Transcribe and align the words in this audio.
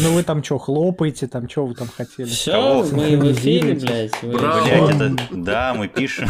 Ну 0.00 0.12
вы 0.12 0.22
там 0.22 0.44
что, 0.44 0.58
хлопаете, 0.58 1.26
там 1.26 1.48
что 1.48 1.66
вы 1.66 1.74
там 1.74 1.88
хотели? 1.88 2.28
Все, 2.28 2.84
мы 2.92 3.16
в 3.16 3.32
эфире, 3.32 3.74
блядь. 3.74 4.12
Это... 4.22 5.16
Да, 5.32 5.74
мы 5.74 5.88
пишем. 5.88 6.28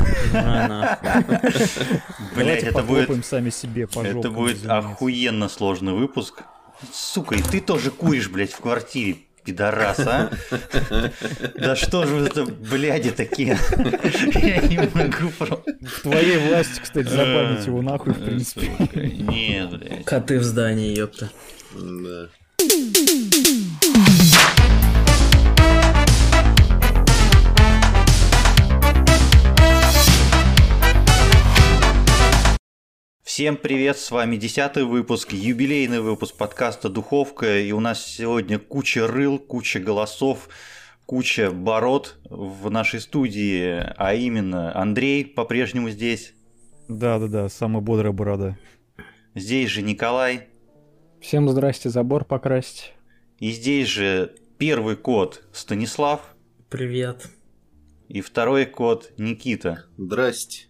Блять, 2.34 2.62
это 2.64 2.82
будет... 2.82 3.24
сами 3.24 3.50
себе 3.50 3.86
Это 3.94 4.30
будет 4.30 4.66
охуенно 4.66 5.48
сложный 5.48 5.92
выпуск. 5.92 6.42
Сука, 6.92 7.34
и 7.34 7.42
ты 7.42 7.60
тоже 7.60 7.90
куришь, 7.90 8.28
блядь, 8.28 8.52
в 8.52 8.60
квартире, 8.60 9.16
пидорас, 9.44 9.98
а? 9.98 10.30
Да 11.56 11.74
что 11.74 12.06
же 12.06 12.26
это, 12.26 12.44
бляди, 12.44 13.10
такие? 13.10 13.58
Я 14.34 14.60
не 14.60 14.78
могу 14.94 15.30
В 15.30 16.02
твоей 16.02 16.38
власти, 16.38 16.80
кстати, 16.80 17.08
забанить 17.08 17.66
его 17.66 17.82
нахуй, 17.82 18.12
в 18.12 18.24
принципе. 18.24 18.70
Нет, 18.94 19.70
блядь. 19.70 20.04
Коты 20.04 20.38
в 20.38 20.44
здании, 20.44 20.96
ёпта. 20.96 21.30
Да. 21.74 22.28
Всем 33.38 33.56
привет, 33.56 33.98
с 33.98 34.10
вами 34.10 34.34
десятый 34.34 34.82
выпуск, 34.82 35.32
юбилейный 35.32 36.00
выпуск 36.00 36.36
подкаста 36.36 36.88
«Духовка», 36.88 37.60
и 37.60 37.70
у 37.70 37.78
нас 37.78 38.04
сегодня 38.04 38.58
куча 38.58 39.06
рыл, 39.06 39.38
куча 39.38 39.78
голосов, 39.78 40.48
куча 41.06 41.52
бород 41.52 42.16
в 42.28 42.68
нашей 42.68 42.98
студии, 42.98 43.80
а 43.96 44.14
именно 44.14 44.76
Андрей 44.76 45.24
по-прежнему 45.24 45.88
здесь. 45.90 46.34
Да-да-да, 46.88 47.48
самая 47.48 47.80
бодрая 47.80 48.10
борода. 48.10 48.58
Здесь 49.36 49.70
же 49.70 49.82
Николай. 49.82 50.48
Всем 51.20 51.48
здрасте, 51.48 51.90
забор 51.90 52.24
покрасить. 52.24 52.92
И 53.38 53.52
здесь 53.52 53.86
же 53.86 54.34
первый 54.58 54.96
код 54.96 55.44
Станислав. 55.52 56.34
Привет. 56.68 57.28
И 58.08 58.20
второй 58.20 58.66
код 58.66 59.12
Никита. 59.16 59.84
Здрасте. 59.96 60.66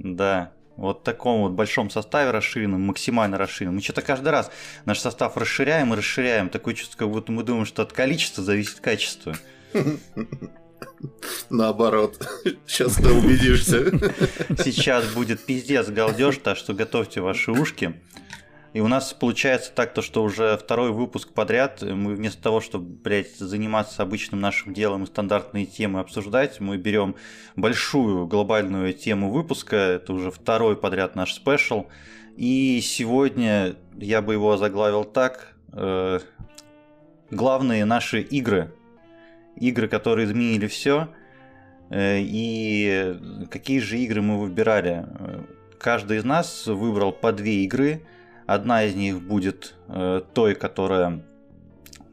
Да, 0.00 0.52
вот 0.80 1.04
таком 1.04 1.42
вот 1.42 1.52
большом 1.52 1.90
составе 1.90 2.30
расширенном, 2.30 2.80
максимально 2.80 3.36
расширенном. 3.36 3.76
Мы 3.76 3.82
что-то 3.82 4.00
каждый 4.00 4.30
раз 4.30 4.50
наш 4.86 4.98
состав 4.98 5.36
расширяем 5.36 5.92
и 5.92 5.96
расширяем. 5.96 6.48
Такое 6.48 6.74
чувство, 6.74 6.96
как 6.98 7.10
будто 7.10 7.32
мы 7.32 7.42
думаем, 7.42 7.66
что 7.66 7.82
от 7.82 7.92
количества 7.92 8.42
зависит 8.42 8.80
качество. 8.80 9.36
Наоборот. 11.50 12.26
Сейчас 12.66 12.94
ты 12.94 13.12
убедишься. 13.12 13.90
Сейчас 14.64 15.04
будет 15.12 15.44
пиздец 15.44 15.88
галдеж, 15.88 16.38
так 16.38 16.56
что 16.56 16.72
готовьте 16.72 17.20
ваши 17.20 17.52
ушки. 17.52 18.00
И 18.72 18.80
у 18.80 18.86
нас 18.86 19.12
получается 19.12 19.72
так, 19.74 19.94
то, 19.94 20.02
что 20.02 20.22
уже 20.22 20.56
второй 20.56 20.92
выпуск 20.92 21.32
подряд 21.32 21.82
мы 21.82 22.14
вместо 22.14 22.40
того, 22.40 22.60
чтобы, 22.60 22.84
блядь, 23.02 23.36
заниматься 23.36 24.02
обычным 24.02 24.40
нашим 24.40 24.74
делом 24.74 25.02
и 25.02 25.06
стандартные 25.06 25.66
темы 25.66 25.98
обсуждать, 25.98 26.60
мы 26.60 26.76
берем 26.76 27.16
большую 27.56 28.28
глобальную 28.28 28.94
тему 28.94 29.30
выпуска, 29.30 29.76
это 29.76 30.12
уже 30.12 30.30
второй 30.30 30.76
подряд 30.76 31.16
наш 31.16 31.34
спешл. 31.34 31.86
И 32.36 32.80
сегодня 32.80 33.74
я 33.96 34.22
бы 34.22 34.34
его 34.34 34.56
заглавил 34.56 35.04
так. 35.04 35.56
Э, 35.72 36.20
главные 37.30 37.84
наши 37.84 38.20
игры. 38.20 38.72
Игры, 39.56 39.88
которые 39.88 40.26
изменили 40.26 40.68
все. 40.68 41.08
Э, 41.90 42.18
и 42.20 43.18
какие 43.50 43.80
же 43.80 43.98
игры 43.98 44.22
мы 44.22 44.38
выбирали? 44.38 45.06
Каждый 45.80 46.18
из 46.18 46.24
нас 46.24 46.68
выбрал 46.68 47.10
по 47.10 47.32
две 47.32 47.64
игры– 47.64 48.06
Одна 48.50 48.82
из 48.82 48.96
них 48.96 49.22
будет 49.22 49.74
э, 49.86 50.22
той, 50.34 50.56
которая, 50.56 51.22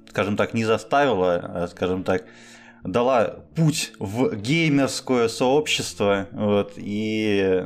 скажем 0.07 0.37
так, 0.37 0.53
не 0.53 0.65
заставила, 0.65 1.37
а, 1.37 1.67
скажем 1.67 2.03
так, 2.03 2.25
дала 2.83 3.39
путь 3.55 3.93
в 3.97 4.35
геймерское 4.35 5.29
сообщество. 5.29 6.27
Вот, 6.31 6.73
и 6.77 7.65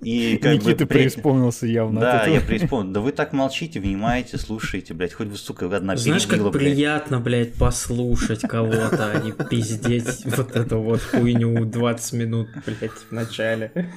и 0.00 0.38
как 0.38 0.54
Никита 0.54 0.84
бы, 0.84 0.86
преисполнился 0.86 1.66
явно. 1.66 2.00
Да, 2.00 2.26
я 2.26 2.40
преисполнился. 2.40 2.94
Да 2.94 3.00
вы 3.00 3.10
так 3.10 3.32
молчите, 3.32 3.80
внимаете, 3.80 4.38
слушаете, 4.38 4.94
блядь. 4.94 5.12
Хоть 5.12 5.26
вы, 5.26 5.36
сука, 5.36 5.66
одна 5.66 5.96
Знаешь, 5.96 6.28
как 6.28 6.40
блядь. 6.40 6.52
приятно, 6.52 7.18
блядь, 7.18 7.54
послушать 7.54 8.42
кого-то, 8.42 9.10
а 9.10 9.20
не 9.20 9.32
пиздеть 9.32 10.24
вот 10.24 10.54
эту 10.54 10.80
вот 10.80 11.00
хуйню 11.02 11.64
20 11.64 12.12
минут, 12.12 12.48
блядь, 12.64 12.92
в 12.92 13.10
начале. 13.10 13.90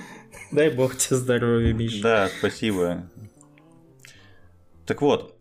Дай 0.52 0.70
бог 0.70 0.98
тебе 0.98 1.16
здоровья, 1.16 1.74
Миша. 1.74 2.04
Да, 2.04 2.30
спасибо. 2.40 3.10
Так 4.86 5.02
вот, 5.02 5.38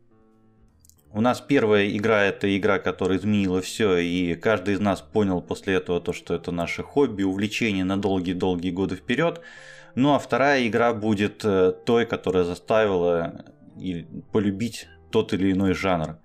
у 1.12 1.20
нас 1.20 1.40
первая 1.40 1.90
игра 1.90 2.22
это 2.22 2.56
игра, 2.56 2.78
которая 2.78 3.18
изменила 3.18 3.60
все, 3.60 3.96
и 3.96 4.36
каждый 4.36 4.74
из 4.74 4.80
нас 4.80 5.00
понял 5.00 5.42
после 5.42 5.74
этого 5.74 6.00
то, 6.00 6.12
что 6.12 6.34
это 6.34 6.52
наше 6.52 6.84
хобби, 6.84 7.24
увлечение 7.24 7.84
на 7.84 8.00
долгие-долгие 8.00 8.70
годы 8.70 8.94
вперед. 8.94 9.40
Ну 9.96 10.14
а 10.14 10.20
вторая 10.20 10.68
игра 10.68 10.94
будет 10.94 11.44
э, 11.44 11.72
той, 11.84 12.06
которая 12.06 12.44
заставила 12.44 13.44
полюбить 14.32 14.86
тот 15.10 15.32
или 15.32 15.50
иной 15.50 15.74
жанр. 15.74 16.18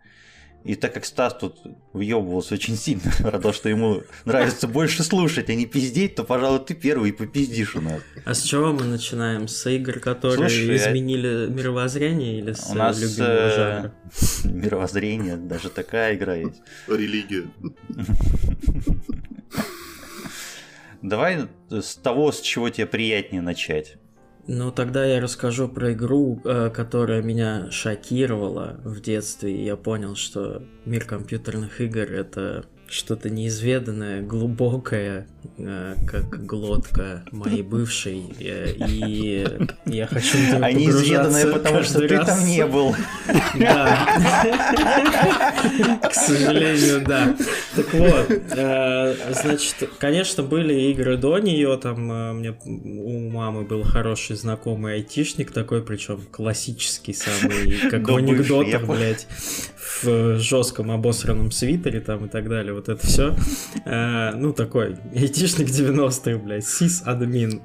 И 0.65 0.73
так 0.73 0.95
как 0.95 1.05
Стас 1.05 1.37
тут 1.37 1.59
въебывался 1.93 2.55
очень 2.55 2.75
сильно 2.75 3.11
про 3.19 3.39
то, 3.39 3.53
что 3.53 3.69
ему 3.69 4.01
нравится 4.25 4.67
больше 4.67 5.03
слушать, 5.03 5.47
а 5.49 5.53
не 5.53 5.67
пиздеть, 5.67 6.15
то, 6.15 6.23
пожалуй, 6.23 6.59
ты 6.59 6.73
первый 6.73 7.09
и 7.09 7.13
попиздишь 7.13 7.75
у 7.75 7.81
нас. 7.81 8.01
А 8.25 8.33
с 8.33 8.41
чего 8.41 8.73
мы 8.73 8.83
начинаем? 8.85 9.47
С 9.47 9.69
игр, 9.69 9.99
которые 9.99 10.49
Слушай, 10.49 10.75
изменили 10.75 11.47
мировоззрение 11.49 12.39
или 12.39 12.53
с 12.53 12.71
у 12.71 12.73
нас, 12.73 12.99
любимого 12.99 13.31
э, 13.31 13.55
жанра? 13.55 13.93
Мировоззрение, 14.45 15.37
даже 15.37 15.69
такая 15.69 16.15
игра 16.15 16.33
есть. 16.33 16.59
Религия. 16.87 17.43
Давай 21.03 21.47
с 21.69 21.95
того, 21.95 22.31
с 22.31 22.41
чего 22.41 22.69
тебе 22.69 22.87
приятнее 22.87 23.43
начать. 23.43 23.97
Ну, 24.47 24.71
тогда 24.71 25.03
я 25.05 25.19
расскажу 25.19 25.67
про 25.67 25.93
игру, 25.93 26.39
э, 26.43 26.69
которая 26.69 27.23
меня 27.23 27.71
шокировала 27.71 28.79
в 28.83 29.01
детстве. 29.01 29.55
И 29.55 29.65
я 29.65 29.75
понял, 29.75 30.15
что 30.15 30.61
мир 30.85 31.05
компьютерных 31.05 31.81
игр 31.81 32.11
это 32.11 32.65
что-то 32.87 33.29
неизведанное, 33.29 34.21
глубокое, 34.21 35.27
э, 35.57 35.95
как 36.07 36.45
глотка 36.45 37.23
моей 37.31 37.63
бывшей, 37.63 38.23
э, 38.39 38.73
и 38.77 39.47
я 39.85 40.07
хочу 40.07 40.37
в 40.37 40.63
А 40.63 40.71
неизведанное, 40.71 41.51
потому 41.51 41.83
что 41.83 41.99
ты 41.99 42.15
раз. 42.15 42.27
там 42.27 42.45
не 42.45 42.65
был. 42.65 42.95
Да. 43.59 44.07
К 46.03 46.13
сожалению, 46.13 47.03
да. 47.05 47.35
Так 47.75 47.93
вот, 47.93 48.29
э, 48.29 49.15
значит, 49.41 49.89
конечно, 49.97 50.43
были 50.43 50.91
игры 50.91 51.17
до 51.17 51.39
нее, 51.39 51.77
там 51.81 52.09
у 52.09 53.29
мамы 53.29 53.63
был 53.63 53.83
хороший 53.83 54.35
знакомый 54.35 54.95
айтишник 54.95 55.51
такой, 55.51 55.81
причем 55.81 56.21
классический 56.31 57.13
самый, 57.13 57.89
как 57.89 58.07
в 58.07 58.15
анекдотах, 58.15 58.85
блядь, 58.85 59.27
в 60.03 60.37
жестком 60.39 60.91
обосранном 60.91 61.51
свитере 61.51 61.99
там 61.99 62.25
и 62.25 62.29
так 62.29 62.47
далее, 62.49 62.74
вот 62.75 62.89
это 62.89 63.05
все. 63.05 63.35
Э, 63.85 64.31
ну, 64.35 64.53
такой 64.53 64.97
айтишник 65.15 65.67
90-х, 65.67 66.37
блядь, 66.37 66.65
сис-админ, 66.65 67.61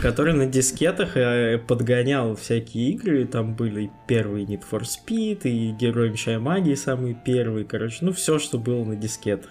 который 0.00 0.34
на 0.34 0.46
дискетах 0.46 1.16
э, 1.16 1.58
подгонял 1.58 2.36
всякие 2.36 2.90
игры, 2.90 3.26
там 3.26 3.54
были 3.54 3.90
первые 4.06 4.46
Need 4.46 4.64
for 4.70 4.82
Speed, 4.82 5.42
и 5.44 5.70
Герой 5.72 6.10
Меча 6.10 6.34
и 6.34 6.38
Магии 6.38 6.74
самые 6.74 7.14
первые, 7.14 7.64
короче, 7.64 7.98
ну, 8.02 8.12
все, 8.12 8.38
что 8.38 8.58
было 8.58 8.84
на 8.84 8.96
дискетах. 8.96 9.50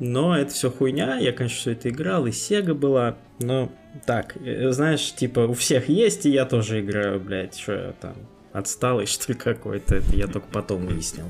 Но 0.00 0.36
это 0.36 0.52
все 0.52 0.70
хуйня, 0.70 1.16
я, 1.18 1.32
конечно, 1.32 1.58
все 1.58 1.70
это 1.72 1.88
играл, 1.88 2.26
и 2.26 2.30
Sega 2.30 2.74
была, 2.74 3.16
но 3.40 3.70
так, 4.06 4.36
э, 4.36 4.70
знаешь, 4.70 5.12
типа, 5.14 5.40
у 5.40 5.54
всех 5.54 5.88
есть, 5.88 6.26
и 6.26 6.30
я 6.30 6.44
тоже 6.44 6.80
играю, 6.80 7.20
блядь, 7.20 7.58
что 7.58 7.72
я 7.72 7.92
там 7.92 8.14
отсталый, 8.54 9.06
что 9.06 9.32
ли, 9.32 9.38
какой-то. 9.38 9.96
Это 9.96 10.16
я 10.16 10.28
только 10.28 10.46
потом 10.50 10.86
выяснил. 10.86 11.26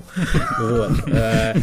Вот. 0.60 0.92
Э, 1.08 1.54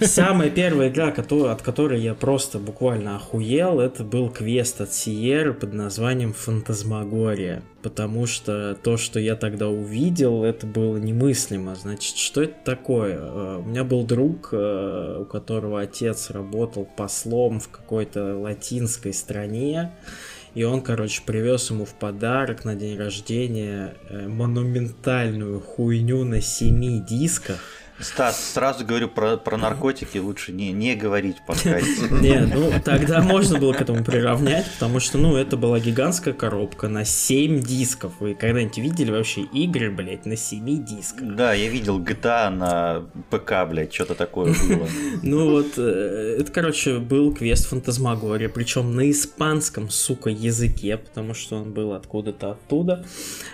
самая 0.00 0.48
первая 0.48 0.88
игра, 0.88 1.08
от 1.08 1.62
которой 1.62 2.00
я 2.00 2.14
просто 2.14 2.58
буквально 2.58 3.16
охуел, 3.16 3.80
это 3.80 4.04
был 4.04 4.30
квест 4.30 4.80
от 4.80 4.92
Сиеры 4.94 5.52
под 5.52 5.74
названием 5.74 6.32
Фантазмагория. 6.32 7.62
Потому 7.82 8.26
что 8.26 8.76
то, 8.80 8.96
что 8.96 9.18
я 9.18 9.34
тогда 9.34 9.68
увидел, 9.68 10.44
это 10.44 10.66
было 10.66 10.96
немыслимо. 10.96 11.74
Значит, 11.74 12.16
что 12.16 12.42
это 12.42 12.54
такое? 12.64 13.18
Э, 13.18 13.56
у 13.58 13.68
меня 13.68 13.82
был 13.82 14.04
друг, 14.04 14.50
э, 14.52 15.18
у 15.20 15.24
которого 15.24 15.80
отец 15.80 16.30
работал 16.30 16.88
послом 16.96 17.58
в 17.58 17.68
какой-то 17.68 18.38
латинской 18.38 19.12
стране. 19.12 19.90
И 20.58 20.64
он, 20.64 20.82
короче, 20.82 21.22
привез 21.24 21.70
ему 21.70 21.84
в 21.84 21.94
подарок 21.94 22.64
на 22.64 22.74
день 22.74 22.98
рождения 22.98 23.94
э, 24.08 24.26
монументальную 24.26 25.60
хуйню 25.60 26.24
на 26.24 26.40
семи 26.40 26.98
дисках. 26.98 27.60
Стас, 28.00 28.52
сразу 28.54 28.84
говорю 28.84 29.08
про, 29.08 29.36
про 29.36 29.56
наркотики, 29.56 30.18
лучше 30.18 30.52
не, 30.52 30.70
не 30.72 30.94
говорить 30.94 31.38
в 31.38 31.46
подкасте. 31.46 32.08
Не, 32.20 32.40
ну 32.40 32.72
тогда 32.84 33.20
можно 33.22 33.58
было 33.58 33.72
к 33.72 33.80
этому 33.80 34.04
приравнять, 34.04 34.66
потому 34.74 35.00
что, 35.00 35.18
ну, 35.18 35.36
это 35.36 35.56
была 35.56 35.80
гигантская 35.80 36.32
коробка 36.32 36.88
на 36.88 37.04
7 37.04 37.60
дисков. 37.60 38.12
Вы 38.20 38.34
когда-нибудь 38.34 38.78
видели 38.78 39.10
вообще 39.10 39.40
игры, 39.42 39.90
блядь, 39.90 40.26
на 40.26 40.36
7 40.36 40.84
дисках? 40.84 41.34
Да, 41.34 41.52
я 41.54 41.68
видел 41.68 42.00
GTA 42.00 42.50
на 42.50 43.02
ПК, 43.30 43.68
блядь, 43.68 43.92
что-то 43.92 44.14
такое 44.14 44.54
было. 44.54 44.86
Ну 45.22 45.50
вот, 45.50 45.74
э, 45.76 46.36
это, 46.40 46.52
короче, 46.52 46.98
был 46.98 47.34
квест 47.34 47.66
Фантазмагория, 47.68 48.48
причем 48.48 48.94
на 48.94 49.10
испанском, 49.10 49.90
сука, 49.90 50.30
языке, 50.30 50.96
потому 50.98 51.34
что 51.34 51.56
он 51.56 51.72
был 51.72 51.92
откуда-то 51.92 52.52
оттуда. 52.52 53.04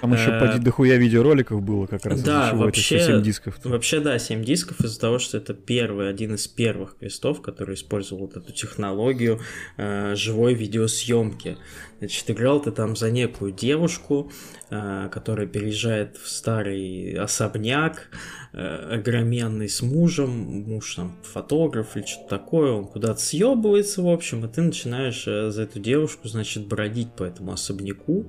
Там 0.00 0.12
еще 0.12 0.30
Э, 0.30 0.40
поди 0.40 0.58
дохуя 0.58 0.96
видеороликов 0.96 1.62
было 1.62 1.86
как 1.86 2.04
раз. 2.06 2.20
Да, 2.22 2.52
вообще- 2.54 2.98
все 2.98 3.06
7 3.06 3.22
дисков. 3.22 3.58
Вообще, 3.64 4.00
да, 4.00 4.18
7 4.18 4.33
дисков 4.42 4.80
из-за 4.80 4.98
того, 4.98 5.18
что 5.18 5.36
это 5.36 5.54
первый, 5.54 6.08
один 6.08 6.34
из 6.34 6.48
первых 6.48 6.96
квестов, 6.98 7.42
который 7.42 7.74
использовал 7.74 8.26
вот 8.26 8.36
эту 8.36 8.52
технологию 8.52 9.40
э, 9.76 10.14
живой 10.16 10.54
видеосъемки. 10.54 11.58
Значит, 11.98 12.30
играл 12.30 12.60
ты 12.60 12.70
там 12.70 12.96
за 12.96 13.10
некую 13.10 13.52
девушку, 13.52 14.30
э, 14.70 15.08
которая 15.12 15.46
переезжает 15.46 16.16
в 16.16 16.28
старый 16.28 17.14
особняк, 17.14 18.08
э, 18.52 18.96
огроменный 18.96 19.68
с 19.68 19.80
мужем, 19.82 20.30
муж 20.30 20.96
там 20.96 21.16
фотограф 21.22 21.96
или 21.96 22.04
что-то 22.04 22.28
такое, 22.28 22.72
он 22.72 22.86
куда-то 22.86 23.20
съебывается, 23.20 24.02
в 24.02 24.08
общем, 24.08 24.44
и 24.44 24.48
ты 24.48 24.62
начинаешь 24.62 25.24
э, 25.26 25.50
за 25.50 25.62
эту 25.62 25.80
девушку, 25.80 26.28
значит, 26.28 26.66
бродить 26.66 27.12
по 27.12 27.24
этому 27.24 27.52
особняку 27.52 28.26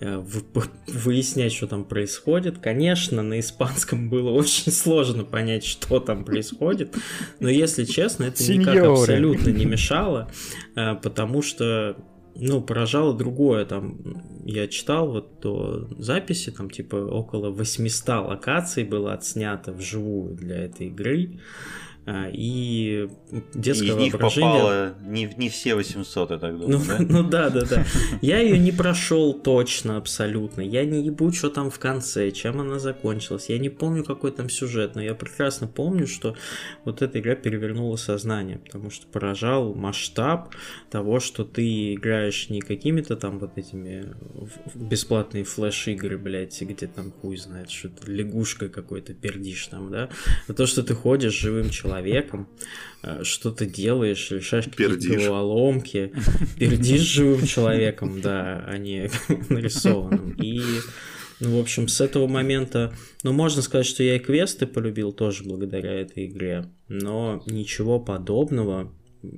выяснять, 0.00 1.52
что 1.52 1.66
там 1.66 1.84
происходит. 1.84 2.58
Конечно, 2.58 3.22
на 3.22 3.40
испанском 3.40 4.08
было 4.10 4.30
очень 4.30 4.72
сложно 4.72 5.24
понять, 5.24 5.64
что 5.64 6.00
там 6.00 6.24
происходит, 6.24 6.94
но 7.40 7.48
если 7.48 7.84
честно, 7.84 8.24
это 8.24 8.42
никак 8.52 8.76
абсолютно 8.84 9.50
не 9.50 9.64
мешало, 9.64 10.30
э, 10.76 10.94
потому 10.96 11.42
что 11.42 11.96
ну, 12.36 12.60
поражало 12.60 13.14
другое, 13.14 13.64
там, 13.64 13.96
я 14.44 14.66
читал 14.66 15.10
вот 15.10 15.40
до 15.40 15.88
записи, 15.98 16.50
там, 16.50 16.68
типа, 16.68 16.96
около 16.96 17.50
800 17.50 18.26
локаций 18.26 18.84
было 18.84 19.12
отснято 19.12 19.72
вживую 19.72 20.34
для 20.34 20.64
этой 20.64 20.88
игры, 20.88 21.38
и 22.06 22.34
И 22.34 23.08
детское 23.54 23.88
из 23.88 23.96
них 23.96 24.12
воображение... 24.12 24.52
попало 24.52 24.94
не, 25.06 25.32
не 25.38 25.48
все 25.48 25.74
800, 25.74 26.30
я 26.30 26.38
так 26.38 26.52
Ну, 26.52 26.68
думаю, 26.68 26.86
да? 26.86 26.98
ну 27.08 27.22
да, 27.22 27.50
да, 27.50 27.62
да. 27.62 27.86
Я 28.20 28.40
ее 28.40 28.58
не 28.58 28.72
прошел 28.72 29.32
точно, 29.32 29.96
абсолютно. 29.96 30.60
Я 30.60 30.84
не 30.84 31.02
ебу, 31.02 31.32
что 31.32 31.48
там 31.48 31.70
в 31.70 31.78
конце, 31.78 32.30
чем 32.30 32.60
она 32.60 32.78
закончилась. 32.78 33.48
Я 33.48 33.58
не 33.58 33.70
помню, 33.70 34.04
какой 34.04 34.32
там 34.32 34.50
сюжет, 34.50 34.94
но 34.96 35.02
я 35.02 35.14
прекрасно 35.14 35.66
помню, 35.66 36.06
что 36.06 36.36
вот 36.84 37.00
эта 37.00 37.20
игра 37.20 37.34
перевернула 37.36 37.96
сознание, 37.96 38.58
потому 38.58 38.90
что 38.90 39.06
поражал 39.06 39.74
масштаб 39.74 40.54
того, 40.90 41.20
что 41.20 41.44
ты 41.44 41.94
играешь 41.94 42.50
не 42.50 42.60
какими-то 42.60 43.16
там 43.16 43.38
вот 43.38 43.56
этими 43.56 44.14
бесплатные 44.74 45.44
флеш-игры, 45.44 46.18
блядь, 46.18 46.60
где 46.60 46.86
там 46.86 47.12
хуй 47.12 47.38
знает, 47.38 47.70
что 47.70 47.88
ты 47.88 48.12
лягушкой 48.12 48.68
какой-то 48.68 49.14
пердишь 49.14 49.66
там, 49.68 49.90
да, 49.90 50.10
а 50.48 50.52
то, 50.52 50.66
что 50.66 50.82
ты 50.82 50.94
ходишь 50.94 51.32
живым 51.32 51.70
человеком, 51.70 51.93
э, 53.02 53.22
что 53.22 53.50
ты 53.50 53.66
делаешь, 53.66 54.30
решаешь 54.30 54.64
какие-то 54.64 54.94
Пердишь. 54.94 55.22
головоломки, 55.24 56.12
пердишь 56.58 57.00
живым 57.02 57.46
человеком, 57.46 58.20
да, 58.20 58.64
а 58.66 58.76
не 58.78 59.10
нарисованным. 59.48 60.32
И, 60.40 60.60
ну, 61.40 61.56
в 61.56 61.60
общем, 61.60 61.88
с 61.88 62.00
этого 62.00 62.26
момента, 62.26 62.94
ну, 63.22 63.32
можно 63.32 63.62
сказать, 63.62 63.86
что 63.86 64.02
я 64.02 64.16
и 64.16 64.18
квесты 64.20 64.66
полюбил 64.66 65.12
тоже 65.12 65.44
благодаря 65.44 65.92
этой 65.92 66.26
игре, 66.26 66.66
но 66.88 67.42
ничего 67.46 68.00
подобного 68.00 68.92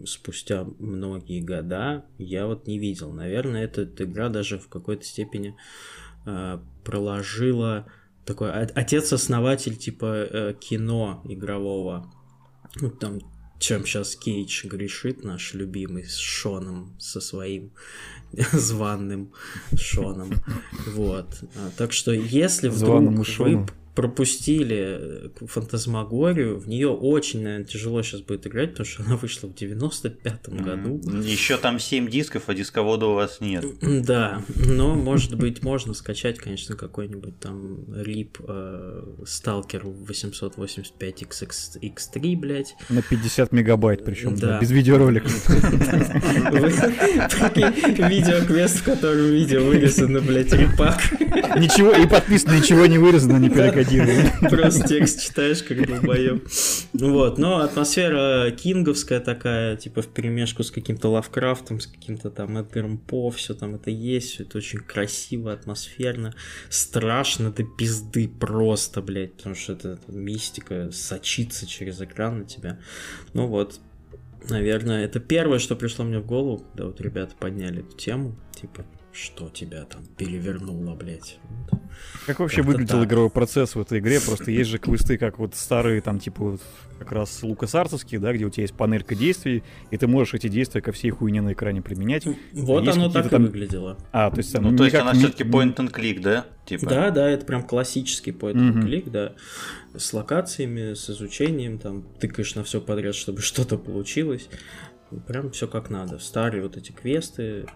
спустя 0.04 0.66
многие 0.78 1.40
года 1.40 2.04
я 2.18 2.46
вот 2.46 2.66
не 2.66 2.78
видел. 2.78 3.12
Наверное, 3.12 3.64
эта, 3.64 3.82
эта 3.82 4.04
игра 4.04 4.28
даже 4.28 4.58
в 4.58 4.68
какой-то 4.68 5.04
степени 5.04 5.56
э, 6.26 6.58
проложила 6.84 7.86
такой 8.24 8.50
о- 8.50 8.68
отец-основатель 8.74 9.76
типа 9.76 10.26
э, 10.28 10.54
кино 10.58 11.22
игрового. 11.24 12.12
Ну, 12.80 12.90
там, 12.90 13.20
чем 13.58 13.86
сейчас 13.86 14.16
Кейдж 14.16 14.66
грешит, 14.66 15.24
наш 15.24 15.54
любимый, 15.54 16.04
с 16.04 16.16
Шоном, 16.16 16.94
со 16.98 17.20
своим 17.20 17.72
званным 18.52 19.32
Шоном. 19.76 20.32
Вот. 20.94 21.42
А, 21.56 21.70
Так 21.76 21.92
что, 21.92 22.12
если 22.12 22.68
вдруг 22.68 23.02
вы 23.02 23.66
пропустили 23.96 24.98
э, 25.00 25.28
фантазмагорию, 25.46 26.58
в 26.58 26.68
нее 26.68 26.90
очень, 26.90 27.42
наверное, 27.42 27.66
тяжело 27.66 28.02
сейчас 28.02 28.20
будет 28.20 28.46
играть, 28.46 28.72
потому 28.72 28.86
что 28.86 29.02
она 29.02 29.16
вышла 29.16 29.48
в 29.48 29.54
95-м 29.54 30.56
году. 30.58 31.00
Еще 31.22 31.56
там 31.56 31.80
7 31.80 32.08
дисков, 32.10 32.44
а 32.48 32.54
дисковода 32.54 33.06
у 33.06 33.14
вас 33.14 33.40
нет. 33.40 33.64
Да, 34.06 34.42
но, 34.66 34.94
может 34.94 35.36
быть, 35.36 35.62
можно 35.62 35.94
скачать, 35.94 36.38
конечно, 36.38 36.76
какой-нибудь 36.76 37.40
там 37.40 37.84
RIP 37.88 38.36
э, 38.46 39.02
Stalker 39.24 39.80
885 39.82 41.22
XX 41.22 41.50
X3, 41.80 42.36
блядь. 42.36 42.76
На 42.90 43.00
50 43.00 43.52
мегабайт, 43.52 44.04
причем 44.04 44.36
Да. 44.36 44.60
без 44.60 44.70
видеоролика. 44.70 45.28
Видеоквест, 47.56 48.76
в 48.76 48.84
котором 48.84 49.30
видео 49.30 49.64
вырезано, 49.64 50.20
блядь, 50.20 50.52
репак. 50.52 51.00
Ничего, 51.58 51.92
и 51.92 52.06
подписано, 52.06 52.58
ничего 52.58 52.84
не 52.86 52.98
вырезано, 52.98 53.38
не 53.38 53.48
перекодировано. 53.86 54.32
Просто 54.50 54.88
текст 54.88 55.22
читаешь, 55.22 55.62
как 55.62 55.86
долбоёб. 55.86 56.42
Вот, 56.92 57.38
но 57.38 57.60
атмосфера 57.60 58.50
кинговская 58.50 59.20
такая, 59.20 59.76
типа 59.76 60.02
в 60.02 60.08
перемешку 60.08 60.62
с 60.62 60.70
каким-то 60.70 61.08
Лавкрафтом, 61.08 61.80
с 61.80 61.86
каким-то 61.86 62.30
там 62.30 62.58
Эдгаром 62.58 62.98
По, 62.98 63.30
все 63.30 63.54
там 63.54 63.74
это 63.74 63.90
есть, 63.90 64.30
все 64.30 64.42
это 64.42 64.58
очень 64.58 64.80
красиво, 64.80 65.52
атмосферно, 65.52 66.34
страшно 66.68 67.50
до 67.50 67.64
пизды 67.64 68.28
просто, 68.28 69.02
блядь, 69.02 69.34
потому 69.34 69.54
что 69.54 69.72
это, 69.72 69.90
это 69.90 70.12
мистика 70.12 70.90
сочится 70.92 71.66
через 71.66 72.00
экран 72.00 72.40
на 72.40 72.44
тебя. 72.44 72.78
Ну 73.32 73.46
вот, 73.46 73.80
наверное, 74.48 75.04
это 75.04 75.20
первое, 75.20 75.58
что 75.58 75.76
пришло 75.76 76.04
мне 76.04 76.18
в 76.18 76.26
голову, 76.26 76.58
когда 76.58 76.86
вот 76.86 77.00
ребята 77.00 77.34
подняли 77.38 77.80
эту 77.80 77.96
тему, 77.96 78.36
типа, 78.54 78.84
что 79.16 79.48
тебя 79.48 79.84
там 79.84 80.04
перевернуло, 80.16 80.94
блядь. 80.94 81.38
Как 82.26 82.40
вообще 82.40 82.58
Как-то 82.58 82.72
выглядел 82.72 82.98
так. 83.00 83.08
игровой 83.08 83.30
процесс 83.30 83.74
в 83.74 83.80
этой 83.80 83.98
игре? 84.00 84.20
Просто 84.20 84.50
есть 84.50 84.68
же 84.68 84.78
квесты, 84.78 85.16
как 85.16 85.38
вот 85.38 85.54
старые, 85.54 86.02
там, 86.02 86.18
типа, 86.18 86.44
вот 86.44 86.60
как 86.98 87.12
раз 87.12 87.42
лукасарцевские, 87.42 88.20
да, 88.20 88.32
где 88.34 88.44
у 88.44 88.50
тебя 88.50 88.64
есть 88.64 88.74
панелька 88.74 89.14
действий, 89.14 89.62
и 89.90 89.96
ты 89.96 90.06
можешь 90.06 90.34
эти 90.34 90.48
действия 90.48 90.82
ко 90.82 90.92
всей 90.92 91.10
хуйне 91.10 91.40
на 91.40 91.54
экране 91.54 91.80
применять. 91.80 92.26
Вот 92.52 92.84
Есть 92.84 92.96
оно 92.98 93.10
так 93.10 93.26
и 93.26 93.28
там- 93.30 93.44
выглядело. 93.46 93.96
А, 94.12 94.30
то 94.30 94.38
есть 94.38 94.52
там 94.52 94.64
Ну, 94.64 94.76
то 94.76 94.84
есть 94.84 94.94
никак 94.94 95.08
она 95.08 95.18
все-таки 95.18 95.44
point 95.44 95.74
and 95.76 95.90
click, 95.90 96.20
да? 96.20 96.46
Типа. 96.66 96.86
Да, 96.86 97.10
да, 97.10 97.28
это 97.30 97.46
прям 97.46 97.62
классический 97.62 98.32
point 98.32 98.54
and 98.56 98.82
click, 98.82 99.08
да. 99.10 99.32
С 99.96 100.12
локациями, 100.12 100.92
с 100.94 101.08
изучением, 101.08 101.78
там, 101.78 102.02
тыкаешь 102.20 102.54
на 102.54 102.64
все 102.64 102.80
подряд, 102.82 103.14
чтобы 103.14 103.40
что-то 103.40 103.78
получилось. 103.78 104.48
Прям 105.26 105.52
все 105.52 105.68
как 105.68 105.88
надо. 105.88 106.18
Старые 106.18 106.62
вот 106.62 106.76
эти 106.76 106.90
квесты, 106.92 107.66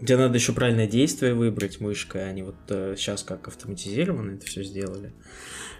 где 0.00 0.16
надо 0.16 0.34
еще 0.36 0.52
правильное 0.52 0.86
действие 0.86 1.34
выбрать 1.34 1.80
мышкой, 1.80 2.28
они 2.28 2.42
вот 2.42 2.56
сейчас 2.68 3.22
как 3.22 3.48
автоматизированно 3.48 4.32
это 4.32 4.46
все 4.46 4.62
сделали. 4.62 5.12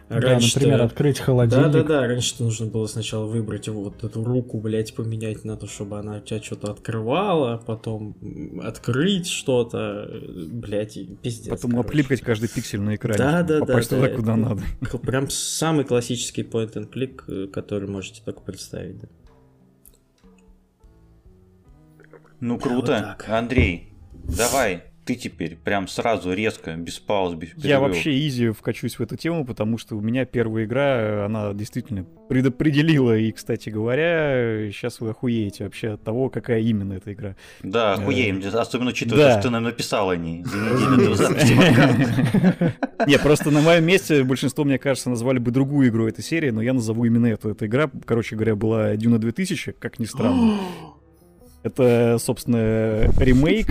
Да, 0.09 0.21
Раньше-то- 0.21 0.61
например, 0.61 0.83
открыть 0.83 1.19
холодильник. 1.19 1.67
Да, 1.67 1.73
да, 1.73 1.83
да. 1.83 2.07
Раньше 2.07 2.41
нужно 2.41 2.67
было 2.67 2.87
сначала 2.87 3.27
выбрать 3.27 3.67
вот 3.69 4.05
эту 4.05 4.23
руку, 4.23 4.61
блядь, 4.61 4.95
поменять 4.95 5.45
на 5.45 5.57
то, 5.57 5.67
чтобы 5.67 5.99
она 5.99 6.19
у 6.19 6.21
тебя 6.21 6.41
что-то 6.41 6.71
открывала, 6.71 7.57
потом 7.59 8.17
открыть 8.63 9.27
что-то, 9.29 10.07
э, 10.09 10.45
блядь, 10.47 10.97
пиздец. 11.23 11.49
Потом 11.49 11.73
короче. 11.73 11.89
оплипкать 11.89 12.21
каждый 12.21 12.49
пиксель 12.49 12.81
на 12.83 12.95
экране, 12.95 13.19
Да, 13.19 13.31
чтобы 13.39 13.49
да, 13.49 13.59
да, 13.59 13.67
попасть 13.67 13.91
да, 13.91 13.97
туда, 13.97 14.07
это- 14.09 14.17
куда 14.17 14.37
надо. 14.37 14.63
К- 14.83 14.99
Прям 14.99 15.29
самый 15.29 15.85
классический 15.85 16.43
point 16.43 16.75
and 16.75 16.89
click, 16.89 17.23
э, 17.27 17.49
который 17.49 17.89
можете 17.89 18.23
только 18.25 18.43
представить. 18.43 19.01
Да. 19.01 19.09
Ну 22.39 22.55
Вот 22.55 22.63
круто. 22.63 23.17
так. 23.19 23.29
Андрей, 23.29 23.89
давай, 24.29 24.83
ты 25.07 25.15
теперь 25.15 25.57
прям 25.57 25.87
сразу, 25.87 26.33
резко, 26.33 26.75
без 26.75 26.99
пауз, 26.99 27.35
без 27.35 27.51
Я 27.51 27.63
перерывов. 27.63 27.89
вообще 27.91 28.27
изи 28.27 28.51
вкачусь 28.51 28.99
в 28.99 29.01
эту 29.01 29.17
тему, 29.17 29.47
потому 29.47 29.79
что 29.79 29.97
у 29.97 30.01
меня 30.01 30.25
первая 30.25 30.65
игра, 30.65 30.97
э, 30.99 31.25
она 31.27 31.55
действительно 31.55 32.05
предопределила, 32.29 33.17
и, 33.17 33.31
кстати 33.31 33.71
говоря, 33.71 34.69
сейчас 34.73 35.01
вы 35.01 35.11
охуеете 35.11 35.63
вообще 35.63 35.91
от 35.91 36.03
того, 36.03 36.29
какая 36.29 36.61
именно 36.61 36.95
эта 36.95 37.13
игра. 37.13 37.37
Да, 37.63 37.95
охуеем, 37.95 38.43
особенно 38.53 38.91
учитывая, 38.91 39.27
да. 39.27 39.33
что 39.35 39.43
ты 39.43 39.51
нам 39.51 39.63
написал 39.63 40.11
о 40.11 40.17
ней 40.17 40.43
за 40.43 40.57
неделю 40.57 41.11
до 41.11 41.15
записи 41.15 41.55
подкаста. 41.55 42.75
Не, 43.07 43.19
просто 43.21 43.53
на 43.53 43.61
моем 43.61 43.85
месте 43.85 44.25
большинство, 44.25 44.65
мне 44.65 44.79
кажется, 44.79 45.09
назвали 45.09 45.39
бы 45.39 45.53
другую 45.53 45.89
игру 45.89 46.09
этой 46.09 46.25
серии, 46.25 46.51
но 46.51 46.61
я 46.63 46.73
назову 46.73 47.05
именно 47.05 47.27
эту. 47.27 47.51
Эта 47.51 47.67
игра, 47.67 47.89
короче 48.05 48.35
говоря, 48.35 48.57
была 48.57 48.97
Дюна 48.97 49.21
2000, 49.21 49.77
как 49.79 50.01
ни 50.01 50.05
странно. 50.05 50.59
Это, 51.67 52.17
собственно, 52.21 53.11
ремейк, 53.19 53.67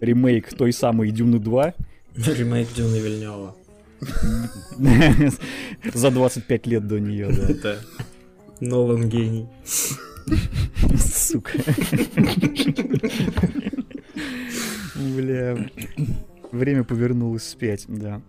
ремейк 0.00 0.52
той 0.54 0.72
самой 0.72 1.12
Дюны 1.12 1.38
2. 1.38 1.74
Ремейк 2.16 2.68
Дюны 2.74 2.96
Вильнева. 2.96 3.54
За 5.94 6.10
25 6.10 6.66
лет 6.66 6.88
до 6.88 6.98
нее, 6.98 7.28
да. 7.30 7.54
Да. 7.62 7.76
Нолан 8.60 9.08
гений. 9.08 9.46
Сука. 10.98 11.52
Бля. 14.96 15.56
Время 16.50 16.82
повернулось 16.82 17.42
вспять, 17.42 17.84
да. 17.86 18.20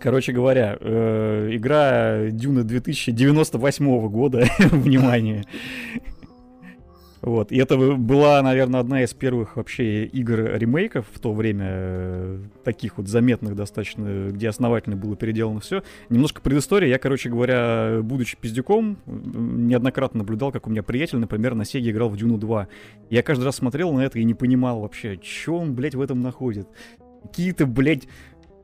Короче 0.00 0.32
говоря, 0.32 0.76
э, 0.80 1.50
игра 1.52 2.30
Дюна 2.30 2.64
2098 2.64 4.08
года, 4.08 4.48
внимание. 4.58 5.44
Вот, 7.22 7.52
и 7.52 7.56
это 7.56 7.78
была, 7.78 8.42
наверное, 8.42 8.80
одна 8.80 9.04
из 9.04 9.14
первых 9.14 9.56
вообще 9.56 10.06
игр 10.06 10.40
ремейков 10.56 11.06
в 11.12 11.20
то 11.20 11.32
время, 11.32 11.66
э, 11.68 12.38
таких 12.64 12.98
вот 12.98 13.06
заметных 13.06 13.54
достаточно, 13.54 14.30
где 14.30 14.48
основательно 14.48 14.96
было 14.96 15.14
переделано 15.14 15.60
все. 15.60 15.84
Немножко 16.08 16.40
предыстория. 16.40 16.88
Я, 16.88 16.98
короче 16.98 17.30
говоря, 17.30 18.00
будучи 18.02 18.36
пиздюком, 18.36 18.98
неоднократно 19.06 20.18
наблюдал, 20.18 20.50
как 20.50 20.66
у 20.66 20.70
меня 20.70 20.82
приятель, 20.82 21.18
например, 21.18 21.54
на 21.54 21.64
Сеге 21.64 21.92
играл 21.92 22.08
в 22.08 22.16
Дюну 22.16 22.38
2. 22.38 22.66
Я 23.08 23.22
каждый 23.22 23.44
раз 23.44 23.54
смотрел 23.54 23.92
на 23.92 24.00
это 24.00 24.18
и 24.18 24.24
не 24.24 24.34
понимал 24.34 24.80
вообще, 24.80 25.16
что 25.22 25.58
он, 25.58 25.74
блядь, 25.76 25.94
в 25.94 26.00
этом 26.00 26.22
находит. 26.22 26.66
Какие-то, 27.22 27.66
блядь, 27.66 28.08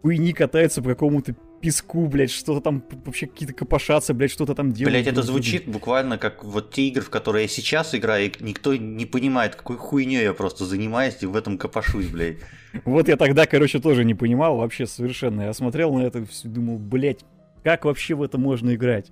хуйни 0.02 0.32
катаются 0.32 0.82
по 0.82 0.88
какому-то 0.88 1.36
песку, 1.60 2.06
блядь, 2.06 2.30
что-то 2.30 2.60
там 2.60 2.82
вообще 3.04 3.26
какие-то 3.26 3.54
копошатся, 3.54 4.14
блядь, 4.14 4.30
что-то 4.30 4.54
там 4.54 4.72
делают. 4.72 4.94
Блять, 4.94 5.06
это 5.06 5.16
блядь. 5.16 5.26
звучит 5.26 5.68
буквально 5.68 6.18
как 6.18 6.44
вот 6.44 6.72
те 6.72 6.88
игры, 6.88 7.02
в 7.02 7.10
которые 7.10 7.42
я 7.42 7.48
сейчас 7.48 7.94
играю, 7.94 8.26
и 8.26 8.32
никто 8.40 8.74
не 8.76 9.06
понимает, 9.06 9.56
какой 9.56 9.76
хуйней 9.76 10.22
я 10.22 10.34
просто 10.34 10.64
занимаюсь 10.64 11.16
и 11.20 11.26
в 11.26 11.36
этом 11.36 11.58
копошусь, 11.58 12.06
блядь. 12.06 12.36
Вот 12.84 13.08
я 13.08 13.16
тогда, 13.16 13.46
короче, 13.46 13.80
тоже 13.80 14.04
не 14.04 14.14
понимал 14.14 14.56
вообще 14.56 14.86
совершенно. 14.86 15.42
Я 15.42 15.52
смотрел 15.52 15.94
на 15.94 16.02
это 16.02 16.20
и 16.20 16.48
думал, 16.48 16.78
блядь, 16.78 17.24
как 17.64 17.84
вообще 17.84 18.14
в 18.14 18.22
это 18.22 18.38
можно 18.38 18.74
играть? 18.74 19.10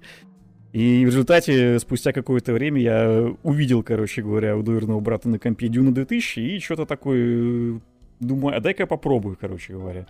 И 0.73 1.05
в 1.05 1.09
результате, 1.09 1.79
спустя 1.79 2.13
какое-то 2.13 2.53
время, 2.53 2.81
я 2.81 3.35
увидел, 3.43 3.83
короче 3.83 4.23
говоря, 4.23 4.57
у 4.57 4.63
двоюродного 4.63 5.01
брата 5.01 5.29
на 5.29 5.39
компе 5.39 5.69
Дюна 5.69 5.95
2000, 5.95 6.39
и 6.41 6.59
что-то 6.59 6.85
такое, 6.85 7.77
э, 7.77 7.81
думаю, 8.21 8.57
а 8.57 8.61
дай-ка 8.61 8.83
я 8.83 8.87
попробую, 8.87 9.39
короче 9.41 9.73
говоря. 9.73 10.07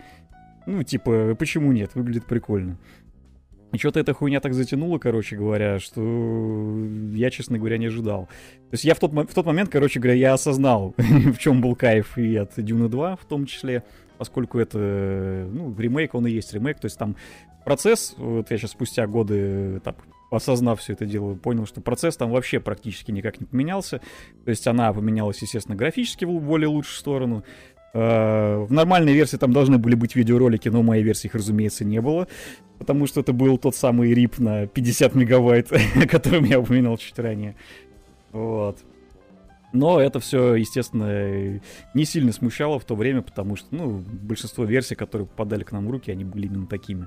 Ну, 0.67 0.83
типа, 0.83 1.35
почему 1.39 1.73
нет? 1.73 1.95
Выглядит 1.95 2.27
прикольно. 2.27 2.79
И 3.73 3.79
что-то 3.79 4.01
эта 4.01 4.15
хуйня 4.15 4.41
так 4.41 4.55
затянула, 4.55 4.99
короче 4.99 5.37
говоря, 5.37 5.79
что 5.79 6.01
я, 7.13 7.31
честно 7.31 7.59
говоря, 7.59 7.79
не 7.79 7.87
ожидал. 7.87 8.27
То 8.71 8.75
есть 8.75 8.85
я 8.85 8.95
в 8.95 8.99
тот, 9.01 9.13
в 9.13 9.35
тот 9.35 9.47
момент, 9.47 9.71
короче 9.71 10.01
говоря, 10.01 10.19
я 10.19 10.33
осознал, 10.35 10.95
в 10.99 11.39
чем 11.39 11.61
был 11.61 11.75
кайф 11.75 12.17
и 12.17 12.37
от 12.37 12.53
Дюна 12.57 12.89
2 12.89 13.17
в 13.17 13.25
том 13.25 13.45
числе, 13.47 13.83
поскольку 14.19 14.59
это, 14.59 15.49
ну, 15.51 15.75
ремейк, 15.77 16.15
он 16.15 16.27
и 16.27 16.31
есть 16.31 16.55
ремейк, 16.55 16.79
то 16.81 16.87
есть 16.87 16.99
там 16.99 17.17
процесс, 17.65 18.15
вот 18.17 18.51
я 18.51 18.57
сейчас 18.57 18.71
спустя 18.71 19.07
годы, 19.07 19.81
так, 19.85 19.97
осознав 20.31 20.81
все 20.81 20.93
это 20.93 21.05
дело, 21.05 21.35
понял, 21.35 21.67
что 21.67 21.81
процесс 21.81 22.17
там 22.17 22.31
вообще 22.31 22.61
практически 22.61 23.11
никак 23.11 23.41
не 23.41 23.47
поменялся. 23.47 24.01
То 24.45 24.51
есть 24.51 24.67
она 24.67 24.93
поменялась, 24.93 25.43
естественно, 25.43 25.77
графически 25.77 26.25
в 26.25 26.41
более 26.41 26.69
лучшую 26.69 26.97
сторону. 26.97 27.45
Э, 27.97 28.67
В 28.69 28.73
нормальной 28.73 29.15
версии 29.15 29.39
там 29.39 29.53
должны 29.55 29.79
были 29.79 29.95
быть 29.95 30.15
видеоролики, 30.17 30.69
но 30.69 30.83
в 30.83 30.85
моей 30.85 31.03
версии 31.03 31.29
их, 31.29 31.35
разумеется, 31.35 31.85
не 31.85 32.01
было. 32.03 32.29
Потому 32.79 33.07
что 33.07 33.21
это 33.21 33.33
был 33.33 33.57
тот 33.57 33.75
самый 33.75 34.13
рип 34.13 34.39
на 34.39 34.67
50 34.67 35.15
мегабайт, 35.15 35.73
о 36.03 36.07
котором 36.07 36.45
я 36.45 36.61
упоминал 36.61 36.99
чуть 36.99 37.19
ранее. 37.19 37.57
Вот. 38.33 38.79
Но 39.73 39.99
это 39.99 40.21
все, 40.21 40.55
естественно, 40.57 41.61
не 41.95 42.05
сильно 42.05 42.33
смущало 42.33 42.79
в 42.79 42.85
то 42.85 42.95
время, 42.95 43.23
потому 43.23 43.57
что, 43.57 43.75
ну, 43.75 44.05
большинство 44.07 44.65
версий, 44.65 44.95
которые 44.95 45.27
попадали 45.27 45.65
к 45.65 45.73
нам 45.73 45.87
в 45.87 45.91
руки, 45.91 46.11
они 46.11 46.25
были 46.25 46.47
именно 46.47 46.67
такими. 46.67 47.07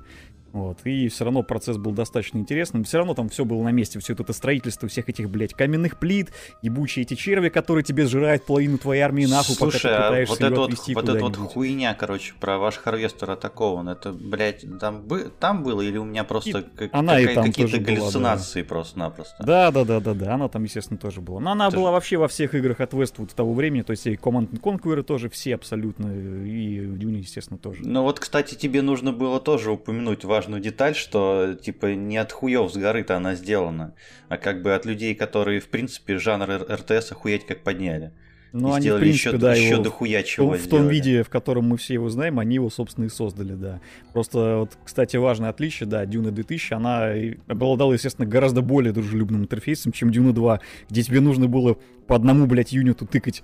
Вот. 0.52 0.78
И 0.84 1.08
все 1.08 1.24
равно 1.24 1.42
процесс 1.42 1.76
был 1.76 1.92
достаточно 1.92 2.38
интересным. 2.38 2.84
Все 2.84 2.98
равно 2.98 3.14
там 3.14 3.28
все 3.28 3.44
было 3.44 3.62
на 3.62 3.70
месте. 3.70 3.98
Все 4.00 4.14
это 4.14 4.32
строительство 4.32 4.88
всех 4.88 5.08
этих, 5.08 5.30
блядь, 5.30 5.54
каменных 5.54 5.98
плит, 5.98 6.30
ебучие 6.62 7.04
эти 7.04 7.14
черви, 7.14 7.48
которые 7.48 7.84
тебе 7.84 8.06
сжирают 8.06 8.44
половину 8.44 8.78
твоей 8.78 9.02
армии 9.02 9.26
нахуй, 9.26 9.56
пока 9.56 9.70
ты 9.72 9.78
Слушай, 9.78 9.96
а 9.96 10.08
пытаешься 10.08 10.32
вот 10.32 10.40
это 10.40 10.60
вот, 10.60 10.64
отвести 10.64 10.94
вот 10.94 11.08
эта 11.08 11.24
вот 11.24 11.36
хуйня, 11.36 11.94
короче, 11.94 12.34
про 12.40 12.58
ваш 12.58 12.76
Харвестер 12.76 13.30
атакован, 13.30 13.88
это, 13.88 14.12
блядь, 14.12 14.64
там, 14.78 15.02
бы, 15.02 15.30
там 15.38 15.62
было 15.62 15.82
или 15.82 15.98
у 15.98 16.04
меня 16.04 16.24
просто 16.24 16.62
как- 16.62 16.90
какие-то 16.90 17.76
была, 17.78 17.78
да. 17.78 17.78
галлюцинации 17.78 18.62
просто-напросто? 18.62 19.44
Да, 19.44 19.70
да, 19.70 19.84
да, 19.84 20.00
да, 20.00 20.14
да, 20.14 20.34
она 20.34 20.48
там, 20.48 20.64
естественно, 20.64 20.98
тоже 20.98 21.20
была. 21.20 21.40
Но 21.40 21.52
она 21.52 21.68
Это 21.68 21.76
была 21.76 21.90
вообще 21.92 22.16
во 22.16 22.28
всех 22.28 22.54
играх 22.54 22.80
от 22.80 22.92
Westwood 22.92 23.34
того 23.34 23.54
времени, 23.54 23.82
то 23.82 23.92
есть 23.92 24.06
и 24.06 24.14
Command 24.14 24.50
and 24.50 24.60
Conquer 24.60 25.02
тоже 25.02 25.28
все 25.28 25.54
абсолютно, 25.54 26.06
и 26.44 26.80
Dune, 26.80 27.18
естественно, 27.18 27.58
тоже. 27.58 27.80
Ну 27.84 28.02
вот, 28.02 28.20
кстати, 28.20 28.54
тебе 28.54 28.82
нужно 28.82 29.12
было 29.12 29.40
тоже 29.40 29.70
упомянуть 29.70 30.24
важную 30.40 30.62
деталь, 30.62 30.94
что 30.94 31.54
типа 31.54 31.94
не 31.94 32.16
от 32.16 32.32
хуев 32.32 32.72
с 32.72 32.76
горы-то 32.76 33.14
она 33.14 33.34
сделана, 33.34 33.94
а 34.30 34.38
как 34.38 34.62
бы 34.62 34.74
от 34.74 34.86
людей, 34.86 35.14
которые 35.14 35.60
в 35.60 35.68
принципе 35.68 36.16
жанр 36.16 36.66
РТС 36.66 37.12
охуеть 37.12 37.44
как 37.44 37.62
подняли. 37.62 38.10
И 38.52 38.56
они, 38.56 38.78
в 38.78 38.80
сделали 38.80 39.00
принципе, 39.02 39.28
еще, 39.30 39.38
да, 39.38 39.54
еще 39.54 39.68
его 39.70 39.82
дохуя 39.82 40.22
в, 40.22 40.24
чего 40.26 40.46
том- 40.54 40.58
в 40.58 40.68
том 40.68 40.88
виде, 40.88 41.22
в 41.22 41.28
котором 41.28 41.68
мы 41.68 41.76
все 41.76 41.94
его 41.94 42.08
знаем, 42.08 42.38
они 42.38 42.56
его, 42.56 42.68
собственно, 42.70 43.04
и 43.04 43.08
создали, 43.08 43.54
да. 43.54 43.80
Просто, 44.12 44.56
вот, 44.58 44.76
кстати, 44.84 45.16
важное 45.16 45.50
отличие, 45.50 45.88
да, 45.88 46.04
Дюна 46.04 46.30
2000, 46.32 46.72
она 46.74 47.10
обладала, 47.46 47.92
естественно, 47.92 48.26
гораздо 48.26 48.62
более 48.62 48.92
дружелюбным 48.92 49.42
интерфейсом, 49.42 49.92
чем 49.92 50.10
Дюна 50.10 50.32
2, 50.32 50.60
где 50.88 51.02
тебе 51.02 51.20
нужно 51.20 51.46
было 51.46 51.76
по 52.06 52.16
одному, 52.16 52.46
блядь, 52.46 52.72
юниту 52.72 53.06
тыкать, 53.06 53.42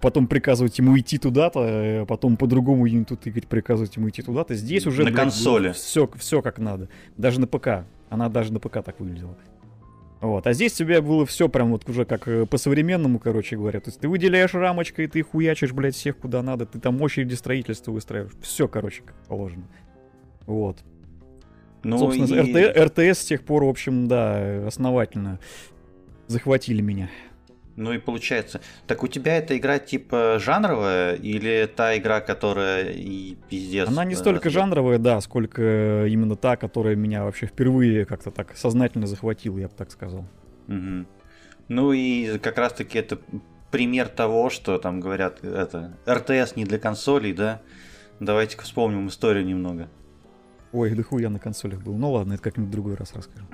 потом 0.00 0.26
приказывать 0.26 0.76
ему 0.78 0.98
идти 0.98 1.18
туда-то, 1.18 1.60
э, 1.60 2.06
потом 2.06 2.36
по 2.36 2.48
другому 2.48 2.86
юниту 2.86 3.16
тыкать, 3.16 3.46
приказывать 3.46 3.94
ему 3.96 4.08
идти 4.08 4.22
туда-то. 4.22 4.54
Здесь 4.56 4.84
уже, 4.86 5.04
На 5.04 5.12
консоли. 5.12 5.70
все, 5.72 6.10
все 6.16 6.42
как 6.42 6.58
надо. 6.58 6.88
Даже 7.16 7.40
на 7.40 7.46
ПК. 7.46 7.84
Она 8.08 8.28
даже 8.28 8.52
на 8.52 8.58
ПК 8.58 8.82
так 8.84 8.98
выглядела. 8.98 9.36
Вот. 10.20 10.46
А 10.46 10.52
здесь 10.52 10.74
тебе 10.74 11.00
было 11.00 11.24
все 11.24 11.48
прям 11.48 11.70
вот 11.70 11.88
уже 11.88 12.04
как 12.04 12.28
э, 12.28 12.44
по-современному, 12.44 13.18
короче 13.18 13.56
говоря. 13.56 13.80
То 13.80 13.88
есть 13.88 14.00
ты 14.00 14.08
выделяешь 14.08 14.52
рамочкой, 14.52 15.06
ты 15.06 15.22
хуячишь, 15.22 15.72
блядь, 15.72 15.94
всех 15.94 16.18
куда 16.18 16.42
надо, 16.42 16.66
ты 16.66 16.78
там 16.78 17.00
очереди 17.00 17.34
строительства 17.34 17.92
выстраиваешь. 17.92 18.32
Все, 18.42 18.68
короче, 18.68 19.02
как 19.02 19.16
положено. 19.26 19.64
Вот. 20.46 20.78
Ну 21.82 21.96
Собственно, 21.96 22.42
и- 22.42 22.64
РТ 22.82 22.98
РТС 22.98 23.20
с 23.20 23.24
тех 23.24 23.44
пор, 23.44 23.64
в 23.64 23.68
общем, 23.68 24.08
да, 24.08 24.66
основательно 24.66 25.40
захватили 26.26 26.82
меня. 26.82 27.08
Ну 27.76 27.92
и 27.92 27.98
получается, 27.98 28.60
так 28.86 29.02
у 29.02 29.08
тебя 29.08 29.36
эта 29.36 29.56
игра 29.56 29.78
типа 29.78 30.38
жанровая 30.38 31.14
или 31.14 31.68
та 31.74 31.96
игра, 31.96 32.20
которая 32.20 32.90
и 32.90 33.36
пиздец? 33.48 33.88
Она 33.88 34.04
не 34.04 34.14
э, 34.14 34.16
столько 34.16 34.48
разъеб- 34.48 34.52
жанровая, 34.52 34.98
да, 34.98 35.20
сколько 35.20 36.06
именно 36.06 36.36
та, 36.36 36.56
которая 36.56 36.96
меня 36.96 37.24
вообще 37.24 37.46
впервые 37.46 38.04
как-то 38.04 38.30
так 38.30 38.56
сознательно 38.56 39.06
захватила, 39.06 39.58
я 39.58 39.68
бы 39.68 39.74
так 39.74 39.90
сказал. 39.90 40.26
Мгм. 40.66 41.06
Ну 41.68 41.92
и 41.92 42.38
как 42.38 42.58
раз 42.58 42.72
таки 42.72 42.98
это 42.98 43.18
пример 43.70 44.08
того, 44.08 44.50
что 44.50 44.78
там 44.78 45.00
говорят, 45.00 45.44
это 45.44 45.96
РТС 46.08 46.56
не 46.56 46.64
для 46.64 46.78
консолей, 46.78 47.32
да? 47.32 47.62
Давайте-ка 48.18 48.64
вспомним 48.64 49.08
историю 49.08 49.46
немного. 49.46 49.88
Ой, 50.72 50.90
да 50.94 51.02
хуй 51.02 51.22
я 51.22 51.30
на 51.30 51.38
консолях 51.38 51.80
был. 51.80 51.96
Ну 51.96 52.12
ладно, 52.12 52.34
это 52.34 52.42
как-нибудь 52.42 52.68
в 52.68 52.72
другой 52.72 52.94
раз 52.94 53.14
расскажу. 53.14 53.46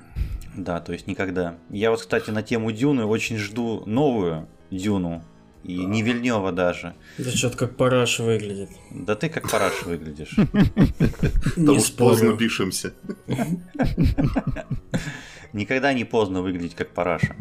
Да, 0.57 0.81
то 0.81 0.93
есть 0.93 1.07
никогда. 1.07 1.59
Я 1.71 1.91
вот, 1.91 2.01
кстати, 2.01 2.31
на 2.31 2.43
тему 2.43 2.73
Дюны 2.73 3.05
очень 3.05 3.37
жду 3.37 3.83
новую 3.87 4.49
Дюну. 4.71 5.23
И 5.63 5.85
не 5.85 6.03
Вильнева 6.03 6.53
даже. 6.53 6.95
Да 7.19 7.31
что-то 7.31 7.59
как 7.59 7.77
параш 7.77 8.21
выглядит. 8.21 8.71
Да 8.91 9.17
ты 9.17 9.29
как 9.29 9.51
параш 9.51 9.83
выглядишь. 9.83 10.37
Не 11.57 11.67
Потому 11.67 11.81
что 11.81 11.97
поздно 11.97 12.37
пишемся. 12.37 12.95
Никогда 15.53 15.93
не 15.93 16.05
поздно 16.05 16.41
выглядеть 16.43 16.77
как 16.77 16.91
параша. 16.91 17.35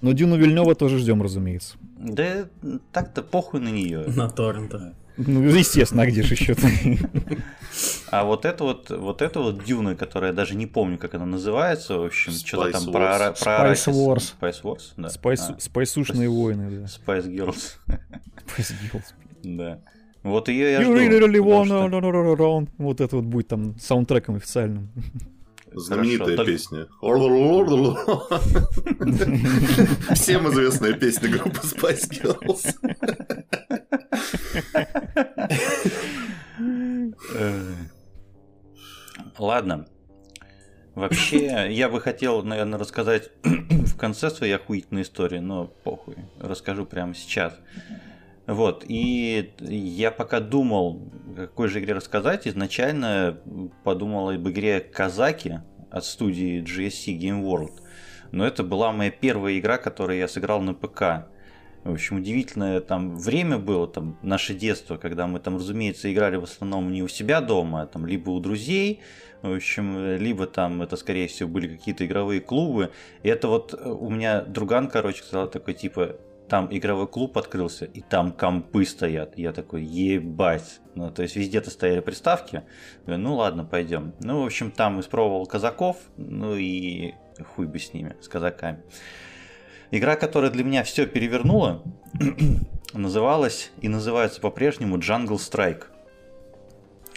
Но 0.00 0.12
Дюну 0.12 0.36
Вильнева 0.36 0.74
тоже 0.74 0.98
ждем, 0.98 1.22
разумеется. 1.22 1.76
Да 1.96 2.48
так-то 2.90 3.22
похуй 3.22 3.60
на 3.60 3.68
нее. 3.68 4.04
На 4.08 4.28
торрентах. 4.28 4.94
Ну, 5.16 5.42
естественно, 5.42 6.02
а 6.02 6.06
где 6.06 6.22
же 6.22 6.34
еще 6.34 6.54
А 8.10 8.24
вот 8.24 8.44
это 8.44 8.64
вот, 8.64 8.90
вот 8.90 9.22
это 9.22 9.40
вот 9.40 9.64
Дюна, 9.64 9.96
которая 9.96 10.32
даже 10.32 10.54
не 10.54 10.66
помню, 10.66 10.98
как 10.98 11.14
она 11.14 11.26
называется, 11.26 11.98
в 11.98 12.04
общем, 12.04 12.32
что-то 12.32 12.68
Spice 12.68 12.72
там 12.72 12.82
Wars. 12.88 12.92
про, 12.92 13.32
про 13.32 13.72
Spice. 13.72 13.92
Wars. 13.92 14.34
Spice 14.40 14.62
Wars, 14.62 14.92
да. 14.96 15.08
Спайсу- 15.08 15.54
А, 15.56 15.60
Спайсушные 15.60 16.28
войны, 16.28 16.70
да. 16.70 16.86
Spice 16.86 17.26
Girls, 17.28 17.76
Spice 17.88 18.72
Girls. 18.92 19.04
да. 19.42 19.78
Вот 20.22 20.48
ее 20.48 20.72
я 20.72 20.80
You 20.80 20.84
жду. 20.84 20.94
really, 20.96 21.18
really 21.20 21.40
wanna 21.44 21.88
что- 21.88 21.98
run 21.98 22.36
around. 22.36 22.68
Вот 22.78 23.00
это 23.00 23.16
вот 23.16 23.24
будет 23.24 23.48
там 23.48 23.78
саундтреком 23.78 24.36
официальным. 24.36 24.88
Знаменитая 25.74 26.36
только- 26.36 26.52
песня. 26.52 26.86
Всем 30.14 30.46
известная 30.50 30.92
песня 30.94 31.28
группы 31.30 31.60
Spice 31.62 32.08
Girls. 32.10 32.74
Э, 37.34 37.72
Ладно. 39.38 39.86
Вообще, 40.94 41.68
я 41.70 41.88
бы 41.88 42.00
хотел, 42.00 42.42
наверное, 42.42 42.78
рассказать 42.78 43.30
в 43.42 43.96
конце 43.96 44.30
своей 44.30 44.54
охуительной 44.54 45.02
истории, 45.02 45.38
но 45.38 45.66
похуй. 45.66 46.16
Расскажу 46.38 46.84
прямо 46.84 47.14
сейчас. 47.14 47.58
Вот, 48.46 48.84
и 48.86 49.52
я 49.60 50.10
пока 50.10 50.40
думал, 50.40 51.12
какой 51.36 51.68
же 51.68 51.78
игре 51.78 51.94
рассказать, 51.94 52.46
изначально 52.46 53.38
подумал 53.84 54.30
об 54.30 54.48
игре 54.48 54.80
Казаки 54.80 55.60
от 55.90 56.04
студии 56.04 56.62
GSC 56.62 57.18
Game 57.18 57.42
World. 57.42 57.80
Но 58.32 58.44
это 58.44 58.62
была 58.64 58.92
моя 58.92 59.10
первая 59.10 59.58
игра, 59.58 59.78
которую 59.78 60.18
я 60.18 60.28
сыграл 60.28 60.60
на 60.60 60.74
ПК. 60.74 61.28
В 61.84 61.92
общем, 61.92 62.18
удивительное 62.18 62.80
там 62.80 63.16
время 63.16 63.58
было, 63.58 63.88
там, 63.88 64.16
наше 64.22 64.54
детство, 64.54 64.96
когда 64.96 65.26
мы 65.26 65.40
там, 65.40 65.56
разумеется, 65.56 66.12
играли 66.12 66.36
в 66.36 66.44
основном 66.44 66.92
не 66.92 67.02
у 67.02 67.08
себя 67.08 67.40
дома, 67.40 67.82
а 67.82 67.86
там 67.86 68.06
либо 68.06 68.30
у 68.30 68.38
друзей, 68.38 69.00
в 69.42 69.52
общем, 69.52 70.16
либо 70.16 70.46
там 70.46 70.82
это, 70.82 70.96
скорее 70.96 71.26
всего, 71.26 71.48
были 71.48 71.76
какие-то 71.76 72.06
игровые 72.06 72.40
клубы. 72.40 72.92
И 73.24 73.28
это 73.28 73.48
вот 73.48 73.74
э, 73.74 73.88
у 73.88 74.08
меня 74.08 74.42
друган, 74.42 74.88
короче, 74.88 75.24
сказал 75.24 75.50
такой, 75.50 75.74
типа, 75.74 76.16
там 76.48 76.68
игровой 76.70 77.08
клуб 77.08 77.36
открылся, 77.36 77.86
и 77.86 78.02
там 78.02 78.30
компы 78.30 78.84
стоят. 78.84 79.36
Я 79.36 79.52
такой, 79.52 79.82
ебать. 79.82 80.80
Ну, 80.94 81.10
то 81.10 81.22
есть 81.22 81.34
везде-то 81.34 81.70
стояли 81.70 82.00
приставки. 82.00 82.62
Говорю, 83.04 83.22
ну 83.22 83.34
ладно, 83.34 83.64
пойдем. 83.64 84.12
Ну, 84.20 84.42
в 84.42 84.46
общем, 84.46 84.70
там 84.70 85.00
испробовал 85.00 85.46
казаков, 85.46 85.96
ну 86.16 86.54
и 86.54 87.14
хуй 87.56 87.66
бы 87.66 87.80
с 87.80 87.92
ними, 87.92 88.14
с 88.20 88.28
казаками. 88.28 88.82
Игра, 89.92 90.16
которая 90.16 90.50
для 90.50 90.64
меня 90.64 90.82
все 90.84 91.06
перевернула, 91.06 91.82
называлась 92.94 93.70
и 93.80 93.88
называется 93.88 94.40
по-прежнему 94.40 94.96
Jungle 94.98 95.36
Strike. 95.36 95.84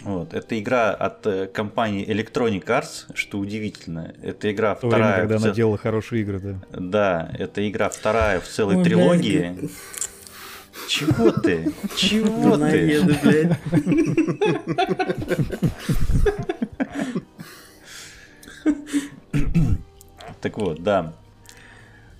Вот. 0.02 0.34
Это 0.34 0.58
игра 0.60 0.90
от 0.90 1.26
э, 1.26 1.46
компании 1.46 2.06
Electronic 2.06 2.64
Arts, 2.66 3.06
что 3.14 3.38
удивительно. 3.38 4.14
Это 4.22 4.52
игра 4.52 4.74
В 4.74 4.80
то 4.80 4.88
вторая. 4.88 5.06
время, 5.14 5.20
когда 5.22 5.34
в 5.34 5.38
она 5.38 5.46
цел- 5.46 5.54
делала 5.54 5.78
хорошие 5.78 6.20
игры, 6.22 6.38
да. 6.38 6.60
Да, 6.78 7.30
это 7.38 7.66
игра 7.68 7.88
вторая 7.88 8.40
в 8.40 8.46
целой 8.46 8.76
Ой, 8.76 8.84
трилогии. 8.84 9.56
блядь, 9.58 9.70
Чего 10.88 11.30
ты? 11.32 11.72
Чего 11.96 12.56
ты? 12.58 13.00
Блядь. 13.22 13.58
Так 20.40 20.58
вот, 20.58 20.82
да. 20.82 21.14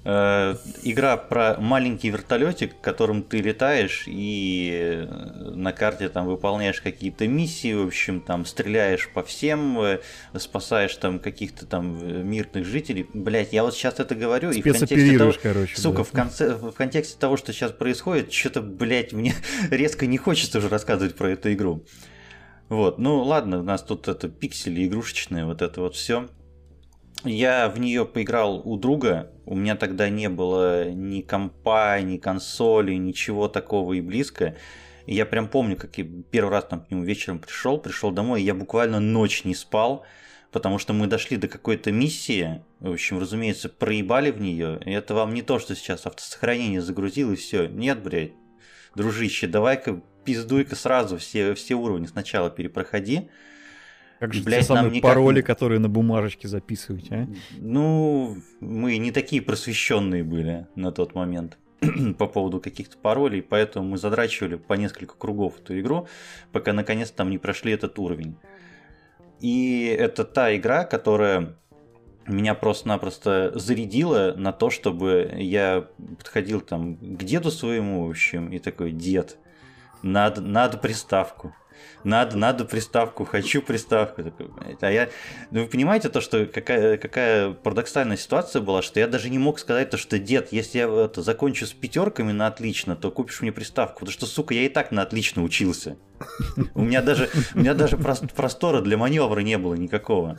Э, 0.09 0.55
Игра 0.85 1.17
про 1.17 1.57
маленький 1.59 2.11
вертолетик, 2.11 2.81
которым 2.81 3.25
ты 3.25 3.39
летаешь 3.39 4.05
и 4.07 4.71
э, 4.73 5.51
на 5.51 5.73
карте 5.73 6.09
там 6.09 6.27
выполняешь 6.27 6.81
какие-то 6.81 7.27
миссии, 7.27 7.75
в 7.75 7.89
общем, 7.89 8.21
там 8.21 8.47
стреляешь 8.47 9.09
по 9.09 9.25
всем, 9.25 9.81
э, 9.81 9.99
спасаешь 10.39 10.95
там 10.95 11.19
каких-то 11.19 11.67
там 11.67 12.29
мирных 12.31 12.65
жителей. 12.65 13.09
Блять, 13.15 13.53
я 13.53 13.65
вот 13.65 13.75
сейчас 13.75 13.99
это 13.99 14.15
говорю 14.15 14.53
и 14.53 14.61
в 14.61 14.65
контексте 14.65 15.19
того, 15.19 15.33
короче. 15.43 15.77
Сука, 15.77 15.99
да. 15.99 16.05
в, 16.05 16.11
конце, 16.13 16.55
в 16.55 16.73
контексте 16.73 17.19
того, 17.19 17.37
что 17.37 17.53
сейчас 17.53 17.73
происходит, 17.73 18.33
что-то, 18.33 18.63
блядь, 18.63 19.13
мне 19.13 19.35
резко 19.73 20.07
не 20.07 20.19
хочется 20.19 20.59
уже 20.59 20.69
рассказывать 20.69 21.17
про 21.17 21.31
эту 21.31 21.53
игру. 21.53 21.85
Вот, 22.69 22.99
ну 22.99 23.25
ладно, 23.25 23.59
у 23.59 23.65
нас 23.65 23.83
тут 23.83 24.07
это 24.07 24.29
пиксели 24.29 24.87
игрушечные, 24.87 25.47
вот 25.47 25.63
это 25.63 25.81
вот 25.81 25.97
все. 25.97 26.29
Я 27.25 27.69
в 27.69 27.81
нее 27.81 28.05
поиграл 28.05 28.61
у 28.65 28.77
друга. 28.77 29.33
У 29.47 29.55
меня 29.55 29.77
тогда 29.77 30.09
не 30.09 30.29
было 30.29 30.91
ни 30.91 31.23
компа, 31.23 32.01
ни 32.01 32.19
консоли, 32.19 32.95
ничего 32.95 33.47
такого 33.47 33.93
и 33.93 34.01
близко. 34.01 34.57
И 35.07 35.15
я 35.15 35.25
прям 35.25 35.47
помню, 35.47 35.77
как 35.77 35.97
я 35.99 36.07
первый 36.31 36.51
раз 36.51 36.65
там 36.65 36.85
к 36.85 36.91
нему 36.91 37.05
вечером 37.05 37.39
пришел, 37.39 37.79
пришел 37.79 38.11
домой, 38.11 38.43
и 38.43 38.45
я 38.45 38.55
буквально 38.55 38.99
ночь 38.99 39.45
не 39.45 39.55
спал, 39.55 40.05
потому 40.51 40.79
что 40.79 40.93
мы 40.93 41.07
дошли 41.07 41.37
до 41.37 41.47
какой-то 41.47 41.93
миссии, 41.93 42.65
в 42.81 42.91
общем, 42.91 43.21
разумеется, 43.21 43.69
проебали 43.69 44.33
в 44.33 44.41
нее. 44.41 44.81
И 44.85 44.91
это 44.91 45.15
вам 45.15 45.33
не 45.33 45.43
то, 45.43 45.61
что 45.61 45.77
сейчас 45.77 46.07
автосохранение 46.07 46.83
загрузил 46.83 47.31
и 47.31 47.37
все. 47.37 47.69
Нет, 47.69 48.03
блядь, 48.03 48.33
дружище, 48.97 49.47
давай-ка 49.47 50.03
пиздуй-ка 50.25 50.75
сразу 50.75 51.19
все, 51.19 51.55
все 51.55 51.75
уровни 51.75 52.07
сначала 52.07 52.51
перепроходи. 52.51 53.31
Как 54.19 54.33
же 54.33 54.43
блядь, 54.43 54.61
те 54.61 54.67
самые 54.67 54.91
никак 54.91 55.11
пароли, 55.11 55.43
которые 55.43 55.79
на 55.79 55.89
бумажечке 55.89 56.49
записываете, 56.49 57.15
а? 57.15 57.29
Ну, 57.59 58.39
мы 58.61 58.97
не 58.97 59.13
такие 59.13 59.43
просвещенные 59.43 60.25
были 60.25 60.67
на 60.75 60.91
тот 60.91 61.15
момент 61.15 61.59
по 62.19 62.27
поводу 62.27 62.61
каких-то 62.61 62.97
паролей, 62.97 63.43
поэтому 63.43 63.91
мы 63.91 63.99
задрачивали 63.99 64.57
по 64.57 64.75
несколько 64.75 65.15
кругов 65.17 65.59
эту 65.59 65.79
игру, 65.81 66.09
пока 66.53 66.73
наконец 66.73 67.11
там 67.11 67.31
не 67.31 67.39
прошли 67.39 67.73
этот 67.73 67.99
уровень. 67.99 68.37
И 69.41 69.95
это 69.99 70.25
та 70.25 70.57
игра, 70.57 70.85
которая 70.85 71.57
меня 72.27 72.55
просто-напросто 72.55 73.53
зарядила 73.55 74.35
на 74.37 74.53
то, 74.53 74.71
чтобы 74.71 75.31
я 75.37 75.89
подходил 76.19 76.61
там 76.61 76.97
к 76.97 77.23
деду 77.23 77.51
своему, 77.51 78.07
в 78.07 78.11
общем, 78.11 78.51
и 78.51 78.59
такой, 78.59 78.93
дед, 78.93 79.39
надо, 80.03 80.41
надо 80.41 80.79
приставку. 80.79 81.55
Надо, 82.05 82.37
надо 82.37 82.65
приставку, 82.65 83.25
хочу 83.25 83.61
приставку. 83.61 84.23
А 84.81 84.91
я, 84.91 85.09
ну 85.51 85.63
вы 85.63 85.67
понимаете 85.67 86.09
то, 86.09 86.21
что 86.21 86.47
какая, 86.47 86.99
какая 86.99 87.51
парадоксальная 87.51 88.17
ситуация 88.17 88.63
была, 88.63 88.81
что 88.83 89.01
я 89.01 89.09
даже 89.09 89.29
не 89.29 89.39
мог 89.39 89.59
сказать 89.59 89.91
то, 89.91 89.97
что 89.97 90.19
дед, 90.19 90.53
если 90.53 90.79
я 90.79 90.89
это, 90.89 91.23
закончу 91.23 91.67
с 91.67 91.73
пятерками 91.73 92.33
на 92.33 92.47
отлично, 92.47 92.95
то 92.95 93.11
купишь 93.11 93.41
мне 93.41 93.51
приставку, 93.51 94.01
потому 94.01 94.13
что, 94.13 94.27
сука, 94.27 94.55
я 94.55 94.63
и 94.63 94.69
так 94.69 94.93
на 94.93 95.03
отлично 95.03 95.43
учился. 95.43 95.97
У 96.75 96.83
меня 96.83 97.03
даже, 97.03 97.29
у 97.55 97.59
меня 97.59 97.75
даже 97.75 97.97
прос- 97.97 98.33
простора 98.33 98.83
для 98.83 98.97
маневра 98.97 99.41
не 99.41 99.59
было 99.59 99.75
никакого. 99.75 100.39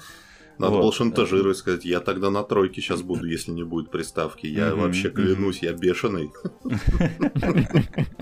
Надо 0.58 0.74
Вот. 0.74 0.82
было 0.82 0.92
шантажировать, 0.94 1.58
сказать, 1.58 1.86
я 1.86 2.00
тогда 2.00 2.30
на 2.32 2.44
тройке 2.44 2.82
сейчас 2.82 3.02
буду, 3.04 3.28
если 3.28 3.52
не 3.52 3.64
будет 3.64 3.92
приставки. 3.92 4.48
Я 4.48 4.72
Мгм, 4.72 4.82
вообще 4.82 5.10
клянусь, 5.10 5.60
я 5.62 5.74
бешеный. 5.74 6.32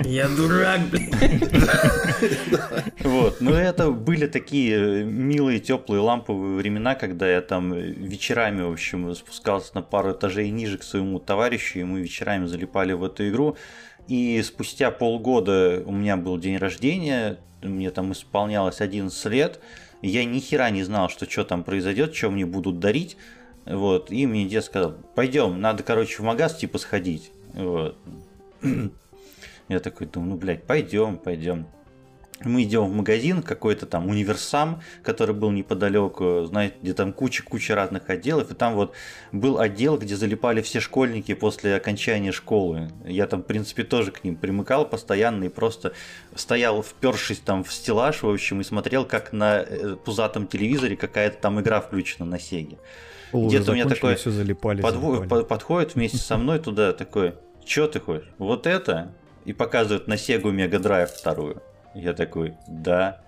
Я 0.04 0.28
дурак, 0.30 0.82
блядь. 0.92 1.14
Вот, 3.04 3.38
ну 3.40 3.52
это 3.54 3.92
были 3.92 4.28
такие 4.28 5.04
милые, 5.04 5.60
теплые, 5.60 6.02
ламповые 6.02 6.58
времена, 6.58 6.96
когда 6.96 7.30
я 7.30 7.42
там 7.42 7.74
вечерами, 7.74 8.64
в 8.64 8.72
общем, 8.72 9.14
спускался 9.16 9.72
на 9.76 9.82
пару 9.82 10.12
этажей 10.12 10.50
ниже 10.50 10.78
к 10.78 10.84
своему 10.84 11.20
товарищу, 11.20 11.80
и 11.80 11.84
мы 11.84 12.02
вечерами 12.02 12.46
залипали 12.46 12.94
в 12.94 13.04
эту 13.04 13.28
игру. 13.30 13.58
И 14.08 14.42
спустя 14.44 14.92
полгода 14.92 15.82
у 15.86 15.92
меня 15.92 16.18
был 16.18 16.38
день 16.38 16.58
рождения, 16.58 17.40
мне 17.64 17.90
там 17.92 18.12
исполнялось 18.12 18.82
11 18.82 19.26
лет, 19.32 19.60
я 20.02 20.26
ни 20.26 20.40
хера 20.40 20.70
не 20.70 20.84
знал, 20.84 21.10
что 21.10 21.30
что 21.30 21.44
там 21.44 21.64
произойдет, 21.64 22.16
что 22.16 22.30
мне 22.30 22.46
будут 22.46 22.80
дарить. 22.80 23.18
Вот, 23.66 24.12
и 24.12 24.28
мне 24.28 24.46
дед 24.46 24.64
сказал, 24.64 24.96
пойдем, 25.16 25.60
надо, 25.60 25.82
короче, 25.82 26.18
в 26.18 26.26
магаз 26.26 26.56
типа 26.56 26.78
сходить. 26.78 27.32
Вот. 27.54 27.98
Я 29.68 29.80
такой 29.80 30.06
думаю, 30.08 30.32
ну, 30.32 30.38
блядь, 30.38 30.64
пойдем, 30.64 31.18
пойдем. 31.18 31.66
Мы 32.44 32.64
идем 32.64 32.86
в 32.86 32.94
магазин, 32.94 33.42
какой-то 33.42 33.86
там 33.86 34.10
универсам, 34.10 34.82
который 35.04 35.34
был 35.34 35.52
неподалеку, 35.52 36.44
знаете, 36.46 36.76
где 36.82 36.94
там 36.94 37.14
куча-куча 37.14 37.76
разных 37.76 38.10
отделов, 38.10 38.52
и 38.52 38.54
там 38.54 38.76
вот 38.76 38.94
был 39.32 39.58
отдел, 39.58 39.98
где 39.98 40.18
залипали 40.18 40.62
все 40.62 40.82
школьники 40.82 41.34
после 41.34 41.76
окончания 41.76 42.34
школы. 42.34 42.90
Я 43.06 43.28
там, 43.28 43.42
в 43.42 43.46
принципе, 43.46 43.84
тоже 43.84 44.12
к 44.12 44.24
ним 44.26 44.36
примыкал 44.36 44.86
постоянно 44.86 45.46
и 45.46 45.50
просто 45.50 45.94
стоял, 46.36 46.84
впершись 46.84 47.40
там 47.40 47.64
в 47.64 47.72
стеллаж, 47.72 48.22
в 48.22 48.30
общем, 48.30 48.60
и 48.60 48.64
смотрел, 48.66 49.06
как 49.06 49.32
на 49.32 49.62
э, 49.62 49.96
пузатом 49.96 50.46
телевизоре 50.48 50.98
какая-то 50.98 51.38
там 51.42 51.62
игра 51.62 51.80
включена 51.80 52.26
на 52.26 52.38
Сеге. 52.38 52.78
Где-то 53.32 53.72
у 53.72 53.76
меня 53.76 53.86
такое 53.86 54.16
все 54.16 54.32
залипали, 54.32 54.84
Подво- 54.84 55.16
залипали. 55.20 55.42
по- 55.42 55.44
подходит 55.48 55.96
вместе 55.96 56.18
со 56.18 56.38
мной 56.38 56.60
туда 56.60 56.92
такой, 56.92 57.36
что 57.66 57.88
ты 57.88 58.02
хочешь? 58.02 58.30
Вот 58.38 58.68
это? 58.68 59.14
И 59.46 59.54
показывает 59.54 60.08
на 60.08 60.14
Sega 60.16 60.44
Mega 60.52 60.82
Drive 60.82 61.08
вторую. 61.08 61.62
Я 61.96 62.14
такой, 62.14 62.56
да. 62.68 63.22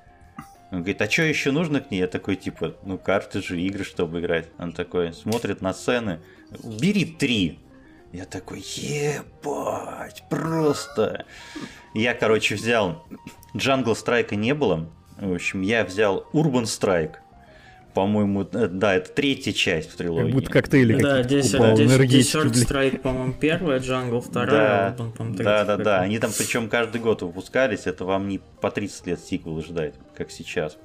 Он 0.71 0.80
говорит, 0.80 1.01
а 1.01 1.10
что 1.10 1.23
еще 1.23 1.51
нужно 1.51 1.80
к 1.80 1.89
ней? 1.89 1.99
Я 1.99 2.08
такой, 2.08 2.36
типа, 2.36 2.75
ну 2.84 2.97
картриджи, 2.97 3.60
игры, 3.62 3.86
чтобы 3.86 4.19
играть. 4.19 4.49
Он 4.60 4.73
такой, 4.73 5.13
смотрит 5.13 5.62
на 5.62 5.73
цены. 5.73 6.19
Бери 6.63 7.06
три. 7.06 7.60
Я 8.12 8.25
такой, 8.25 8.60
ебать, 8.60 10.23
просто. 10.30 11.25
Я, 11.93 12.13
короче, 12.13 12.56
взял... 12.56 13.06
Jungle 13.53 13.93
Strike 13.93 14.36
не 14.36 14.53
было. 14.53 14.89
В 15.17 15.34
общем, 15.34 15.62
я 15.62 15.84
взял 15.84 16.27
Urban 16.34 16.63
Strike. 16.63 17.15
По-моему, 17.98 18.48
э, 18.54 18.68
да, 18.68 18.94
это 18.94 19.10
третья 19.10 19.52
часть 19.52 19.90
в 19.90 19.96
трилогии. 19.96 20.26
Как 20.26 20.34
будто 20.36 20.52
коктейли 20.52 21.02
Да, 21.02 21.22
Desert. 21.22 22.52
Strike, 22.52 23.00
по-моему, 23.00 23.34
первая, 23.34 23.80
Jungle 23.80 24.22
Да, 24.22 24.30
вторая, 24.30 24.96
да, 24.96 25.14
третья 25.34 25.66
да, 25.66 25.78
да. 25.78 26.02
Они 26.02 26.20
там 26.20 26.30
причем 26.38 26.70
каждый 26.70 27.02
год 27.02 27.24
выпускались. 27.24 27.88
Это 27.88 28.06
вам 28.06 28.28
не 28.28 28.40
по 28.62 28.70
30 28.70 29.08
лет 29.08 29.20
сиквелы 29.20 29.64
ждать, 29.64 29.96
как 30.16 30.30
сейчас. 30.30 30.78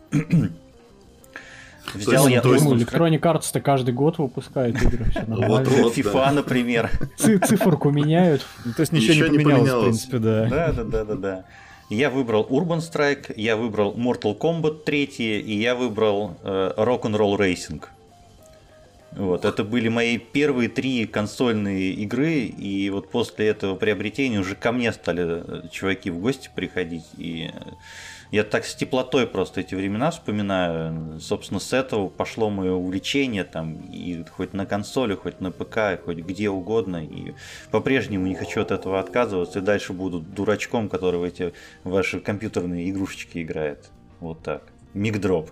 Взял 1.92 2.28
я 2.28 2.40
Ну, 2.42 2.54
Urban 2.54 2.78
Electronic 2.78 3.20
Arts-то 3.20 3.60
каждый 3.60 3.92
год 3.92 4.16
выпускает 4.16 4.80
игры, 4.82 5.04
нормально. 5.26 5.48
Вот-вот, 5.48 5.94
FIFA, 5.94 6.32
например. 6.32 6.90
Ци- 7.18 7.40
Циферку 7.40 7.90
меняют. 7.90 8.46
Ну, 8.64 8.72
то 8.72 8.80
есть 8.80 8.92
ничего, 8.92 9.26
не 9.26 9.38
поменялось, 9.38 9.60
поменялось. 9.68 10.04
в 10.04 10.08
принципе, 10.08 10.18
да. 10.18 10.46
Да, 10.48 10.72
да, 10.72 10.84
да, 10.84 11.04
да, 11.04 11.14
да. 11.14 11.44
Я 11.92 12.08
выбрал 12.08 12.46
Urban 12.48 12.78
Strike, 12.78 13.34
я 13.36 13.54
выбрал 13.54 13.92
Mortal 13.92 14.34
Kombat 14.38 14.84
3, 14.84 15.04
и 15.04 15.60
я 15.60 15.74
выбрал 15.74 16.38
э, 16.42 16.72
Rock'n'Roll 16.78 17.36
Racing. 17.36 17.84
Вот, 19.10 19.44
это 19.44 19.62
были 19.62 19.88
мои 19.88 20.16
первые 20.16 20.70
три 20.70 21.04
консольные 21.04 21.90
игры, 21.90 22.44
и 22.44 22.88
вот 22.88 23.10
после 23.10 23.48
этого 23.48 23.74
приобретения 23.74 24.38
уже 24.38 24.54
ко 24.54 24.72
мне 24.72 24.90
стали 24.90 25.42
э, 25.44 25.68
чуваки 25.70 26.08
в 26.08 26.18
гости 26.18 26.48
приходить, 26.54 27.04
и 27.18 27.50
э, 27.52 27.60
я 28.32 28.44
так 28.44 28.64
с 28.64 28.74
теплотой 28.74 29.26
просто 29.26 29.60
эти 29.60 29.74
времена 29.74 30.10
вспоминаю. 30.10 31.20
Собственно, 31.20 31.60
с 31.60 31.72
этого 31.74 32.08
пошло 32.08 32.48
мое 32.48 32.72
увлечение 32.72 33.44
там, 33.44 33.74
и 33.92 34.24
хоть 34.24 34.54
на 34.54 34.64
консоли, 34.64 35.14
хоть 35.14 35.40
на 35.40 35.52
ПК, 35.52 36.02
хоть 36.02 36.16
где 36.16 36.48
угодно, 36.48 37.04
и 37.04 37.34
по-прежнему 37.70 38.26
не 38.26 38.34
хочу 38.34 38.62
от 38.62 38.70
этого 38.70 38.98
отказываться, 38.98 39.58
и 39.58 39.62
дальше 39.62 39.92
буду 39.92 40.18
дурачком, 40.20 40.88
который 40.88 41.20
в 41.20 41.24
эти 41.24 41.52
ваши 41.84 42.20
компьютерные 42.20 42.90
игрушечки 42.90 43.42
играет. 43.42 43.90
Вот 44.18 44.42
так. 44.42 44.62
Мигдроп. 44.94 45.50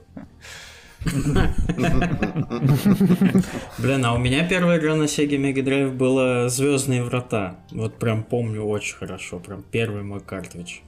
Блин, 3.78 4.04
а 4.04 4.14
у 4.14 4.18
меня 4.18 4.48
первая 4.48 4.78
игра 4.78 4.94
на 4.94 5.04
Sega 5.04 5.36
Mega 5.36 5.62
Drive 5.62 5.92
была 5.92 6.48
Звездные 6.48 7.02
врата. 7.02 7.56
Вот 7.72 7.98
прям 7.98 8.22
помню 8.22 8.62
очень 8.62 8.96
хорошо, 8.96 9.38
прям 9.38 9.62
первый 9.70 10.02
мой 10.02 10.20
картридж. 10.20 10.78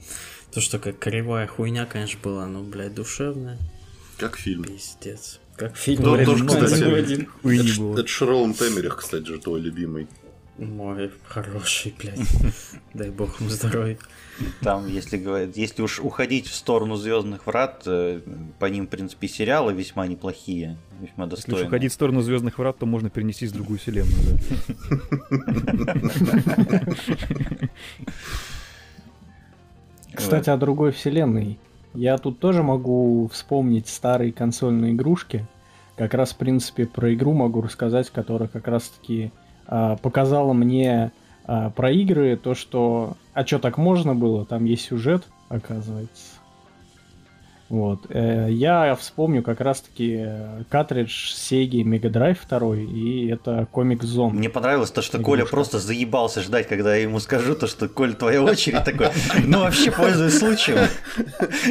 То, 0.52 0.60
что 0.60 0.78
как 0.78 0.98
кривая 0.98 1.46
хуйня, 1.46 1.86
конечно, 1.86 2.20
была, 2.22 2.46
но, 2.46 2.62
блядь, 2.62 2.94
душевная. 2.94 3.58
Как 4.18 4.36
фильм. 4.36 4.64
Пиздец. 4.64 5.40
Как 5.56 5.76
фильм. 5.76 6.12
Блядь, 6.12 6.26
тоже, 6.26 6.46
кстати, 6.46 6.74
Это, 6.74 8.00
это 8.00 8.26
Роланд 8.26 8.60
Эмерих, 8.60 8.96
кстати 8.98 9.24
же, 9.24 9.38
твой 9.38 9.60
любимый. 9.60 10.08
Мой 10.58 11.10
хороший, 11.24 11.94
блядь. 11.98 12.20
Дай 12.94 13.08
бог 13.08 13.40
ему 13.40 13.48
здоровья. 13.48 13.96
Там, 14.60 14.86
если 14.86 15.16
говорить, 15.16 15.56
если 15.56 15.80
уж 15.80 15.98
уходить 15.98 16.46
в 16.46 16.54
сторону 16.54 16.96
Звездных 16.96 17.46
врат, 17.46 17.82
э, 17.86 18.20
по 18.58 18.66
ним, 18.66 18.86
в 18.86 18.90
принципе, 18.90 19.28
сериалы 19.28 19.72
весьма 19.72 20.06
неплохие, 20.06 20.76
весьма 21.00 21.24
Если 21.24 21.34
уж 21.34 21.40
достойные. 21.44 21.66
уходить 21.66 21.92
в 21.92 21.94
сторону 21.94 22.20
Звездных 22.20 22.58
врат, 22.58 22.78
то 22.78 22.84
можно 22.84 23.08
перенестись 23.08 23.50
в 23.50 23.54
другую 23.54 23.78
вселенную. 23.78 24.38
да. 25.30 25.94
Кстати, 30.14 30.50
о 30.50 30.56
другой 30.56 30.92
вселенной. 30.92 31.58
Я 31.94 32.16
тут 32.18 32.38
тоже 32.38 32.62
могу 32.62 33.28
вспомнить 33.32 33.88
старые 33.88 34.32
консольные 34.32 34.92
игрушки. 34.92 35.46
Как 35.96 36.14
раз, 36.14 36.32
в 36.32 36.36
принципе, 36.36 36.86
про 36.86 37.12
игру 37.14 37.32
могу 37.32 37.60
рассказать, 37.60 38.08
которая 38.10 38.48
как 38.48 38.66
раз-таки 38.66 39.30
а, 39.66 39.96
показала 39.96 40.52
мне 40.52 41.12
а, 41.44 41.70
про 41.70 41.90
игры, 41.90 42.36
то, 42.36 42.54
что... 42.54 43.16
А 43.34 43.44
что, 43.44 43.58
так 43.58 43.76
можно 43.76 44.14
было? 44.14 44.46
Там 44.46 44.64
есть 44.64 44.86
сюжет, 44.86 45.24
оказывается. 45.48 46.31
Вот. 47.68 48.06
Э, 48.10 48.48
Я 48.50 48.94
вспомню 48.96 49.42
как 49.42 49.60
раз-таки 49.62 50.16
э, 50.26 50.62
картридж 50.68 51.32
Sega 51.32 51.82
Mega 51.82 52.10
Drive 52.10 52.38
2, 52.48 52.76
и 52.76 53.28
это 53.28 53.66
Comic 53.72 54.00
Zone. 54.00 54.30
Мне 54.30 54.50
понравилось 54.50 54.90
то, 54.90 55.00
что 55.00 55.18
Коля 55.18 55.40
Игрушка. 55.40 55.56
просто 55.56 55.78
заебался 55.78 56.42
ждать, 56.42 56.68
когда 56.68 56.94
я 56.94 57.02
ему 57.04 57.18
скажу 57.18 57.54
то, 57.54 57.66
что 57.66 57.88
Коль, 57.88 58.14
твоя 58.14 58.42
очередь 58.42 58.84
такой. 58.84 59.08
Ну 59.46 59.60
вообще 59.60 59.90
пользуюсь 59.90 60.38
случаем. 60.38 60.86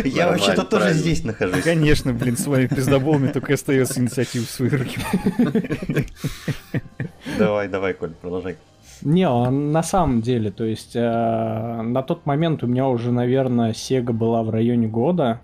Я 0.04 0.28
вообще-то 0.30 0.64
тоже 0.64 0.94
здесь 0.94 1.24
нахожусь. 1.24 1.64
Конечно, 1.64 2.14
блин, 2.14 2.36
с 2.36 2.48
вами 2.48 2.66
пиздоболами 2.68 3.28
только 3.28 3.54
остается 3.54 4.00
инициативу 4.02 4.46
в 4.46 4.50
свои 4.50 4.70
руки. 4.70 4.98
Давай, 7.38 7.68
давай, 7.68 7.94
Коль, 7.94 8.12
продолжай. 8.12 8.56
Не, 9.04 9.24
а 9.28 9.50
на 9.50 9.82
самом 9.84 10.22
деле, 10.22 10.52
то 10.52 10.64
есть 10.64 10.96
э, 10.96 11.00
на 11.02 12.04
тот 12.04 12.26
момент 12.28 12.64
у 12.64 12.68
меня 12.68 12.88
уже, 12.88 13.12
наверное, 13.12 13.72
Sega 13.72 14.14
была 14.14 14.44
в 14.44 14.50
районе 14.52 14.88
года. 14.88 15.42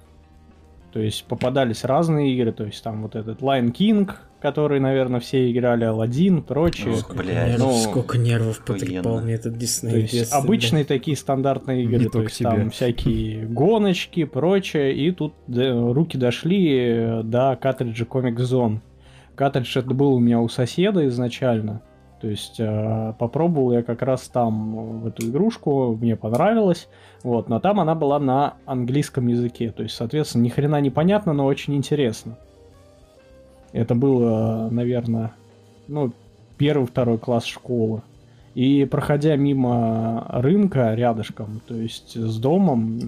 То 0.91 0.99
есть 0.99 1.25
попадались 1.25 1.83
разные 1.83 2.33
игры, 2.33 2.51
то 2.51 2.63
есть 2.65 2.83
там 2.83 3.03
вот 3.03 3.15
этот 3.15 3.41
Lion 3.41 3.71
King, 3.71 4.09
который, 4.39 4.79
наверное, 4.79 5.19
все 5.19 5.51
играли, 5.51 5.85
Aladdin, 5.85 6.41
прочее. 6.41 6.95
Ох, 6.95 7.15
блядь. 7.15 7.57
Нервов, 7.57 7.59
ну, 7.59 7.77
сколько 7.77 8.17
нервов 8.17 8.63
потрепал 8.65 9.19
мне 9.19 9.33
этот 9.33 9.57
Дисней. 9.57 9.91
То 9.91 9.97
есть 9.97 10.13
детстве, 10.13 10.37
обычные 10.37 10.85
такие 10.85 11.17
стандартные 11.17 11.83
игры, 11.83 11.97
Не 11.99 12.05
то 12.05 12.11
только 12.11 12.27
есть 12.29 12.37
тебе. 12.39 12.49
там 12.49 12.69
всякие 12.69 13.45
гоночки, 13.45 14.23
прочее, 14.23 14.95
и 14.95 15.11
тут 15.11 15.33
да, 15.47 15.71
руки 15.71 16.17
дошли 16.17 16.77
э, 16.79 17.23
до 17.23 17.57
картриджа 17.61 18.05
Comic 18.05 18.37
Zone. 18.37 18.79
Картридж 19.35 19.77
это 19.77 19.93
был 19.93 20.13
у 20.13 20.19
меня 20.19 20.39
у 20.39 20.47
соседа 20.49 21.05
изначально, 21.07 21.81
то 22.19 22.27
есть 22.27 22.59
э, 22.59 23.13
попробовал 23.19 23.71
я 23.73 23.83
как 23.83 24.01
раз 24.01 24.27
там 24.27 25.01
в 25.01 25.07
эту 25.07 25.27
игрушку, 25.27 25.95
мне 25.99 26.15
понравилось, 26.15 26.87
вот, 27.23 27.49
но 27.49 27.59
там 27.59 27.79
она 27.79 27.95
была 27.95 28.19
на 28.19 28.55
английском 28.65 29.27
языке, 29.27 29.71
то 29.71 29.83
есть, 29.83 29.95
соответственно, 29.95 30.43
ни 30.43 30.49
хрена 30.49 30.81
не 30.81 30.89
понятно, 30.89 31.33
но 31.33 31.45
очень 31.45 31.75
интересно. 31.75 32.37
Это 33.71 33.95
было, 33.95 34.69
наверное, 34.71 35.33
ну, 35.87 36.11
первый-второй 36.57 37.17
класс 37.17 37.45
школы. 37.45 38.01
И 38.55 38.85
проходя 38.85 39.35
мимо 39.35 40.25
рынка 40.29 40.95
рядышком, 40.95 41.61
то 41.67 41.75
есть 41.75 42.15
с 42.15 42.39
домом, 42.39 42.99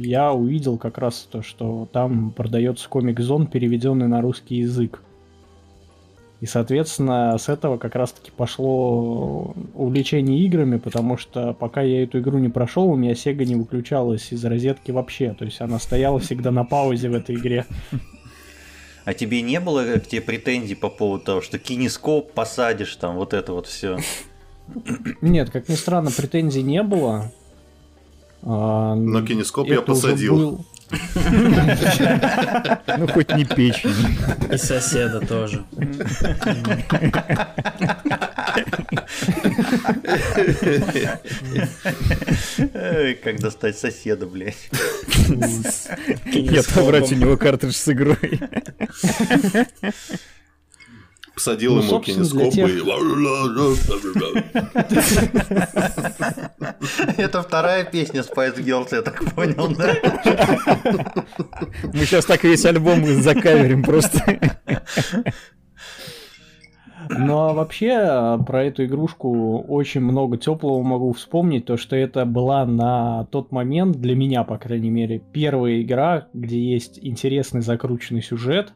я 0.00 0.32
увидел 0.32 0.78
как 0.78 0.98
раз 0.98 1.28
то, 1.30 1.42
что 1.42 1.88
там 1.92 2.32
продается 2.32 2.88
комик-зон, 2.88 3.46
переведенный 3.46 4.08
на 4.08 4.20
русский 4.20 4.56
язык. 4.56 5.00
И, 6.40 6.46
соответственно, 6.46 7.36
с 7.36 7.50
этого 7.50 7.76
как 7.76 7.94
раз-таки 7.94 8.30
пошло 8.34 9.54
увлечение 9.74 10.38
играми, 10.40 10.78
потому 10.78 11.18
что 11.18 11.52
пока 11.52 11.82
я 11.82 12.02
эту 12.02 12.20
игру 12.20 12.38
не 12.38 12.48
прошел, 12.48 12.86
у 12.88 12.96
меня 12.96 13.12
Sega 13.12 13.44
не 13.44 13.56
выключалась 13.56 14.32
из 14.32 14.42
розетки 14.44 14.90
вообще. 14.90 15.34
То 15.38 15.44
есть 15.44 15.60
она 15.60 15.78
стояла 15.78 16.18
всегда 16.18 16.50
на 16.50 16.64
паузе 16.64 17.10
в 17.10 17.14
этой 17.14 17.34
игре. 17.36 17.66
А 19.04 19.12
тебе 19.12 19.42
не 19.42 19.60
было 19.60 19.82
к 19.98 20.06
тебе 20.06 20.22
претензий 20.22 20.74
по 20.74 20.88
поводу 20.88 21.24
того, 21.24 21.40
что 21.42 21.58
кинескоп 21.58 22.32
посадишь, 22.32 22.94
там 22.96 23.16
вот 23.16 23.34
это 23.34 23.52
вот 23.52 23.66
все? 23.66 23.98
Нет, 25.20 25.50
как 25.50 25.68
ни 25.68 25.74
странно, 25.74 26.10
претензий 26.10 26.62
не 26.62 26.82
было. 26.82 27.32
А, 28.42 28.94
Но 28.94 29.20
кинескоп 29.26 29.66
я 29.68 29.82
посадил. 29.82 30.36
был- 30.36 30.64
Ну, 32.98 33.06
хоть 33.08 33.34
не 33.34 33.44
печень. 33.44 33.90
И 34.52 34.56
соседа 34.56 35.20
тоже. 35.20 35.64
Как 43.22 43.40
достать 43.40 43.78
соседа, 43.78 44.26
блядь. 44.26 44.70
И 46.26 46.56
отобрать 46.56 47.12
у 47.12 47.14
него 47.14 47.36
картридж 47.36 47.74
с 47.74 47.88
игрой. 47.88 48.40
Посадил 51.40 51.76
Ну, 51.76 51.82
ему 51.82 52.00
кинескоп 52.00 52.52
для 52.52 52.66
и... 52.66 52.82
Это 57.16 57.40
вторая 57.40 57.84
песня 57.84 58.20
Spice 58.20 58.62
Girls, 58.62 58.88
я 58.94 59.00
так 59.00 59.24
понял, 59.34 59.74
да? 59.74 59.96
Мы 61.94 62.04
сейчас 62.04 62.26
так 62.26 62.44
весь 62.44 62.66
альбом 62.66 63.06
закаверим 63.22 63.82
просто. 63.82 64.38
Ну 67.08 67.38
а 67.38 67.54
вообще 67.54 67.88
э, 67.88 68.38
про 68.46 68.64
эту 68.64 68.84
игрушку 68.84 69.58
очень 69.62 70.02
много 70.02 70.36
теплого 70.36 70.82
могу 70.82 71.12
вспомнить, 71.12 71.64
то 71.64 71.76
что 71.76 71.96
это 71.96 72.24
была 72.24 72.64
на 72.66 73.24
тот 73.32 73.50
момент, 73.50 73.96
для 73.96 74.14
меня, 74.14 74.44
по 74.44 74.58
крайней 74.58 74.90
мере, 74.90 75.20
первая 75.32 75.80
игра, 75.80 76.28
где 76.34 76.60
есть 76.60 77.00
интересный 77.02 77.62
закрученный 77.62 78.22
сюжет, 78.22 78.74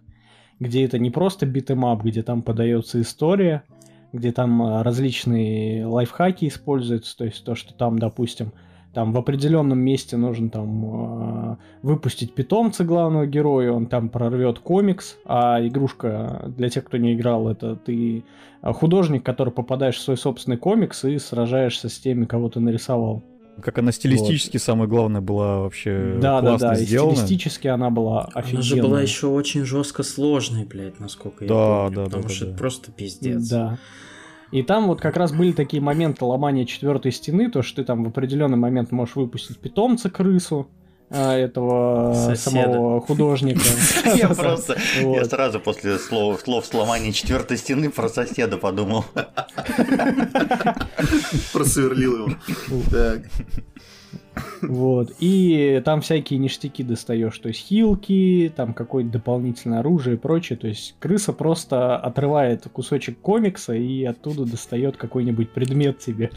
где 0.60 0.84
это 0.84 0.98
не 0.98 1.10
просто 1.10 1.46
beat 1.46 1.69
'em 1.69 1.86
up, 1.86 2.02
где 2.02 2.22
там 2.22 2.42
подается 2.42 3.00
история, 3.00 3.64
где 4.12 4.32
там 4.32 4.62
э, 4.62 4.82
различные 4.82 5.86
лайфхаки 5.86 6.46
используются, 6.46 7.16
то 7.16 7.24
есть 7.24 7.44
то, 7.44 7.54
что 7.54 7.74
там, 7.74 7.98
допустим, 7.98 8.52
там 8.94 9.12
в 9.12 9.18
определенном 9.18 9.80
месте 9.80 10.16
нужно 10.16 10.48
там 10.50 10.84
э, 10.84 11.56
выпустить 11.82 12.34
питомца 12.34 12.84
главного 12.84 13.26
героя, 13.26 13.72
он 13.72 13.86
там 13.86 14.08
прорвет 14.08 14.60
комикс, 14.60 15.16
а 15.24 15.58
игрушка 15.66 16.44
для 16.56 16.70
тех, 16.70 16.84
кто 16.84 16.96
не 16.96 17.14
играл, 17.14 17.48
это 17.48 17.74
ты 17.74 18.24
э, 18.62 18.72
художник, 18.72 19.24
который 19.24 19.52
попадаешь 19.52 19.96
в 19.96 20.02
свой 20.02 20.16
собственный 20.16 20.58
комикс 20.58 21.04
и 21.04 21.18
сражаешься 21.18 21.88
с 21.88 21.98
теми, 21.98 22.24
кого 22.24 22.48
ты 22.48 22.60
нарисовал. 22.60 23.24
Как 23.62 23.78
она 23.78 23.92
стилистически, 23.92 24.56
самое 24.56 24.88
главное, 24.88 25.20
была 25.20 25.60
вообще 25.60 26.18
да, 26.20 26.40
да, 26.40 26.50
классно 26.50 26.68
да. 26.68 26.74
И 26.74 26.84
сделана. 26.84 27.14
стилистически 27.16 27.68
она 27.68 27.90
была 27.90 28.22
Она 28.24 28.30
офигенная. 28.34 28.62
же 28.62 28.82
была 28.82 29.00
еще 29.02 29.26
очень 29.28 29.64
жестко 29.64 30.02
сложной, 30.02 30.64
блядь, 30.64 30.98
насколько 31.00 31.44
я 31.44 31.48
Да, 31.48 31.54
помню. 31.84 31.96
да, 31.96 32.02
да, 32.02 32.04
Потому 32.06 32.22
да, 32.24 32.28
что 32.28 32.44
да. 32.44 32.50
это 32.50 32.58
просто 32.58 32.92
пиздец. 32.92 33.48
Да. 33.48 33.78
И 34.50 34.62
там 34.62 34.86
вот 34.86 35.00
как 35.00 35.16
раз 35.16 35.32
были 35.32 35.52
такие 35.52 35.82
моменты 35.82 36.24
ломания 36.24 36.64
четвертой 36.64 37.12
стены, 37.12 37.50
то 37.50 37.62
что 37.62 37.76
ты 37.76 37.84
там 37.84 38.04
в 38.04 38.08
определенный 38.08 38.56
момент 38.58 38.92
можешь 38.92 39.16
выпустить 39.16 39.58
питомца 39.58 40.10
крысу 40.10 40.68
этого 41.10 42.14
Соседа. 42.14 42.36
самого 42.36 43.00
художника. 43.00 43.60
Я 44.16 44.28
просто, 44.28 44.76
я 45.00 45.24
сразу 45.24 45.60
после 45.60 45.98
слов, 45.98 46.40
слов 46.40 46.66
сломания 46.66 47.12
четвертой 47.12 47.56
стены 47.56 47.90
про 47.90 48.08
соседа 48.08 48.56
подумал. 48.56 49.04
Просверлил 51.52 52.26
его. 52.26 52.36
Так. 52.90 53.22
Вот. 54.62 55.12
И 55.20 55.80
там 55.84 56.00
всякие 56.00 56.38
ништяки 56.38 56.82
достаешь, 56.82 57.38
то 57.38 57.48
есть 57.48 57.60
хилки, 57.60 58.52
там 58.54 58.74
какое-то 58.74 59.10
дополнительное 59.10 59.80
оружие 59.80 60.16
и 60.16 60.18
прочее. 60.18 60.58
То 60.58 60.66
есть 60.66 60.96
крыса 60.98 61.32
просто 61.32 61.96
отрывает 61.96 62.66
кусочек 62.72 63.18
комикса 63.20 63.74
и 63.74 64.04
оттуда 64.04 64.44
достает 64.44 64.96
какой-нибудь 64.96 65.50
предмет 65.50 65.98
тебе. 65.98 66.30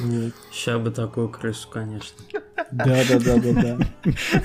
Вот. 0.00 0.32
Сейчас 0.52 0.80
бы 0.80 0.90
такую 0.90 1.28
крысу, 1.28 1.68
конечно. 1.68 2.18
Да, 2.70 2.98
да, 3.08 3.18
да, 3.18 3.36
да, 3.38 3.52
да. 3.52 3.78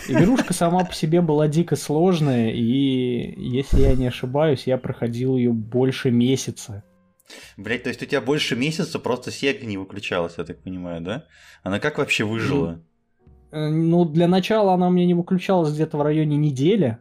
Игрушка 0.08 0.54
сама 0.54 0.84
по 0.86 0.94
себе 0.94 1.22
была 1.22 1.48
дико 1.48 1.76
сложная, 1.76 2.52
и 2.52 3.34
если 3.38 3.82
я 3.82 3.96
не 3.96 4.08
ошибаюсь, 4.08 4.68
я 4.68 4.78
проходил 4.78 5.36
ее 5.36 5.52
больше 5.52 6.12
месяца. 6.12 6.84
Блять, 7.58 7.84
то 7.84 7.90
есть 7.90 8.02
у 8.02 8.06
тебя 8.06 8.22
больше 8.22 8.56
месяца 8.56 9.00
просто 9.00 9.32
Сега 9.32 9.66
не 9.66 9.78
выключалась, 9.78 10.36
я 10.38 10.44
так 10.44 10.62
понимаю, 10.62 11.02
да? 11.02 11.26
Она 11.64 11.80
как 11.80 11.98
вообще 11.98 12.24
выжила? 12.24 12.82
Э, 13.52 13.70
Ну, 13.70 14.06
для 14.06 14.28
начала 14.28 14.74
она 14.74 14.88
у 14.88 14.92
меня 14.92 15.06
не 15.06 15.14
выключалась 15.14 15.74
где-то 15.74 15.98
в 15.98 16.02
районе 16.02 16.38
недели, 16.38 17.00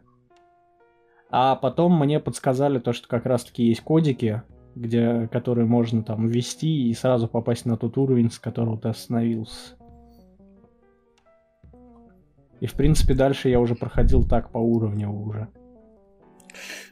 а 1.29 1.55
потом 1.55 1.97
мне 1.99 2.19
подсказали 2.19 2.79
то, 2.79 2.93
что 2.93 3.07
как 3.07 3.25
раз-таки 3.25 3.63
есть 3.63 3.81
кодики, 3.81 4.43
где, 4.75 5.27
которые 5.31 5.65
можно 5.65 6.03
там 6.03 6.27
ввести 6.27 6.89
и 6.89 6.93
сразу 6.93 7.27
попасть 7.27 7.65
на 7.65 7.77
тот 7.77 7.97
уровень, 7.97 8.31
с 8.31 8.39
которого 8.39 8.77
ты 8.77 8.89
остановился. 8.89 9.75
И, 12.59 12.65
в 12.65 12.73
принципе, 12.73 13.13
дальше 13.13 13.49
я 13.49 13.59
уже 13.59 13.75
проходил 13.75 14.25
так 14.25 14.51
по 14.51 14.57
уровню 14.57 15.11
уже. 15.11 15.49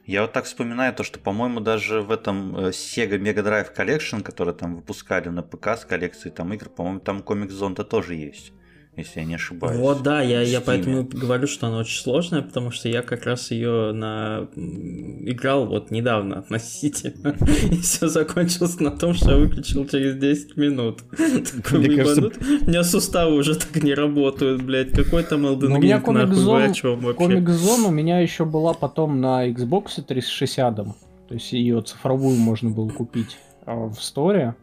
Я 0.06 0.24
вот 0.24 0.34
так 0.34 0.46
вспоминаю 0.46 0.94
то, 0.94 1.04
что, 1.04 1.20
по-моему, 1.20 1.60
даже 1.60 2.02
в 2.02 2.12
этом 2.12 2.56
э, 2.58 2.70
Sega 2.72 3.17
Mega 3.17 3.44
Drive 3.44 3.76
Collection, 3.76 4.22
который 4.22 4.54
там 4.54 4.76
выпускали 4.76 5.30
на 5.30 5.44
ПК 5.44 5.78
с 5.78 5.86
коллекцией 5.86 6.34
там 6.34 6.52
игр, 6.54 6.67
по-моему, 6.70 7.00
там 7.00 7.22
комик 7.22 7.52
зонта 7.52 7.84
тоже 7.84 8.15
есть, 8.15 8.52
если 8.98 9.22
я 9.22 9.26
не 9.26 9.36
ошибаюсь. 9.36 9.78
Вот, 9.78 10.04
да, 10.04 10.22
я, 10.22 10.42
я 10.42 10.60
поэтому 10.60 11.04
говорю, 11.04 11.48
что 11.48 11.68
она 11.68 11.78
очень 11.78 12.02
сложная, 12.02 12.42
потому 12.42 12.72
что 12.72 12.90
я 12.90 13.02
как 13.02 13.26
раз 13.26 13.52
ее 13.52 13.94
на... 13.94 14.50
играл 14.56 15.66
вот 15.66 15.92
недавно 15.92 16.40
относительно. 16.40 17.36
И 17.72 17.78
все 17.78 18.08
закончилось 18.08 18.80
на 18.80 18.92
том, 18.92 19.14
что 19.14 19.32
я 19.32 19.38
выключил 19.38 19.88
через 19.88 20.18
10 20.18 20.58
минут. 20.58 21.04
Такой 21.12 21.80
Мне 21.80 21.96
кажется- 21.96 22.22
«Ебанут, 22.22 22.38
У 22.64 22.70
меня 22.70 22.84
суставы 22.84 23.36
уже 23.36 23.56
так 23.56 23.82
не 23.82 23.94
работают, 23.94 24.62
блядь. 24.62 24.92
Какой 24.92 25.24
там 25.24 25.46
Elden 25.46 25.70
Ну, 25.70 25.76
у 25.76 25.80
меня 25.80 25.98
Ring, 25.98 26.12
нахуй, 26.12 26.36
комик-зон- 26.36 26.74
чем 26.74 27.00
вообще? 27.00 27.18
Комик 27.18 27.50
Зон 27.50 27.86
у 27.86 27.92
меня 27.92 28.20
еще 28.20 28.44
была 28.46 28.74
потом 28.74 29.22
на 29.22 29.48
Xbox 29.50 30.02
360. 30.06 30.76
То 30.76 30.86
есть 31.30 31.54
ее 31.54 31.82
цифровую 31.82 32.36
можно 32.38 32.70
было 32.70 32.90
купить 32.90 33.38
а 33.66 33.88
в 33.88 34.02
сторе. 34.02 34.56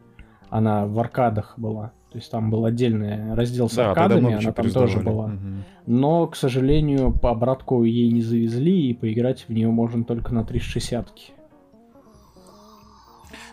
Она 0.51 0.87
в 0.87 0.99
аркадах 0.99 1.55
была. 1.57 1.93
То 2.11 2.17
есть 2.17 2.31
там 2.31 2.51
был 2.51 2.65
отдельный 2.65 3.35
раздел 3.35 3.69
с 3.69 3.75
Да, 3.75 3.91
аркадами, 3.91 4.33
она 4.33 4.53
там 4.53 4.71
тоже 4.71 5.01
была. 5.01 5.27
Мгм. 5.29 5.65
Но, 5.87 6.27
к 6.27 6.37
сожалению, 6.37 7.13
по 7.13 7.31
обратку 7.31 7.85
ей 7.85 8.11
не 8.11 8.23
завезли, 8.23 8.89
и 8.91 8.95
поиграть 8.95 9.45
в 9.47 9.53
нее 9.53 9.69
можно 9.69 10.05
только 10.05 10.33
на 10.33 10.45
360. 10.45 11.09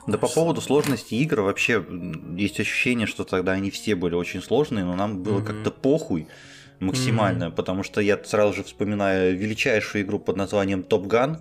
Да 0.08 0.18
по 0.20 0.28
поводу 0.28 0.62
сложности 0.62 1.16
игр 1.16 1.42
вообще 1.42 1.84
есть 2.38 2.60
ощущение, 2.60 3.08
что 3.08 3.24
тогда 3.24 3.54
они 3.54 3.72
все 3.72 3.96
были 3.96 4.14
очень 4.16 4.42
сложные, 4.42 4.86
но 4.86 4.96
нам 4.96 5.24
было 5.24 5.40
Мгм. 5.40 5.46
как-то 5.46 5.72
похуй 5.72 6.28
максимально, 6.80 7.52
потому 7.52 7.84
что 7.84 8.02
я 8.02 8.20
сразу 8.24 8.54
же 8.54 8.64
вспоминаю 8.64 9.36
величайшую 9.38 10.04
игру 10.04 10.20
под 10.20 10.38
названием 10.38 10.84
Топ 10.84 11.08
Ган, 11.08 11.40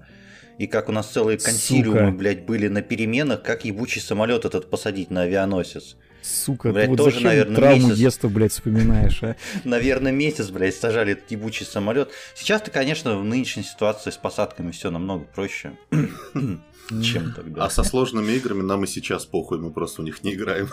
и 0.58 0.66
как 0.66 0.88
у 0.88 0.92
нас 0.92 1.08
целые 1.08 1.38
Сука. 1.38 1.50
консилиумы, 1.50 2.12
блядь, 2.12 2.46
были 2.46 2.68
на 2.68 2.80
переменах, 2.80 3.42
как 3.42 3.64
ебучий 3.64 4.00
самолет 4.00 4.44
этот 4.44 4.70
посадить 4.70 5.10
на 5.10 5.22
авианосец. 5.22 5.96
Сука, 6.24 6.72
Блядь, 6.72 6.84
ты 6.84 6.90
вот 6.92 6.96
тоже, 6.96 7.10
зачем 7.16 7.28
наверное, 7.28 7.56
травму 7.56 7.82
месяц. 7.88 7.98
детства, 7.98 8.28
блядь, 8.28 8.52
вспоминаешь, 8.52 9.22
а? 9.22 9.36
Наверное, 9.64 10.10
месяц, 10.10 10.48
блядь, 10.48 10.74
сажали 10.74 11.12
этот 11.12 11.30
ебучий 11.30 11.66
самолет. 11.66 12.10
Сейчас-то, 12.34 12.70
конечно, 12.70 13.18
в 13.18 13.24
нынешней 13.24 13.62
ситуации 13.62 14.10
с 14.10 14.16
посадками 14.16 14.70
все 14.70 14.90
намного 14.90 15.24
проще, 15.26 15.72
чем 17.02 17.32
тогда. 17.34 17.64
А 17.66 17.70
со 17.70 17.82
сложными 17.84 18.32
играми 18.32 18.62
нам 18.62 18.84
и 18.84 18.86
сейчас 18.86 19.26
похуй, 19.26 19.58
мы 19.58 19.70
просто 19.70 20.00
в 20.00 20.04
них 20.06 20.24
не 20.24 20.32
играем. 20.32 20.68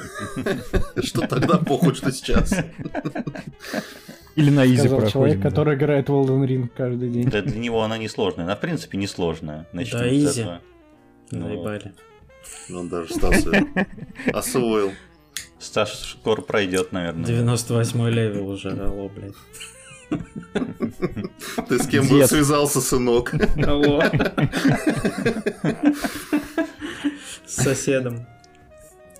Что 1.03 1.27
тогда 1.27 1.57
похуй, 1.57 1.95
что 1.95 2.11
сейчас. 2.13 2.53
Или 4.35 4.49
на 4.49 4.65
easy 4.65 4.77
Сказал 4.77 4.99
проходим. 4.99 5.11
человек, 5.13 5.39
да. 5.41 5.49
который 5.49 5.75
играет 5.75 6.07
в 6.07 6.13
Elden 6.13 6.45
Ring 6.47 6.69
каждый 6.75 7.09
день. 7.09 7.29
Да 7.29 7.41
для 7.41 7.59
него 7.59 7.81
она 7.83 7.97
не 7.97 8.07
сложная. 8.07 8.45
Она, 8.45 8.55
в 8.55 8.61
принципе, 8.61 8.97
не 8.97 9.07
сложная. 9.07 9.67
Начнем 9.73 9.99
Да, 9.99 10.09
easy. 10.15 10.41
этого. 10.41 10.61
Ну, 11.31 11.47
Заебали. 11.47 11.93
Он 12.73 12.87
даже 12.87 13.13
Стас 13.13 13.45
освоил. 14.33 14.93
Стас 15.61 15.89
скоро 15.91 16.41
пройдет, 16.41 16.91
наверное. 16.91 17.25
98 17.25 18.09
level 18.09 18.49
уже, 18.49 18.71
алло, 18.71 19.09
блядь. 19.09 19.35
Ты 21.69 21.79
с 21.79 21.87
кем 21.87 22.03
бы 22.07 22.17
Дед. 22.19 22.29
связался, 22.29 22.81
сынок? 22.81 23.33
Алло. 23.65 24.01
С 27.45 27.63
соседом. 27.63 28.25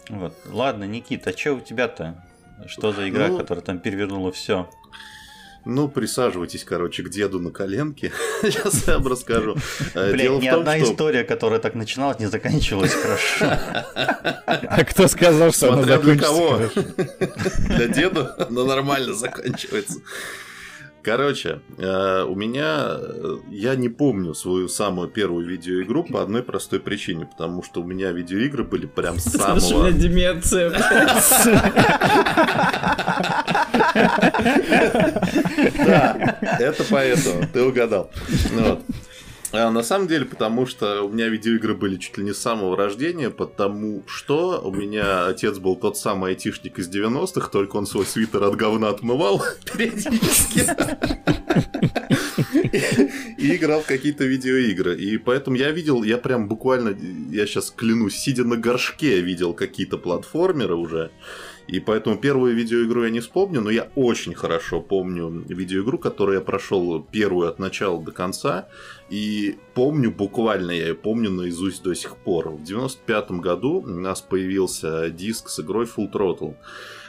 Вот. 0.10 0.34
Ладно, 0.48 0.84
Никита, 0.86 1.30
а 1.30 1.38
что 1.38 1.54
у 1.54 1.60
тебя-то? 1.60 2.24
Что 2.68 2.92
за 2.92 3.08
игра, 3.10 3.28
Ну, 3.30 3.38
которая 3.38 3.64
там 3.64 3.80
перевернула 3.80 4.32
все? 4.32 4.70
Ну, 5.66 5.88
присаживайтесь, 5.88 6.64
короче, 6.64 7.04
к 7.04 7.10
деду 7.10 7.40
на 7.40 7.52
коленке. 7.52 8.12
Сейчас 8.42 8.88
я 8.88 8.98
вам 8.98 9.08
расскажу. 9.08 9.56
Э, 9.94 10.16
Дело 10.18 10.40
ни 10.40 10.48
в 10.48 10.52
том, 10.52 10.60
одна 10.62 10.82
история, 10.82 11.24
которая 11.24 11.60
так 11.60 11.76
начиналась, 11.76 12.20
не 12.20 12.26
заканчивалась 12.28 12.94
хорошо. 12.94 13.58
А 14.46 14.84
кто 14.84 15.08
сказал, 15.08 15.52
что 15.52 15.74
она 15.74 15.84
для 15.84 15.98
закончится 15.98 16.28
кого. 16.28 16.60
Для 17.68 17.88
деда 17.88 18.36
она 18.50 18.64
нормально 18.64 19.14
заканчивается. 19.14 20.00
Короче, 21.04 21.62
э, 21.78 22.24
у 22.28 22.36
меня... 22.36 22.96
э, 23.00 23.38
Я 23.50 23.76
не 23.76 23.90
помню 23.90 24.34
свою 24.36 24.68
самую 24.70 25.08
первую 25.10 25.48
видеоигру 25.48 26.04
по 26.04 26.22
одной 26.22 26.44
простой 26.44 26.80
причине, 26.80 27.26
потому 27.26 27.64
что 27.64 27.82
у 27.82 27.84
меня 27.84 28.12
видеоигры 28.12 28.64
были 28.64 28.86
прям 28.86 29.18
с 29.18 29.32
Потому 29.32 29.60
что 29.60 29.68
у 29.68 29.70
самого... 29.72 29.88
меня 29.90 29.98
деменция. 30.00 30.70
Да, 35.86 36.38
это 36.60 36.84
поэтому, 36.90 37.48
ты 37.52 37.62
угадал. 37.64 38.12
Ну 38.52 38.62
Вот. 38.64 38.82
А 39.54 39.70
на 39.70 39.84
самом 39.84 40.08
деле, 40.08 40.26
потому 40.26 40.66
что 40.66 41.04
у 41.04 41.10
меня 41.10 41.28
видеоигры 41.28 41.76
были 41.76 41.98
чуть 41.98 42.18
ли 42.18 42.24
не 42.24 42.34
с 42.34 42.40
самого 42.40 42.78
рождения, 42.78 43.30
потому 43.30 44.04
что 44.08 44.62
у 44.62 44.72
меня 44.72 45.28
отец 45.28 45.58
был 45.58 45.76
тот 45.76 45.98
самый 45.98 46.32
айтишник 46.32 46.80
из 46.80 46.90
90-х, 46.90 47.50
только 47.50 47.76
он 47.76 47.86
свой 47.86 48.06
свитер 48.06 48.44
от 48.44 48.56
говна 48.56 48.90
отмывал 48.90 49.44
периодически. 49.74 50.66
И 53.38 53.56
играл 53.56 53.82
в 53.82 53.86
какие-то 53.86 54.24
видеоигры. 54.24 54.96
И 54.98 55.18
поэтому 55.18 55.58
я 55.58 55.72
видел, 55.72 56.04
я 56.04 56.18
прям 56.18 56.48
буквально, 56.48 56.96
я 57.30 57.46
сейчас 57.46 57.72
клянусь, 57.72 58.16
сидя 58.16 58.46
на 58.46 58.56
горшке, 58.56 59.20
видел 59.20 59.54
какие-то 59.54 59.98
платформеры 59.98 60.76
уже. 60.76 61.12
И 61.68 61.80
поэтому 61.80 62.18
первую 62.18 62.54
видеоигру 62.54 63.04
я 63.06 63.10
не 63.10 63.20
вспомню, 63.20 63.62
но 63.62 63.70
я 63.70 63.90
очень 63.96 64.34
хорошо 64.34 64.82
помню 64.82 65.30
видеоигру, 65.48 65.98
которую 65.98 66.36
я 66.36 66.42
прошел 66.42 67.02
первую 67.02 67.48
от 67.48 67.60
начала 67.60 68.02
до 68.02 68.12
конца. 68.12 68.68
И 69.12 69.58
помню, 69.74 70.10
буквально 70.10 70.72
я 70.72 70.88
ее 70.88 70.96
помню 70.96 71.30
наизусть 71.30 71.84
до 71.84 71.94
сих 71.94 72.16
пор. 72.16 72.48
В 72.50 72.64
95 72.64 73.32
году 73.32 73.82
у 73.82 73.86
нас 73.86 74.22
появился 74.22 75.10
диск 75.10 75.50
с 75.50 75.60
игрой 75.60 75.86
Full 75.86 76.10
Throttle. 76.10 76.56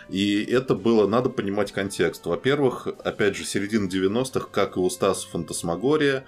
И 0.08 0.42
это 0.42 0.74
было, 0.74 1.06
надо 1.06 1.30
понимать 1.30 1.70
контекст. 1.70 2.26
Во-первых, 2.26 2.88
опять 3.04 3.36
же, 3.36 3.44
середина 3.44 3.86
90-х, 3.86 4.48
как 4.50 4.76
и 4.76 4.80
у 4.80 4.90
Стаса 4.90 5.28
Фантасмагория, 5.28 6.24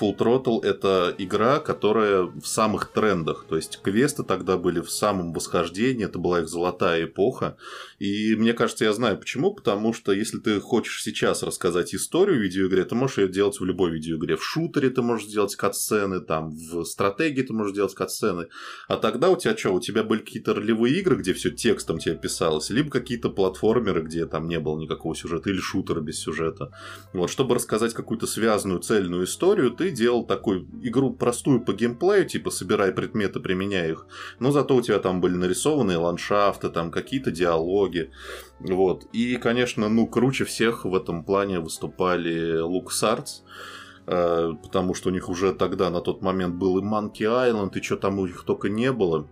Full 0.00 0.16
Throttle 0.16 0.62
это 0.62 1.14
игра, 1.18 1.58
которая 1.58 2.22
в 2.22 2.46
самых 2.46 2.92
трендах. 2.92 3.46
То 3.48 3.56
есть 3.56 3.80
квесты 3.82 4.22
тогда 4.22 4.56
были 4.56 4.80
в 4.80 4.90
самом 4.90 5.32
восхождении, 5.32 6.04
это 6.04 6.18
была 6.18 6.40
их 6.40 6.48
золотая 6.48 7.04
эпоха. 7.04 7.56
И 7.98 8.34
мне 8.36 8.52
кажется, 8.52 8.84
я 8.84 8.92
знаю 8.92 9.18
почему, 9.18 9.54
потому 9.54 9.92
что 9.92 10.12
если 10.12 10.38
ты 10.38 10.60
хочешь 10.60 11.02
сейчас 11.02 11.42
рассказать 11.42 11.94
историю 11.94 12.40
видеоигры, 12.40 12.84
ты 12.84 12.94
можешь 12.94 13.18
ее 13.18 13.28
делать 13.28 13.58
в 13.58 13.64
любой 13.64 13.90
видеоигре. 13.90 14.36
В 14.36 14.44
шутере 14.44 14.90
ты 14.90 15.02
можешь 15.02 15.28
сделать 15.28 15.56
катсцены, 15.56 16.20
там, 16.20 16.50
в 16.50 16.84
стратегии 16.84 17.42
ты 17.42 17.52
можешь 17.52 17.74
делать 17.74 17.94
катсцены. 17.94 18.48
А 18.88 18.96
тогда 18.96 19.30
у 19.30 19.36
тебя 19.36 19.56
что, 19.56 19.70
у 19.70 19.80
тебя 19.80 20.02
были 20.02 20.20
какие-то 20.20 20.54
ролевые 20.54 20.98
игры, 20.98 21.16
где 21.16 21.32
все 21.32 21.50
текстом 21.50 21.98
тебе 21.98 22.16
писалось, 22.16 22.70
либо 22.70 22.90
какие-то 22.90 23.30
платформеры, 23.30 24.02
где 24.02 24.26
там 24.26 24.48
не 24.48 24.60
было 24.60 24.78
никакого 24.78 25.14
сюжета, 25.14 25.50
или 25.50 25.58
шутеры 25.58 26.00
без 26.00 26.18
сюжета. 26.18 26.70
Вот, 27.12 27.30
чтобы 27.30 27.54
рассказать 27.54 27.94
какую-то 27.94 28.26
связанную, 28.26 28.80
цельную 28.80 29.24
историю, 29.24 29.70
ты 29.70 29.85
делал 29.90 30.24
такую 30.24 30.66
игру 30.82 31.12
простую 31.12 31.60
по 31.64 31.72
геймплею, 31.72 32.26
типа 32.26 32.50
собирай 32.50 32.92
предметы, 32.92 33.40
применяй 33.40 33.92
их, 33.92 34.06
но 34.38 34.50
зато 34.50 34.74
у 34.76 34.82
тебя 34.82 34.98
там 34.98 35.20
были 35.20 35.34
нарисованные 35.34 35.98
ландшафты, 35.98 36.68
там 36.68 36.90
какие-то 36.90 37.30
диалоги, 37.30 38.10
вот. 38.60 39.06
И, 39.12 39.36
конечно, 39.36 39.88
ну, 39.88 40.06
круче 40.06 40.44
всех 40.44 40.84
в 40.84 40.94
этом 40.94 41.24
плане 41.24 41.60
выступали 41.60 42.62
LucasArts, 42.62 43.42
э, 44.06 44.52
потому 44.62 44.94
что 44.94 45.10
у 45.10 45.12
них 45.12 45.28
уже 45.28 45.52
тогда 45.52 45.90
на 45.90 46.00
тот 46.00 46.22
момент 46.22 46.54
был 46.54 46.78
и 46.78 46.82
Monkey 46.82 47.22
Island, 47.22 47.78
и 47.78 47.82
что 47.82 47.96
там 47.96 48.18
у 48.18 48.26
них 48.26 48.44
только 48.44 48.68
не 48.68 48.92
было. 48.92 49.28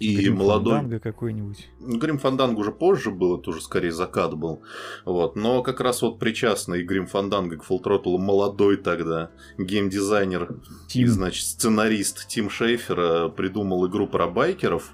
И 0.00 0.16
Грим 0.16 0.36
молодой... 0.38 0.72
Фанданго 0.74 0.98
какой-нибудь. 0.98 1.68
Ну, 1.78 1.98
Грим 1.98 2.18
Фанданго 2.18 2.58
уже 2.58 2.72
позже 2.72 3.10
был, 3.10 3.38
это 3.38 3.50
уже 3.50 3.60
скорее 3.60 3.92
закат 3.92 4.34
был. 4.34 4.62
Вот. 5.04 5.36
Но 5.36 5.62
как 5.62 5.80
раз 5.80 6.00
вот 6.00 6.18
причастный 6.18 6.82
Грим 6.82 7.06
Фанданго 7.06 7.58
к 7.58 7.64
Full 7.64 7.82
Throttle 7.82 8.16
молодой 8.16 8.78
тогда 8.78 9.30
геймдизайнер 9.58 10.52
и, 10.52 10.88
Тим. 10.88 11.08
значит, 11.08 11.44
сценарист 11.44 12.26
Тим 12.28 12.48
Шейфер 12.50 12.98
э, 13.00 13.28
придумал 13.28 13.86
игру 13.86 14.06
про 14.06 14.26
байкеров. 14.26 14.90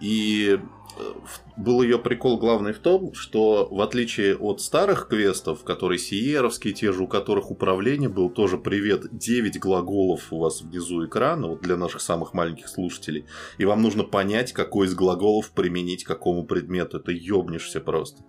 И 0.00 0.58
э, 0.58 1.02
в- 1.24 1.40
был 1.56 1.82
ее 1.82 1.98
прикол 1.98 2.38
главный 2.38 2.72
в 2.72 2.78
том, 2.78 3.14
что 3.14 3.66
в 3.70 3.80
отличие 3.80 4.36
от 4.36 4.60
старых 4.60 5.08
квестов, 5.08 5.64
которые 5.64 5.98
сиеровские, 5.98 6.74
те 6.74 6.92
же, 6.92 7.02
у 7.02 7.08
которых 7.08 7.50
управление 7.50 8.08
был 8.08 8.28
тоже 8.28 8.58
привет, 8.58 9.06
9 9.10 9.58
глаголов 9.58 10.32
у 10.32 10.38
вас 10.38 10.60
внизу 10.60 11.06
экрана, 11.06 11.48
вот 11.48 11.62
для 11.62 11.76
наших 11.76 12.00
самых 12.02 12.34
маленьких 12.34 12.68
слушателей, 12.68 13.24
и 13.58 13.64
вам 13.64 13.82
нужно 13.82 14.04
понять, 14.04 14.52
какой 14.52 14.86
из 14.86 14.94
глаголов 14.94 15.50
применить 15.52 16.04
к 16.04 16.08
какому 16.08 16.44
предмету. 16.44 16.98
Это 16.98 17.12
ёбнешься 17.12 17.80
просто. 17.80 18.22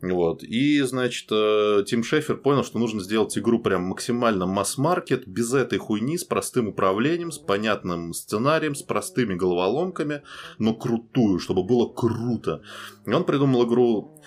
Вот. 0.00 0.42
И, 0.42 0.80
значит, 0.80 1.28
э, 1.30 1.84
Тим 1.86 2.02
Шефер 2.02 2.36
понял, 2.36 2.64
что 2.64 2.78
нужно 2.78 3.00
сделать 3.00 3.36
игру 3.38 3.60
прям 3.60 3.82
максимально 3.82 4.46
масс-маркет, 4.46 5.26
без 5.26 5.54
этой 5.54 5.78
хуйни, 5.78 6.18
с 6.18 6.24
простым 6.24 6.68
управлением, 6.68 7.30
с 7.30 7.38
понятным 7.38 8.12
сценарием, 8.12 8.74
с 8.74 8.82
простыми 8.82 9.34
головоломками, 9.34 10.22
но 10.58 10.74
крутую, 10.74 11.38
чтобы 11.38 11.62
было 11.62 11.86
круто. 11.86 12.62
И 13.06 13.12
он 13.12 13.24
придумал 13.24 13.66
игру 13.66 14.18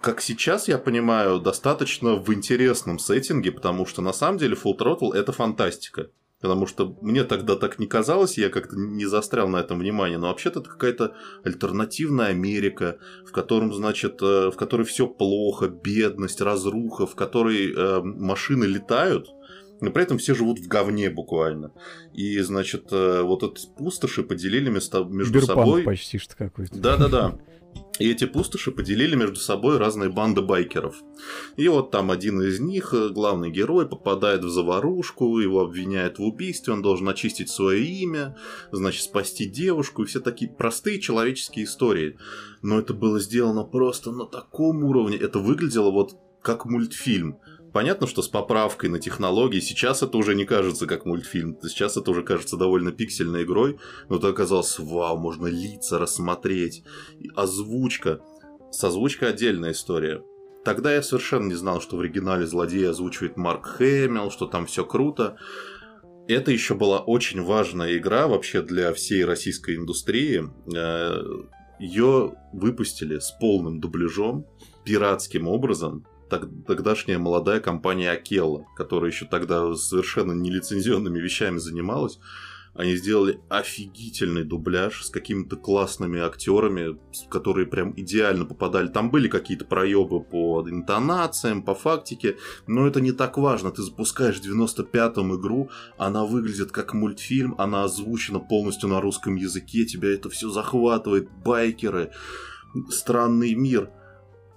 как 0.00 0.20
сейчас 0.20 0.68
я 0.68 0.78
понимаю, 0.78 1.40
достаточно 1.40 2.14
в 2.14 2.32
интересном 2.32 2.98
сеттинге, 2.98 3.50
потому 3.50 3.84
что 3.84 4.00
на 4.00 4.12
самом 4.12 4.38
деле 4.38 4.54
Full 4.54 4.78
Throttle 4.78 5.12
это 5.12 5.32
фантастика. 5.32 6.10
Потому 6.40 6.68
что 6.68 6.96
мне 7.02 7.24
тогда 7.24 7.56
так 7.56 7.80
не 7.80 7.88
казалось, 7.88 8.38
я 8.38 8.48
как-то 8.48 8.76
не 8.76 9.06
застрял 9.06 9.48
на 9.48 9.56
этом 9.56 9.80
внимание, 9.80 10.18
но 10.18 10.28
вообще-то 10.28 10.60
это 10.60 10.70
какая-то 10.70 11.16
альтернативная 11.42 12.26
Америка, 12.26 12.98
в 13.26 13.32
котором, 13.32 13.74
значит, 13.74 14.22
э, 14.22 14.50
в 14.50 14.56
которой 14.56 14.84
все 14.84 15.08
плохо, 15.08 15.66
бедность, 15.66 16.40
разруха, 16.40 17.08
в 17.08 17.16
которой 17.16 17.74
э, 17.74 18.00
машины 18.02 18.66
летают, 18.66 19.28
но 19.80 19.90
при 19.90 20.04
этом 20.04 20.18
все 20.18 20.36
живут 20.36 20.60
в 20.60 20.68
говне 20.68 21.10
буквально. 21.10 21.72
И, 22.12 22.38
значит, 22.38 22.86
э, 22.92 23.22
вот 23.22 23.42
эти 23.42 23.66
пустоши 23.76 24.22
поделили 24.22 24.70
между 24.70 25.08
Киберпанк 25.08 25.48
собой. 25.48 25.82
почти 25.82 26.18
что 26.18 26.36
какой-то. 26.36 26.78
Да-да-да. 26.78 27.36
И 27.98 28.08
эти 28.08 28.26
пустоши 28.26 28.70
поделили 28.70 29.16
между 29.16 29.36
собой 29.36 29.76
разные 29.76 30.08
банды 30.08 30.40
байкеров. 30.40 31.02
И 31.56 31.66
вот 31.68 31.90
там 31.90 32.10
один 32.10 32.40
из 32.42 32.60
них, 32.60 32.94
э, 32.94 33.08
главный 33.08 33.50
герой, 33.50 33.88
попадает 33.88 34.44
в 34.44 34.48
заварушку, 34.48 35.38
его 35.40 35.60
обвиняют 35.60 36.18
в 36.18 36.22
убийстве, 36.22 36.74
он 36.74 36.82
должен 36.82 37.08
очистить 37.08 37.50
свое 37.50 37.84
имя, 37.84 38.36
значит, 38.70 39.02
спасти 39.02 39.46
девушку, 39.46 40.02
и 40.02 40.06
все 40.06 40.20
такие 40.20 40.50
простые 40.50 41.00
человеческие 41.00 41.64
истории. 41.64 42.16
Но 42.62 42.78
это 42.78 42.94
было 42.94 43.18
сделано 43.18 43.64
просто 43.64 44.12
на 44.12 44.26
таком 44.26 44.84
уровне, 44.84 45.16
это 45.16 45.40
выглядело 45.40 45.90
вот 45.90 46.16
как 46.40 46.66
мультфильм. 46.66 47.38
Понятно, 47.72 48.06
что 48.06 48.22
с 48.22 48.28
поправкой 48.28 48.88
на 48.88 48.98
технологии 48.98 49.60
сейчас 49.60 50.02
это 50.02 50.16
уже 50.16 50.34
не 50.34 50.44
кажется 50.44 50.86
как 50.86 51.04
мультфильм, 51.04 51.56
сейчас 51.62 51.96
это 51.96 52.10
уже 52.10 52.22
кажется 52.22 52.56
довольно 52.56 52.92
пиксельной 52.92 53.44
игрой, 53.44 53.78
но 54.08 54.16
это 54.16 54.28
оказалось, 54.28 54.78
вау, 54.78 55.18
можно 55.18 55.46
лица 55.46 55.98
рассмотреть, 55.98 56.82
и 57.18 57.30
озвучка. 57.36 58.20
С 58.70 58.82
озвучкой 58.84 59.30
отдельная 59.30 59.72
история. 59.72 60.22
Тогда 60.64 60.94
я 60.94 61.02
совершенно 61.02 61.48
не 61.48 61.54
знал, 61.54 61.80
что 61.80 61.96
в 61.96 62.00
оригинале 62.00 62.46
злодея 62.46 62.90
озвучивает 62.90 63.36
Марк 63.36 63.66
Хэмилл, 63.66 64.30
что 64.30 64.46
там 64.46 64.66
все 64.66 64.84
круто. 64.84 65.36
Это 66.26 66.50
еще 66.50 66.74
была 66.74 66.98
очень 66.98 67.42
важная 67.42 67.96
игра 67.96 68.28
вообще 68.28 68.60
для 68.60 68.92
всей 68.92 69.24
российской 69.24 69.76
индустрии. 69.76 70.42
Ее 71.78 72.34
выпустили 72.52 73.18
с 73.18 73.30
полным 73.40 73.80
дубляжом, 73.80 74.44
пиратским 74.84 75.48
образом. 75.48 76.04
Тогдашняя 76.28 77.18
молодая 77.18 77.60
компания 77.60 78.10
Акелла, 78.10 78.66
которая 78.76 79.10
еще 79.10 79.26
тогда 79.26 79.74
совершенно 79.74 80.32
нелицензионными 80.32 81.18
вещами 81.18 81.58
занималась, 81.58 82.18
они 82.78 82.94
сделали 82.94 83.40
офигительный 83.48 84.44
дубляж 84.44 85.04
с 85.04 85.10
какими-то 85.10 85.56
классными 85.56 86.20
актерами, 86.20 86.96
которые 87.28 87.66
прям 87.66 87.92
идеально 87.96 88.44
попадали. 88.44 88.86
Там 88.86 89.10
были 89.10 89.26
какие-то 89.26 89.64
проебы 89.64 90.22
по 90.22 90.64
интонациям, 90.68 91.62
по 91.62 91.74
фактике, 91.74 92.36
но 92.68 92.86
это 92.86 93.00
не 93.00 93.10
так 93.10 93.36
важно. 93.36 93.72
Ты 93.72 93.82
запускаешь 93.82 94.40
в 94.40 94.44
95-м 94.44 95.40
игру, 95.40 95.70
она 95.96 96.24
выглядит 96.24 96.70
как 96.70 96.94
мультфильм, 96.94 97.56
она 97.58 97.82
озвучена 97.82 98.38
полностью 98.38 98.88
на 98.88 99.00
русском 99.00 99.34
языке, 99.34 99.84
тебя 99.84 100.14
это 100.14 100.30
все 100.30 100.48
захватывает, 100.48 101.28
байкеры, 101.44 102.12
странный 102.90 103.54
мир. 103.54 103.90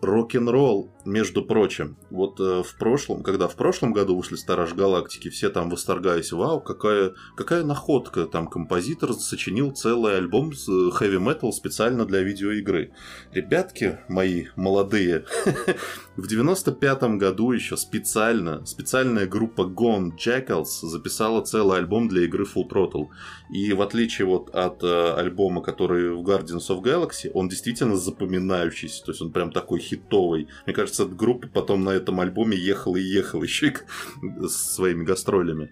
Рок-н-ролл, 0.02 0.92
между 1.06 1.44
прочим. 1.44 1.98
Вот 2.10 2.40
э, 2.40 2.64
в 2.64 2.78
прошлом, 2.78 3.24
когда 3.24 3.48
в 3.48 3.56
прошлом 3.56 3.94
году 3.94 4.16
вышли 4.16 4.36
Сторож 4.36 4.74
Галактики, 4.74 5.30
все 5.30 5.50
там 5.50 5.70
восторгались, 5.70 6.32
вау, 6.32 6.62
какая, 6.62 7.14
какая 7.36 7.64
находка. 7.64 8.26
Там 8.26 8.48
композитор 8.48 9.14
сочинил 9.14 9.72
целый 9.72 10.18
альбом 10.18 10.54
с 10.54 10.68
э, 10.70 10.92
хэви-метал 10.92 11.54
специально 11.54 12.06
для 12.06 12.22
видеоигры. 12.22 12.92
Ребятки 13.32 14.00
мои 14.08 14.48
молодые, 14.56 15.26
в 16.18 16.28
95-м 16.28 17.18
году 17.18 17.52
еще 17.52 17.78
специально, 17.78 18.66
специальная 18.66 19.26
группа 19.26 19.62
Gone 19.62 20.12
Jackals 20.18 20.82
записала 20.82 21.42
целый 21.42 21.78
альбом 21.78 22.08
для 22.08 22.24
игры 22.24 22.46
Full 22.46 22.70
Throttle. 22.70 23.08
И 23.50 23.74
в 23.74 23.82
отличие 23.82 24.28
вот 24.28 24.54
от 24.54 24.84
э, 24.84 25.14
альбома, 25.14 25.62
который 25.62 26.14
в 26.14 26.22
Guardians 26.22 26.68
of 26.70 26.82
Galaxy, 26.82 27.32
он 27.34 27.50
действительно 27.50 27.96
запоминающийся, 27.96 29.04
то 29.06 29.12
есть 29.12 29.22
он 29.22 29.32
прям 29.32 29.52
такой 29.52 29.80
хитовый. 29.80 30.48
Мне 30.66 30.76
кажется, 30.76 30.91
эта 31.00 31.16
группа 31.16 31.48
потом 31.48 31.84
на 31.84 31.92
этом 31.92 32.20
альбоме 32.20 32.58
ехала 32.58 32.98
и 32.98 33.04
ехала 33.04 33.44
еще 33.44 33.74
с 34.22 34.76
своими 34.76 35.04
гастролями. 35.04 35.72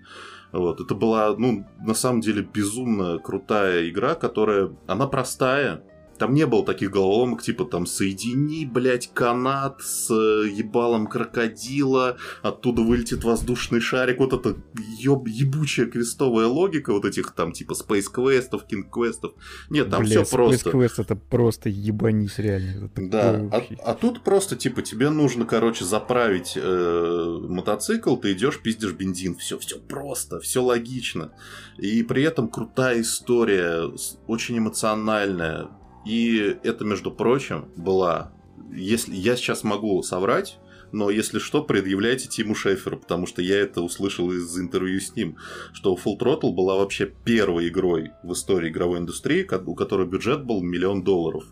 Вот, 0.51 0.81
это 0.81 0.95
была, 0.95 1.35
ну, 1.37 1.67
на 1.79 1.93
самом 1.93 2.21
деле 2.21 2.41
безумно 2.41 3.19
крутая 3.19 3.87
игра, 3.89 4.15
которая, 4.15 4.75
она 4.87 5.05
простая, 5.05 5.83
там 6.19 6.33
не 6.33 6.45
было 6.45 6.65
таких 6.65 6.91
головоломок, 6.91 7.41
типа 7.41 7.65
там 7.65 7.85
соедини, 7.85 8.65
блядь, 8.65 9.11
канат 9.13 9.81
с 9.81 10.11
э, 10.11 10.49
ебалом 10.49 11.07
крокодила, 11.07 12.17
оттуда 12.41 12.81
вылетит 12.81 13.23
воздушный 13.23 13.79
шарик. 13.79 14.19
Вот 14.19 14.33
это 14.33 14.57
еб, 14.99 15.27
ебучая 15.27 15.87
квестовая 15.87 16.47
логика 16.47 16.93
вот 16.93 17.05
этих 17.05 17.31
там 17.31 17.53
типа 17.53 17.73
Space 17.73 18.11
квестов, 18.11 18.65
King 18.69 18.83
квестов. 18.91 19.33
Нет, 19.69 19.89
там 19.89 20.05
все 20.05 20.25
просто. 20.25 20.69
Space 20.69 20.73
Quest 20.73 21.01
это 21.01 21.15
просто 21.15 21.69
ебанись 21.69 22.37
реально. 22.37 22.85
Это 22.85 23.07
Да, 23.07 23.49
а, 23.51 23.63
а 23.83 23.93
тут 23.93 24.23
просто, 24.23 24.55
типа, 24.55 24.81
тебе 24.81 25.09
нужно, 25.09 25.45
короче, 25.45 25.85
заправить 25.85 26.53
э, 26.55 27.37
мотоцикл, 27.47 28.15
ты 28.17 28.33
идешь, 28.33 28.59
пиздишь 28.59 28.93
бензин. 28.93 29.35
Все, 29.35 29.57
все 29.57 29.79
просто, 29.79 30.39
все 30.39 30.61
логично. 30.61 31.31
И 31.77 32.03
при 32.03 32.23
этом 32.23 32.49
крутая 32.49 33.01
история, 33.01 33.91
очень 34.27 34.57
эмоциональная. 34.57 35.69
И 36.09 36.57
это, 36.63 36.85
между 36.85 37.11
прочим, 37.11 37.69
была... 37.75 38.31
Если 38.73 39.15
я 39.15 39.35
сейчас 39.35 39.63
могу 39.63 40.01
соврать, 40.01 40.57
но 40.91 41.11
если 41.11 41.37
что, 41.37 41.63
предъявляйте 41.63 42.27
Тиму 42.27 42.55
Шеферу, 42.55 42.97
потому 42.97 43.27
что 43.27 43.43
я 43.43 43.59
это 43.59 43.83
услышал 43.83 44.31
из 44.31 44.57
интервью 44.57 44.99
с 44.99 45.15
ним, 45.15 45.37
что 45.71 45.95
Full 45.95 46.17
Throttle 46.19 46.51
была 46.51 46.77
вообще 46.77 47.05
первой 47.05 47.67
игрой 47.67 48.11
в 48.23 48.33
истории 48.33 48.69
игровой 48.69 48.97
индустрии, 48.97 49.47
у 49.67 49.75
которой 49.75 50.07
бюджет 50.07 50.45
был 50.45 50.63
миллион 50.63 51.03
долларов. 51.03 51.45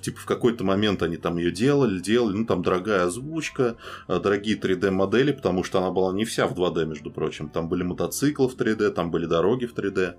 Типа 0.00 0.20
в 0.20 0.26
какой-то 0.26 0.64
момент 0.64 1.02
они 1.02 1.16
там 1.16 1.38
ее 1.38 1.50
делали, 1.50 2.00
делали, 2.00 2.36
ну 2.36 2.46
там 2.46 2.62
дорогая 2.62 3.04
озвучка, 3.04 3.76
э, 4.08 4.20
дорогие 4.20 4.56
3D-модели, 4.56 5.32
потому 5.32 5.64
что 5.64 5.78
она 5.78 5.90
была 5.90 6.12
не 6.12 6.24
вся 6.24 6.46
в 6.46 6.54
2D, 6.54 6.86
между 6.86 7.10
прочим. 7.10 7.48
Там 7.48 7.68
были 7.68 7.82
мотоциклы 7.82 8.48
в 8.48 8.56
3D, 8.56 8.90
там 8.90 9.10
были 9.10 9.26
дороги 9.26 9.66
в 9.66 9.74
3D. 9.74 10.16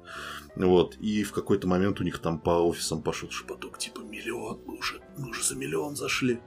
Вот. 0.55 0.95
И 0.95 1.23
в 1.23 1.31
какой-то 1.31 1.67
момент 1.67 1.99
у 1.99 2.03
них 2.03 2.19
там 2.19 2.39
по 2.39 2.51
офисам 2.51 3.01
пошел 3.01 3.29
шепоток, 3.29 3.77
типа 3.77 4.01
миллион, 4.01 4.59
мы 4.65 4.77
уже, 4.77 5.01
мы 5.17 5.29
уже 5.29 5.43
за 5.43 5.55
миллион 5.55 5.95
зашли. 5.95 6.39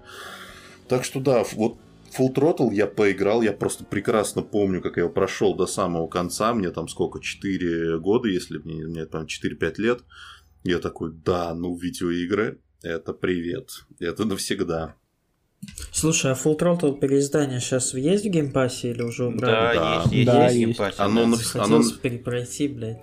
Так 0.88 1.04
что 1.04 1.20
да, 1.20 1.44
вот 1.54 1.78
Full 2.18 2.34
Throttle 2.34 2.74
я 2.74 2.86
поиграл, 2.86 3.40
я 3.40 3.52
просто 3.52 3.84
прекрасно 3.84 4.42
помню, 4.42 4.82
как 4.82 4.96
я 4.96 5.04
его 5.04 5.12
прошел 5.12 5.54
до 5.54 5.66
самого 5.66 6.08
конца, 6.08 6.52
мне 6.52 6.70
там 6.70 6.88
сколько, 6.88 7.20
4 7.20 7.98
года, 7.98 8.28
если 8.28 8.58
мне, 8.58 8.86
мне 8.86 9.06
там 9.06 9.24
4-5 9.24 9.74
лет. 9.78 10.04
Я 10.64 10.78
такой, 10.78 11.12
да, 11.12 11.54
ну 11.54 11.74
видеоигры, 11.74 12.60
это 12.82 13.12
привет, 13.12 13.84
это 14.00 14.24
навсегда. 14.24 14.94
Слушай, 15.92 16.32
а 16.32 16.34
Full 16.34 16.58
Throttle 16.58 16.98
переиздание 16.98 17.60
сейчас 17.60 17.94
есть 17.94 18.24
в 18.24 18.28
Game 18.28 18.56
Pass 18.56 18.84
е 18.84 18.90
или 18.90 19.02
уже 19.02 19.26
убрали? 19.26 19.76
Да, 19.76 19.80
Да. 19.80 20.00
есть, 20.02 20.12
есть, 20.12 20.26
Да, 20.26 20.42
есть 20.44 20.54
есть. 20.56 20.66
геймпассе, 20.66 21.02
Оно 21.02 21.20
да. 21.22 21.26
на- 21.28 21.36
Хотелось 21.36 21.92
перепройти, 21.92 22.68
блядь. 22.68 23.00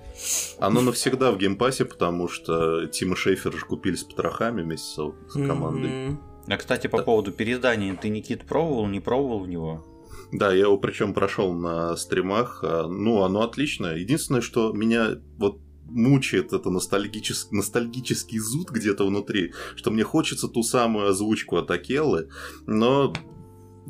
Оно 0.59 0.81
навсегда 0.81 1.31
в 1.31 1.37
Game 1.38 1.57
Pass 1.57 1.76
е, 1.76 1.86
потому 1.85 2.27
что 2.27 2.85
Тима 2.87 3.15
Шейфер 3.15 3.53
же 3.53 3.65
купили 3.65 3.95
с 3.95 4.03
потрохами 4.03 4.61
вместе 4.61 4.87
с, 4.87 5.33
командой. 5.33 5.89
Мгм. 6.07 6.21
А, 6.47 6.57
кстати, 6.57 6.88
по 6.88 7.01
поводу 7.01 7.32
переиздания, 7.32 7.95
ты, 7.95 8.09
Никит, 8.09 8.43
пробовал, 8.45 8.88
не 8.88 8.99
пробовал 8.99 9.39
в 9.41 9.47
него? 9.47 9.86
Да, 10.34 10.51
я 10.51 10.63
его 10.65 10.77
причем 10.77 11.13
прошел 11.13 11.53
на 11.53 11.95
стримах. 11.95 12.59
а, 12.63 12.88
Ну, 12.88 13.23
оно 13.23 13.43
отличное. 13.43 13.95
Единственное, 13.95 14.41
что 14.41 14.73
меня 14.73 15.11
вот 15.38 15.59
мучает 15.89 16.53
это 16.53 16.69
ностальгический, 16.69 17.55
ностальгический 17.55 18.39
зуд 18.39 18.69
где-то 18.69 19.05
внутри, 19.05 19.53
что 19.75 19.91
мне 19.91 20.03
хочется 20.03 20.47
ту 20.47 20.63
самую 20.63 21.09
озвучку 21.09 21.57
от 21.57 21.71
Акеллы, 21.71 22.29
но 22.65 23.13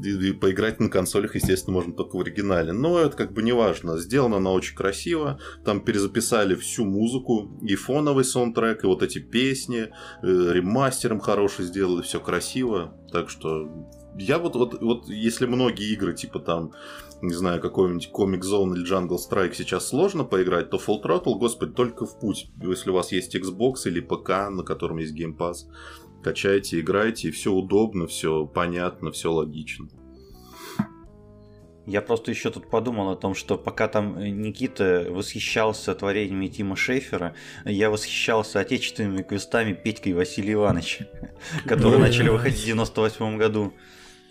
и 0.03 0.31
поиграть 0.31 0.79
на 0.79 0.89
консолях, 0.89 1.35
естественно, 1.35 1.73
можно 1.73 1.93
только 1.93 2.15
в 2.15 2.21
оригинале. 2.21 2.71
Но 2.71 2.99
это 2.99 3.17
как 3.17 3.33
бы 3.33 3.43
не 3.43 3.51
важно. 3.51 3.97
Сделано 3.97 4.37
она 4.37 4.51
очень 4.51 4.75
красиво. 4.75 5.39
Там 5.65 5.81
перезаписали 5.81 6.55
всю 6.55 6.85
музыку, 6.85 7.59
и 7.61 7.75
фоновый 7.75 8.23
саундтрек, 8.23 8.83
и 8.83 8.87
вот 8.87 9.03
эти 9.03 9.19
песни. 9.19 9.89
Э, 10.23 10.53
ремастером 10.53 11.19
хороший 11.19 11.65
сделали, 11.65 12.01
все 12.01 12.19
красиво. 12.19 12.95
Так 13.11 13.29
что 13.29 13.69
я 14.17 14.37
вот, 14.37 14.55
вот, 14.55 14.81
вот 14.81 15.09
если 15.09 15.45
многие 15.45 15.91
игры, 15.93 16.13
типа 16.13 16.39
там, 16.39 16.71
не 17.21 17.33
знаю, 17.33 17.61
какой-нибудь 17.61 18.09
Comic 18.13 18.41
Zone 18.41 18.75
или 18.75 18.85
Jungle 18.85 19.17
Strike 19.17 19.53
сейчас 19.53 19.87
сложно 19.87 20.23
поиграть, 20.23 20.69
то 20.69 20.77
Full 20.77 21.01
Throttle, 21.03 21.35
господи, 21.37 21.73
только 21.73 22.05
в 22.05 22.19
путь. 22.19 22.49
Если 22.61 22.89
у 22.89 22.93
вас 22.93 23.11
есть 23.11 23.35
Xbox 23.35 23.85
или 23.85 23.99
ПК, 23.99 24.49
на 24.49 24.63
котором 24.63 24.97
есть 24.97 25.13
Game 25.17 25.35
Pass, 25.35 25.65
качайте, 26.23 26.79
играйте, 26.79 27.29
и 27.29 27.31
все 27.31 27.51
удобно, 27.51 28.07
все 28.07 28.45
понятно, 28.45 29.11
все 29.11 29.31
логично. 29.31 29.89
Я 31.89 32.03
просто 32.03 32.29
еще 32.29 32.51
тут 32.51 32.69
подумал 32.69 33.09
о 33.09 33.15
том, 33.15 33.33
что 33.33 33.57
пока 33.57 33.87
там 33.87 34.19
Никита 34.19 35.07
восхищался 35.09 35.95
творениями 35.95 36.45
Тима 36.45 36.75
Шейфера, 36.75 37.33
я 37.65 37.89
восхищался 37.89 38.59
отечественными 38.59 39.23
квестами 39.23 39.73
Петькой 39.73 40.13
Василия 40.13 40.53
Ивановича, 40.53 41.07
которые 41.65 41.99
начали 41.99 42.29
выходить 42.29 42.59
в 42.59 42.65
98 42.65 43.37
году. 43.39 43.73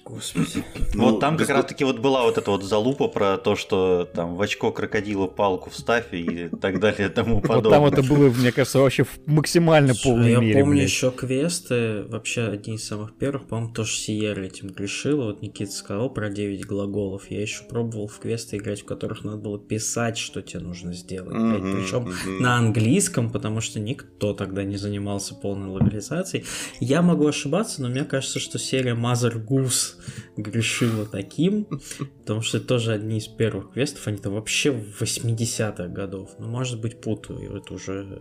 Господи. 0.08 0.64
Вот 0.94 1.12
Ну, 1.12 1.18
там 1.18 1.36
как 1.36 1.46
без- 1.48 1.54
раз 1.54 1.66
таки 1.66 1.84
вот 1.84 1.98
была 1.98 2.22
вот 2.22 2.38
эта 2.38 2.50
вот 2.50 2.62
залупа 2.64 3.08
про 3.08 3.36
то, 3.36 3.56
что 3.56 4.08
там 4.14 4.36
в 4.36 4.40
очко 4.42 4.72
крокодила 4.72 5.26
палку 5.26 5.68
вставь 5.70 6.06
и 6.12 6.48
так 6.60 6.80
далее 6.80 7.08
и 7.08 7.10
тому 7.10 7.36
Вот 7.36 7.46
подобное. 7.46 7.70
там 7.78 7.84
это 7.86 8.02
было, 8.02 8.30
мне 8.30 8.50
кажется, 8.52 8.78
вообще 8.78 9.04
в 9.04 9.18
максимально 9.26 9.94
полной 10.02 10.32
я 10.32 10.38
мере. 10.38 10.60
помню 10.60 10.76
блядь. 10.78 10.88
еще 10.88 11.10
квесты, 11.10 12.04
вообще 12.04 12.42
одни 12.44 12.76
из 12.76 12.84
самых 12.84 13.14
первых, 13.16 13.46
по-моему, 13.48 13.72
тоже 13.74 13.92
Сиера 13.92 14.42
этим 14.42 14.68
грешила. 14.68 15.24
Вот 15.26 15.42
Никита 15.42 15.72
сказал 15.72 16.10
про 16.10 16.30
9 16.30 16.64
глаголов. 16.66 17.30
Я 17.30 17.40
еще 17.42 17.64
пробовал 17.64 18.08
в 18.08 18.18
квесты 18.18 18.56
играть, 18.56 18.80
в 18.80 18.84
которых 18.86 19.24
надо 19.24 19.36
было 19.38 19.58
писать, 19.58 20.16
что 20.16 20.40
тебе 20.42 20.60
нужно 20.60 20.94
сделать. 20.94 21.34
Причем 21.34 22.12
на 22.40 22.56
английском, 22.56 23.30
потому 23.30 23.60
что 23.60 23.78
никто 23.78 24.32
тогда 24.32 24.64
не 24.64 24.76
занимался 24.76 25.34
полной 25.34 25.68
локализацией. 25.68 26.44
Я 26.80 27.02
могу 27.02 27.26
ошибаться, 27.26 27.82
но 27.82 27.88
мне 27.88 28.04
кажется, 28.04 28.40
что 28.40 28.58
серия 28.58 28.94
Mother 28.94 29.44
Goose 29.44 29.96
грешила 30.36 31.06
таким, 31.06 31.66
потому 32.20 32.42
что 32.42 32.58
это 32.58 32.66
тоже 32.66 32.92
одни 32.92 33.18
из 33.18 33.26
первых 33.26 33.72
квестов, 33.72 34.06
они 34.06 34.18
там 34.18 34.34
вообще 34.34 34.70
в 34.70 35.00
80-х 35.02 35.88
годов. 35.88 36.30
Ну, 36.38 36.48
может 36.48 36.80
быть, 36.80 37.00
путаю, 37.00 37.40
и 37.40 37.58
это 37.58 37.74
уже 37.74 38.20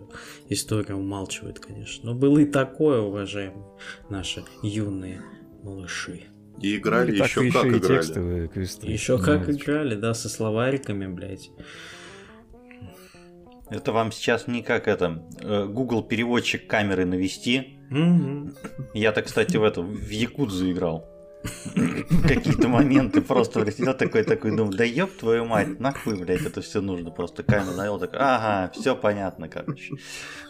история 0.50 0.96
умалчивает, 0.96 1.60
конечно. 1.60 2.12
Но 2.12 2.18
было 2.18 2.40
и 2.40 2.46
такое, 2.46 3.02
уважаемые 3.02 3.66
наши 4.10 4.44
юные 4.64 5.22
малыши. 5.64 6.24
И 6.62 6.78
играли 6.78 7.12
Ну, 7.12 7.18
так 7.20 7.28
еще 7.30 7.46
еще 7.46 7.62
как 7.62 7.66
и 7.66 7.78
играли. 7.78 7.98
текстовые 8.02 8.48
квесты. 8.48 8.88
Еще 8.88 9.20
как 9.20 9.50
играли, 9.50 9.96
да, 9.96 10.14
со 10.14 10.28
словариками, 10.28 11.06
блядь. 11.08 11.52
Это 13.70 13.92
вам 13.92 14.12
сейчас 14.12 14.48
не 14.48 14.62
как 14.64 14.88
это 14.88 15.24
э, 15.42 15.66
Google 15.66 16.02
переводчик 16.04 16.68
камеры 16.68 17.06
навести. 17.06 17.78
Мгм. 17.90 18.56
Я 18.94 19.12
так, 19.12 19.26
кстати, 19.26 19.58
в 19.58 19.64
это 19.64 19.82
в 19.82 20.10
Якудзу 20.10 20.72
играл. 20.72 21.06
Какие-то 22.28 22.68
моменты 22.68 23.22
просто 23.22 23.62
блядь, 23.62 23.98
такой 23.98 24.24
такой 24.24 24.56
думаю, 24.56 24.78
да 24.78 24.84
ёб 24.84 25.12
твою 25.18 25.46
мать, 25.46 25.80
нахуй, 25.80 26.16
блядь, 26.16 26.42
это 26.42 26.62
все 26.62 26.82
нужно. 26.82 27.12
Просто 27.12 27.44
камеру 27.44 27.76
навел, 27.76 28.00
так, 28.00 28.12
ага, 28.16 28.72
все 28.74 28.96
понятно, 28.96 29.48
короче. 29.48 29.96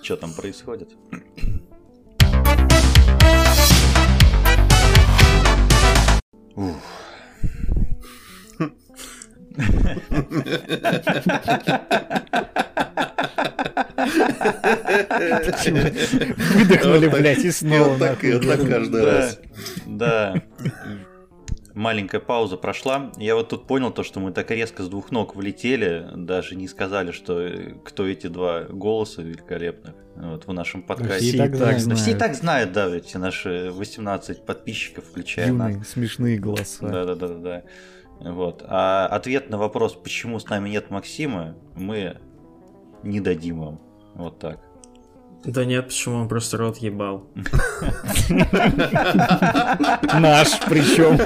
Что 0.02 0.18
там 0.18 0.34
происходит? 0.34 0.96
Ух. 6.56 6.76
Выдохнули, 16.56 17.08
блядь, 17.08 17.44
и 17.46 17.52
снова. 17.52 17.98
так, 17.98 18.20
каждый 18.20 19.02
Да, 19.02 19.06
раз. 19.06 19.40
Да. 19.86 20.36
Маленькая 21.74 22.20
пауза 22.20 22.58
прошла. 22.58 23.12
Я 23.18 23.36
вот 23.36 23.50
тут 23.50 23.68
понял 23.68 23.92
то, 23.92 24.02
что 24.04 24.20
мы 24.20 24.32
так 24.32 24.50
резко 24.50 24.82
с 24.82 24.90
двух 24.90 25.12
ног 25.12 25.36
влетели, 25.36 26.08
даже 26.16 26.56
не 26.56 26.68
сказали, 26.68 27.12
что 27.12 27.40
э, 27.40 27.76
кто 27.86 28.08
эти 28.08 28.26
два 28.26 28.64
голоса 28.64 29.22
великолепных 29.22 29.94
вот 30.16 30.48
в 30.48 30.54
нашем 30.54 30.82
подкасте. 30.82 31.20
все 31.20 31.36
и 31.36 31.38
так 31.38 31.52
так 31.52 31.58
знают. 31.80 31.86
Да 31.88 31.96
все 31.96 32.12
и 32.12 32.16
так 32.16 32.34
знают, 32.34 32.72
да, 32.72 32.88
ведь 32.88 33.14
наши 33.14 33.70
18 33.72 34.44
подписчиков, 34.44 35.06
включая 35.06 35.54
нас. 35.54 35.70
Юные, 35.70 35.86
смешные 35.86 36.40
голоса. 36.40 36.88
Да, 36.88 37.06
да, 37.06 37.14
да, 37.14 37.28
да, 37.28 37.36
да. 37.36 37.64
Вот. 38.32 38.64
А 38.66 39.06
ответ 39.06 39.52
на 39.52 39.60
вопрос, 39.60 39.94
почему 39.94 40.40
с 40.40 40.50
нами 40.50 40.70
нет 40.70 40.90
Максима, 40.90 41.56
мы 41.76 42.18
не 43.04 43.20
дадим 43.22 43.60
вам. 43.60 43.82
Вот 44.18 44.40
так. 44.40 44.60
Да 45.46 45.64
нет, 45.64 45.86
почему 45.88 46.16
он 46.18 46.28
просто 46.28 46.58
рот 46.58 46.78
ебал. 46.80 47.30
Наш 50.14 50.60
причем. 50.68 51.18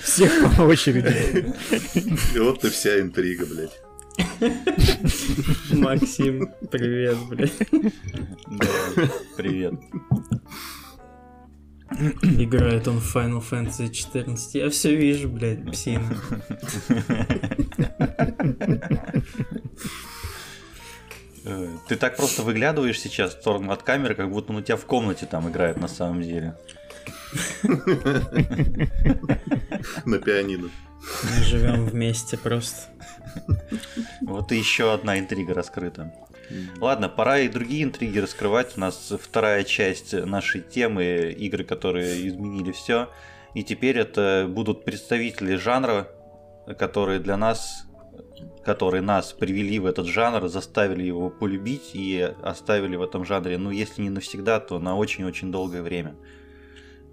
Всех 0.00 0.56
по 0.56 0.62
очереди. 0.62 1.52
И 2.34 2.38
вот 2.38 2.64
и 2.64 2.70
вся 2.70 3.00
интрига, 3.00 3.44
блядь. 3.46 3.82
Максим, 5.72 6.48
привет, 6.70 7.18
блядь. 7.28 7.52
Да, 8.46 8.66
привет. 9.36 9.74
Играет 12.22 12.88
он 12.88 13.00
в 13.00 13.16
Final 13.16 13.42
Fantasy 13.42 13.90
14. 13.90 14.54
Я 14.54 14.70
все 14.70 14.94
вижу, 14.96 15.28
блядь, 15.28 15.70
псина. 15.70 16.16
Э, 21.44 21.68
Ты 21.88 21.96
так 21.96 22.16
просто 22.16 22.42
выглядываешь 22.42 23.00
сейчас 23.00 23.34
в 23.34 23.40
сторону 23.40 23.72
от 23.72 23.82
камеры, 23.82 24.14
как 24.14 24.30
будто 24.30 24.52
он 24.52 24.58
у 24.58 24.62
тебя 24.62 24.76
в 24.76 24.86
комнате 24.86 25.26
там 25.26 25.48
играет 25.50 25.76
на 25.76 25.88
самом 25.88 26.22
деле. 26.22 26.56
На 30.04 30.18
пианино. 30.18 30.70
Мы 31.24 31.42
живем 31.44 31.86
вместе 31.86 32.38
просто. 32.38 32.90
Вот 34.20 34.52
и 34.52 34.56
еще 34.56 34.92
одна 34.92 35.18
интрига 35.18 35.52
раскрыта. 35.54 36.12
Ладно, 36.80 37.08
пора 37.08 37.40
и 37.40 37.48
другие 37.48 37.84
интриги 37.84 38.18
раскрывать. 38.18 38.76
У 38.76 38.80
нас 38.80 39.12
вторая 39.20 39.64
часть 39.64 40.12
нашей 40.12 40.60
темы 40.60 41.34
игры, 41.36 41.64
которые 41.64 42.28
изменили 42.28 42.72
все. 42.72 43.08
И 43.54 43.62
теперь 43.62 43.98
это 43.98 44.46
будут 44.48 44.84
представители 44.84 45.56
жанра, 45.56 46.08
которые 46.78 47.20
для 47.20 47.36
нас, 47.36 47.84
которые 48.64 49.02
нас 49.02 49.32
привели 49.32 49.78
в 49.78 49.86
этот 49.86 50.06
жанр, 50.06 50.48
заставили 50.48 51.04
его 51.04 51.28
полюбить 51.28 51.90
и 51.92 52.32
оставили 52.42 52.96
в 52.96 53.02
этом 53.02 53.24
жанре, 53.24 53.58
ну, 53.58 53.70
если 53.70 54.02
не 54.02 54.10
навсегда, 54.10 54.60
то 54.60 54.78
на 54.78 54.96
очень-очень 54.96 55.52
долгое 55.52 55.82
время. 55.82 56.14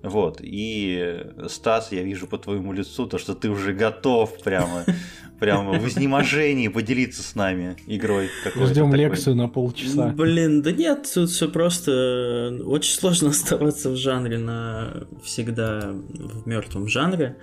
Вот, 0.02 0.40
и 0.42 1.26
Стас, 1.50 1.92
я 1.92 2.04
вижу 2.04 2.26
по 2.26 2.38
твоему 2.38 2.72
лицу, 2.72 3.06
то, 3.06 3.18
что 3.18 3.36
ты 3.36 3.50
уже 3.50 3.74
готов 3.74 4.42
прямо, 4.42 4.86
прямо 5.40 5.80
в 5.80 5.88
изнеможении 5.88 6.68
поделиться 6.68 7.24
с 7.24 7.36
нами 7.36 7.76
игрой. 7.88 8.30
Ждем 8.56 8.94
лекцию 8.94 9.36
на 9.36 9.48
полчаса. 9.48 10.08
Блин, 10.08 10.62
да 10.62 10.72
нет, 10.72 11.10
тут 11.14 11.30
все 11.30 11.50
просто 11.50 11.92
э, 11.92 12.64
очень 12.64 12.94
сложно 12.94 13.30
оставаться 13.30 13.90
в 13.90 13.96
жанре 13.96 14.38
на 14.38 15.08
всегда 15.24 15.92
в 15.92 16.48
мертвом 16.48 16.88
жанре. 16.88 17.38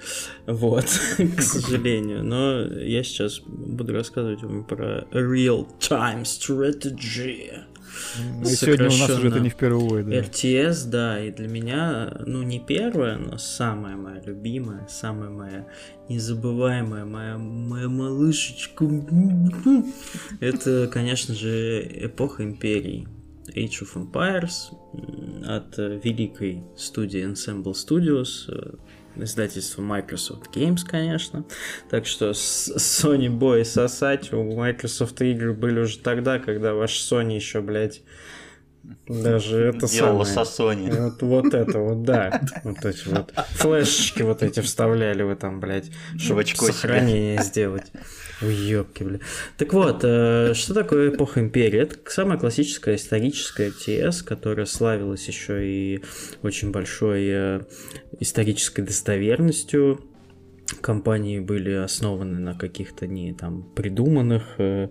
Вот, 0.46 0.86
к 1.36 1.42
сожалению. 1.42 2.24
Но 2.24 2.62
я 2.62 3.02
сейчас 3.02 3.40
буду 3.40 3.92
рассказывать 3.92 4.42
вам 4.42 4.64
про 4.64 5.06
real-time 5.12 6.22
strategy. 6.22 7.62
И 8.42 8.46
сегодня 8.46 8.86
у 8.86 8.96
нас 8.96 9.10
уже 9.10 9.28
это 9.28 9.40
не 9.40 9.50
впервые, 9.50 10.04
да. 10.04 10.16
RTS, 10.18 10.88
да, 10.88 11.20
и 11.20 11.30
для 11.30 11.48
меня, 11.48 12.16
ну, 12.26 12.42
не 12.42 12.60
первая, 12.60 13.16
но 13.16 13.38
самая 13.38 13.96
моя 13.96 14.20
любимая, 14.24 14.86
самая 14.88 15.30
моя 15.30 15.66
незабываемая, 16.08 17.04
моя, 17.04 17.36
моя 17.38 17.88
малышечка. 17.88 18.86
Это, 20.40 20.88
конечно 20.92 21.34
же, 21.34 21.86
эпоха 22.06 22.44
империи. 22.44 23.08
Age 23.54 23.82
of 23.82 23.94
Empires 23.94 24.74
от 25.46 25.78
э, 25.78 26.00
великой 26.02 26.64
студии 26.76 27.24
Ensemble 27.24 27.72
Studios, 27.72 28.48
э, 28.48 28.74
издательство 29.16 29.82
Microsoft 29.82 30.54
Games, 30.54 30.84
конечно. 30.86 31.44
Так 31.90 32.06
что 32.06 32.30
Sony 32.30 33.28
Boy 33.28 33.64
сосать, 33.64 34.32
у 34.32 34.42
Microsoft 34.42 35.20
игры 35.22 35.52
были 35.54 35.80
уже 35.80 35.98
тогда, 35.98 36.38
когда 36.38 36.74
ваш 36.74 36.92
Sony 36.92 37.34
еще, 37.34 37.60
блядь, 37.60 38.02
Даже 39.08 39.58
это 39.66 39.88
Делала 39.88 40.24
самое. 40.24 40.46
со 40.46 40.62
Sony. 40.62 41.00
Вот, 41.00 41.22
вот 41.22 41.54
это 41.54 41.78
вот, 41.78 42.02
да. 42.02 42.40
Вот 42.64 42.84
эти 42.84 43.08
вот 43.08 43.32
флешечки 43.50 44.22
вот 44.22 44.42
эти 44.42 44.60
вставляли 44.60 45.22
вы 45.22 45.36
там, 45.36 45.60
блядь, 45.60 45.90
чтобы 46.18 46.44
сохранение 46.44 47.42
сделать. 47.42 47.92
Ёбки, 48.42 49.02
бля. 49.02 49.18
Так 49.56 49.72
вот, 49.72 50.00
э, 50.02 50.52
что 50.54 50.74
такое 50.74 51.10
эпоха 51.10 51.40
империи? 51.40 51.80
Это 51.80 51.96
самая 52.10 52.38
классическая 52.38 52.96
историческая 52.96 53.70
ТС, 53.70 54.22
которая 54.22 54.66
славилась 54.66 55.26
еще 55.26 55.66
и 55.66 56.04
очень 56.42 56.70
большой 56.70 57.26
э, 57.28 57.60
исторической 58.20 58.82
достоверностью. 58.82 60.04
Компании 60.80 61.38
были 61.38 61.70
основаны 61.72 62.40
на 62.40 62.54
каких-то 62.54 63.06
не 63.06 63.32
там 63.32 63.62
придуманных 63.74 64.42
э, 64.58 64.88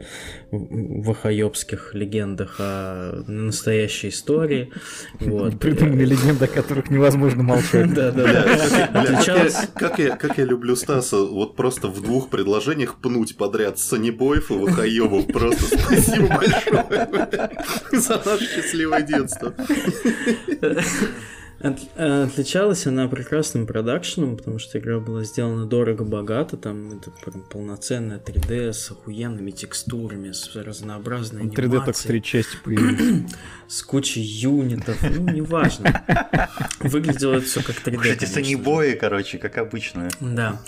вахаёбских 0.51 1.93
легендах, 1.93 2.55
а 2.59 3.23
на 3.27 3.43
настоящей 3.43 4.09
истории. 4.09 4.71
Вот. 5.19 5.59
Придумали 5.59 6.05
легенды, 6.05 6.45
о 6.45 6.47
которых 6.47 6.89
невозможно 6.89 7.43
молчать. 7.43 7.93
Да, 7.93 8.11
да, 8.11 8.23
да. 8.23 8.43
как, 8.43 8.71
я- 8.71 8.85
Отличалась- 9.01 9.67
как 9.75 9.99
я, 9.99 10.15
как 10.15 10.37
я 10.37 10.45
люблю 10.45 10.75
Стаса, 10.75 11.17
вот 11.17 11.55
просто 11.55 11.87
в 11.89 12.01
двух 12.01 12.29
предложениях 12.29 12.95
пнуть 13.01 13.35
подряд 13.37 13.77
Санибоев 13.79 14.51
и 14.51 14.53
Вахаёбов. 14.53 15.27
Просто 15.27 15.77
спасибо 15.77 16.27
большое 16.27 17.49
за 17.91 18.21
наше 18.25 18.45
счастливое 18.55 19.01
детство. 19.01 19.53
От- 21.59 21.79
э, 21.95 22.23
Отличалась 22.23 22.85
она 22.85 23.07
прекрасным 23.07 23.65
продакшеном, 23.65 24.35
потому 24.37 24.59
что 24.59 24.77
игра 24.77 24.99
была 24.99 25.23
сделана 25.23 25.65
дорого-богато, 25.65 26.57
там 26.57 26.97
это 26.97 27.11
прям 27.11 27.43
полноценная 27.43 28.19
3D 28.19 28.73
с 28.73 28.91
охуенными 28.91 29.51
текстурами, 29.51 30.31
с 30.31 30.53
разнообразной 30.55 31.43
3D 31.43 31.55
только 31.55 31.61
анимацией, 31.77 32.07
три 32.09 32.21
части 32.23 32.57
появились. 32.63 33.31
с 33.67 33.81
кучей 33.83 34.21
юнитов, 34.21 34.97
ну, 35.01 35.31
неважно. 35.31 36.03
Выглядело 36.81 37.39
все 37.39 37.63
как 37.63 37.77
3D. 37.77 37.97
Уж 37.99 38.05
эти 38.07 38.25
санибои, 38.25 38.93
короче, 38.93 39.37
как 39.37 39.57
обычно. 39.57 40.09
Да. 40.19 40.61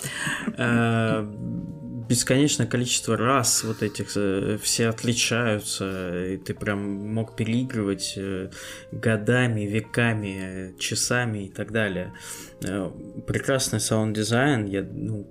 Бесконечное 2.08 2.66
количество 2.66 3.16
раз 3.18 3.64
вот 3.64 3.82
этих 3.82 4.16
э, 4.16 4.58
все 4.62 4.88
отличаются, 4.88 6.24
и 6.26 6.38
ты 6.38 6.54
прям 6.54 6.80
мог 7.14 7.36
переигрывать 7.36 8.14
э, 8.16 8.50
годами, 8.92 9.62
веками, 9.62 10.74
часами 10.78 11.44
и 11.46 11.48
так 11.50 11.70
далее. 11.70 12.14
Э, 12.62 12.90
Прекрасный 13.26 13.80
саунд-дизайн, 13.80 14.64
я, 14.66 14.82
ну, 14.90 15.26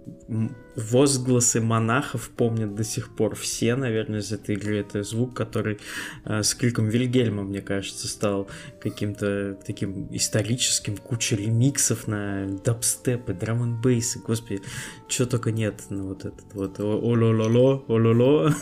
возгласы 0.78 1.60
монахов 1.60 2.30
помнят 2.30 2.76
до 2.76 2.84
сих 2.84 3.10
пор 3.16 3.36
все, 3.36 3.76
наверное, 3.76 4.20
из 4.20 4.32
этой 4.32 4.56
игры. 4.56 4.78
Это 4.80 5.02
звук, 5.04 5.34
который 5.34 5.80
э, 6.24 6.44
с 6.44 6.54
криком 6.54 6.88
Вильгельма, 6.88 7.44
мне 7.44 7.62
кажется, 7.62 8.08
стал 8.08 8.48
каким-то 8.80 9.58
таким 9.66 10.08
историческим, 10.12 10.96
куча 10.96 11.36
ремиксов 11.36 12.08
на 12.08 12.46
дабстепы, 12.64 13.34
драм 13.34 13.64
н 13.64 13.82
бейсы, 13.82 14.20
господи, 14.20 14.62
чего 15.08 15.28
только 15.28 15.52
нет, 15.52 15.82
ну 15.90 16.10
вот 16.10 16.26
этот 16.26 16.54
вот 16.54 16.80
о-ло-ло-ло, 16.80 17.84
о-ло-ло, 17.88 18.54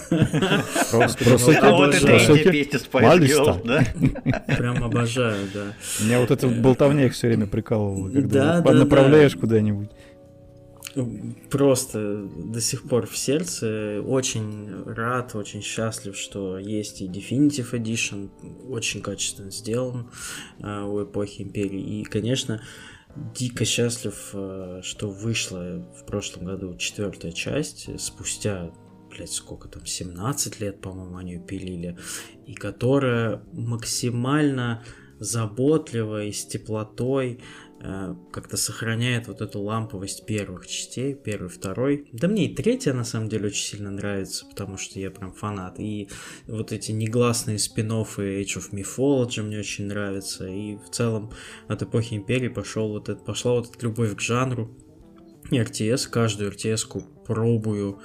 Просто 0.92 1.26
Просто 1.26 1.58
А 1.60 1.72
вот 1.72 1.96
это 1.96 2.08
Обожаю. 2.08 2.40
и 2.40 2.44
те 2.44 2.52
песни 2.52 2.80
Spice 2.80 3.62
да? 3.66 4.56
прям 4.56 4.84
обожаю, 4.84 5.48
да. 5.54 5.74
Меня 6.00 6.20
вот 6.20 6.32
эта 6.32 6.48
вот 6.48 6.58
болтовня 6.58 7.06
их 7.08 7.14
все 7.14 7.28
время 7.28 7.48
прикалывала, 7.48 8.10
Да, 8.10 8.22
когда 8.22 8.62
да, 8.62 8.72
направляешь 8.72 9.34
да. 9.34 9.40
куда-нибудь. 9.40 9.90
Просто 11.50 12.24
до 12.26 12.62
сих 12.62 12.84
пор 12.84 13.06
в 13.06 13.18
сердце 13.18 14.02
очень 14.02 14.84
рад, 14.84 15.36
очень 15.36 15.62
счастлив, 15.62 16.16
что 16.16 16.58
есть 16.58 17.02
и 17.02 17.08
Definitive 17.08 17.72
Edition, 17.72 18.30
очень 18.70 19.02
качественно 19.02 19.52
сделан 19.52 20.10
э, 20.60 20.84
у 20.84 21.04
эпохи 21.04 21.42
Империи. 21.42 22.00
И, 22.00 22.04
конечно, 22.06 22.62
дико 23.16 23.66
счастлив, 23.66 24.30
э, 24.34 24.80
что 24.84 25.10
вышла 25.10 25.86
в 26.00 26.06
прошлом 26.06 26.46
году 26.46 26.78
четвертая 26.78 27.34
часть, 27.34 27.90
спустя, 28.00 28.72
блядь, 29.10 29.32
сколько 29.32 29.68
там, 29.68 29.86
17 29.86 30.62
лет, 30.62 30.80
по-моему, 30.80 31.18
они 31.18 31.40
пилили, 31.40 31.98
и 32.46 32.54
которая 32.54 33.44
максимально 33.52 34.84
заботливо 35.20 36.24
и 36.26 36.32
с 36.32 36.46
теплотой 36.46 37.34
э, 37.34 37.65
как-то 38.32 38.58
сохраняет 38.58 39.28
вот 39.28 39.42
эту 39.42 39.62
ламповость 39.62 40.26
первых 40.26 40.68
частей, 40.68 41.14
первый, 41.14 41.50
второй. 41.50 42.10
Да 42.12 42.28
мне 42.28 42.46
и 42.46 42.56
третья, 42.56 42.94
на 42.94 43.04
самом 43.04 43.30
деле, 43.30 43.48
очень 43.48 43.66
сильно 43.66 43.92
нравится, 43.92 44.46
потому 44.46 44.78
что 44.78 45.00
я 45.00 45.12
прям 45.12 45.34
фанат. 45.34 45.80
И 45.80 46.10
вот 46.48 46.72
эти 46.72 46.92
негласные 46.92 47.60
спин 47.60 47.92
Age 47.92 48.58
of 48.58 48.72
Mythology 48.72 49.42
мне 49.44 49.60
очень 49.60 49.86
нравятся. 49.86 50.48
И 50.48 50.78
в 50.78 50.90
целом 50.90 51.32
от 51.68 51.82
эпохи 51.84 52.16
Империи 52.16 52.48
пошел 52.48 52.90
вот 52.90 53.10
это, 53.10 53.24
пошла 53.24 53.54
вот 53.54 53.70
эта 53.76 53.86
любовь 53.86 54.16
к 54.16 54.22
жанру. 54.22 54.76
И 55.52 55.58
RTS, 55.60 56.10
каждую 56.10 56.52
RTS-ку 56.52 57.02
пробую 57.26 58.02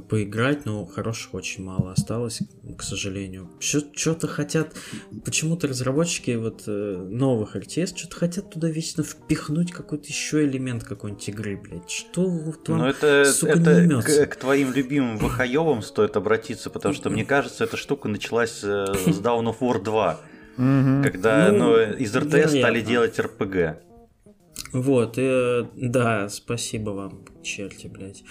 поиграть, 0.00 0.64
но 0.66 0.84
хороших 0.86 1.34
очень 1.34 1.64
мало 1.64 1.92
осталось, 1.92 2.40
к 2.76 2.82
сожалению. 2.82 3.50
Что-то 3.60 4.26
хотят, 4.26 4.74
почему-то 5.24 5.66
разработчики 5.68 6.32
вот 6.32 6.64
э, 6.66 6.96
новых 7.10 7.56
RTS 7.56 7.96
что-то 7.96 8.16
хотят 8.16 8.50
туда 8.50 8.68
вечно 8.68 9.02
впихнуть 9.02 9.72
какой-то 9.72 10.06
еще 10.06 10.44
элемент 10.44 10.84
какой-нибудь 10.84 11.28
игры, 11.28 11.56
блядь. 11.56 11.90
Что 11.90 12.28
вот 12.28 12.68
вам, 12.68 12.78
Ну, 12.78 12.84
это, 12.86 13.24
сука, 13.24 13.54
не 13.58 13.62
это 13.62 13.82
имется? 13.84 14.26
к, 14.26 14.30
к 14.30 14.36
твоим 14.36 14.72
любимым 14.72 15.18
Вахаевым 15.18 15.82
стоит 15.82 16.16
обратиться, 16.16 16.70
потому 16.70 16.94
что, 16.94 17.10
мне 17.10 17.24
кажется, 17.24 17.64
эта 17.64 17.76
штука 17.76 18.08
началась 18.08 18.60
э, 18.62 18.86
с 18.94 19.20
Down 19.20 19.44
of 19.46 19.58
War 19.60 19.82
2, 19.82 20.20
Мгм. 20.56 21.02
когда 21.04 21.52
Ну, 21.52 21.58
ну, 21.58 21.80
из 21.94 22.16
РТС 22.16 22.50
стали 22.50 22.80
делать 22.80 23.18
РПГ. 23.18 23.78
Вот, 24.72 25.14
э, 25.16 25.66
да, 25.76 26.28
спасибо 26.28 26.90
вам, 26.90 27.24
черти, 27.42 27.86
блядь. 27.86 28.22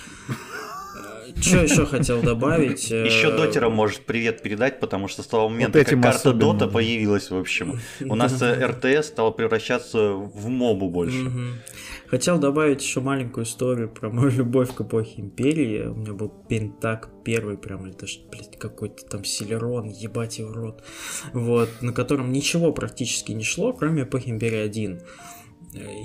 Что 1.41 1.57
еще 1.63 1.85
хотел 1.85 2.21
добавить? 2.21 2.89
Еще 2.91 3.35
дотерам 3.35 3.73
может 3.73 4.01
привет 4.01 4.41
передать, 4.41 4.79
потому 4.79 5.07
что 5.07 5.23
с 5.23 5.27
того 5.27 5.49
момента, 5.49 5.83
как 5.83 6.01
карта 6.01 6.09
особенно, 6.09 6.53
Дота 6.53 6.67
появилась, 6.67 7.29
в 7.29 7.37
общем, 7.37 7.79
у 8.01 8.15
нас 8.15 8.41
э, 8.41 8.65
РТС 8.65 9.07
стал 9.07 9.33
превращаться 9.33 10.13
в 10.13 10.47
мобу 10.47 10.89
больше. 10.89 11.31
Хотел 12.07 12.39
добавить 12.39 12.81
еще 12.81 13.01
маленькую 13.01 13.45
историю 13.45 13.89
про 13.89 14.09
мою 14.09 14.29
любовь 14.29 14.73
к 14.73 14.81
эпохе 14.81 15.21
Империи. 15.21 15.87
У 15.87 15.95
меня 15.95 16.13
был 16.13 16.29
Пентак 16.29 17.09
первый, 17.25 17.57
прям, 17.57 17.85
или 17.85 17.93
даже, 17.93 18.19
блядь, 18.31 18.57
какой-то 18.57 19.05
там 19.05 19.25
Селерон, 19.25 19.89
ебать 19.89 20.39
его 20.39 20.49
в 20.49 20.53
рот. 20.53 20.83
Вот, 21.33 21.69
на 21.81 21.91
котором 21.91 22.31
ничего 22.31 22.71
практически 22.71 23.33
не 23.33 23.43
шло, 23.43 23.73
кроме 23.73 24.03
эпохи 24.03 24.29
Империи 24.29 24.59
1. 24.59 25.01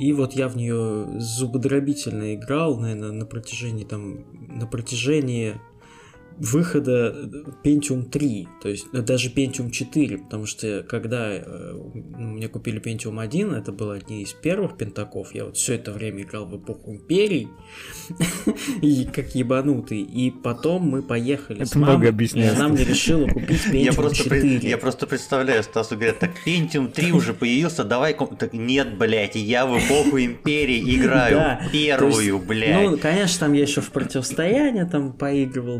И 0.00 0.12
вот 0.12 0.34
я 0.34 0.48
в 0.48 0.56
нее 0.56 1.06
зубодробительно 1.20 2.34
играл, 2.34 2.78
наверное, 2.78 3.12
на 3.12 3.26
протяжении 3.26 3.84
там, 3.84 4.24
на 4.48 4.66
протяжении 4.66 5.60
выхода 6.42 7.14
Pentium 7.64 8.10
3, 8.10 8.48
то 8.62 8.68
есть 8.68 8.86
э, 8.92 9.00
даже 9.00 9.30
Pentium 9.30 9.70
4, 9.70 10.18
потому 10.18 10.46
что 10.46 10.84
когда 10.88 11.30
э, 11.32 11.74
мне 11.94 12.48
купили 12.48 12.80
Pentium 12.82 13.20
1, 13.20 13.52
это 13.54 13.70
был 13.70 13.90
одни 13.92 14.22
из 14.22 14.32
первых 14.32 14.76
пентаков, 14.76 15.34
я 15.34 15.44
вот 15.44 15.56
все 15.56 15.74
это 15.74 15.92
время 15.92 16.22
играл 16.22 16.46
в 16.46 16.56
эпоху 16.56 16.92
Империй, 16.94 17.46
и 18.82 19.04
как 19.04 19.34
ебанутый, 19.36 20.00
и 20.00 20.30
потом 20.32 20.82
мы 20.82 21.02
поехали 21.02 21.58
Это 21.62 21.66
с 21.70 21.74
мамой, 21.76 21.90
много 21.90 22.06
и 22.06 22.08
объясняет. 22.08 22.56
она 22.56 22.68
мне 22.68 22.84
решила 22.84 23.26
купить 23.28 23.64
Pentium 23.66 23.78
Я 23.84 23.92
просто, 23.92 24.28
при- 24.28 24.54
4. 24.54 24.68
я 24.70 24.78
просто 24.78 25.06
представляю, 25.06 25.62
Стасу 25.62 25.94
говорят, 25.94 26.18
так 26.18 26.32
Pentium 26.44 26.90
3 26.90 27.12
уже 27.12 27.34
появился, 27.34 27.84
давай... 27.84 28.14
ком-» 28.14 28.36
Так, 28.36 28.52
нет, 28.52 28.98
блядь, 28.98 29.36
я 29.36 29.64
в 29.66 29.78
эпоху 29.78 30.18
Империи 30.18 30.96
играю, 30.96 31.60
первую, 31.70 32.34
есть, 32.34 32.46
блядь. 32.46 32.90
Ну, 32.90 32.98
конечно, 32.98 33.46
там 33.46 33.52
я 33.52 33.62
еще 33.62 33.80
в 33.80 33.90
противостояние 33.92 34.86
там 34.86 35.12
поигрывал, 35.12 35.78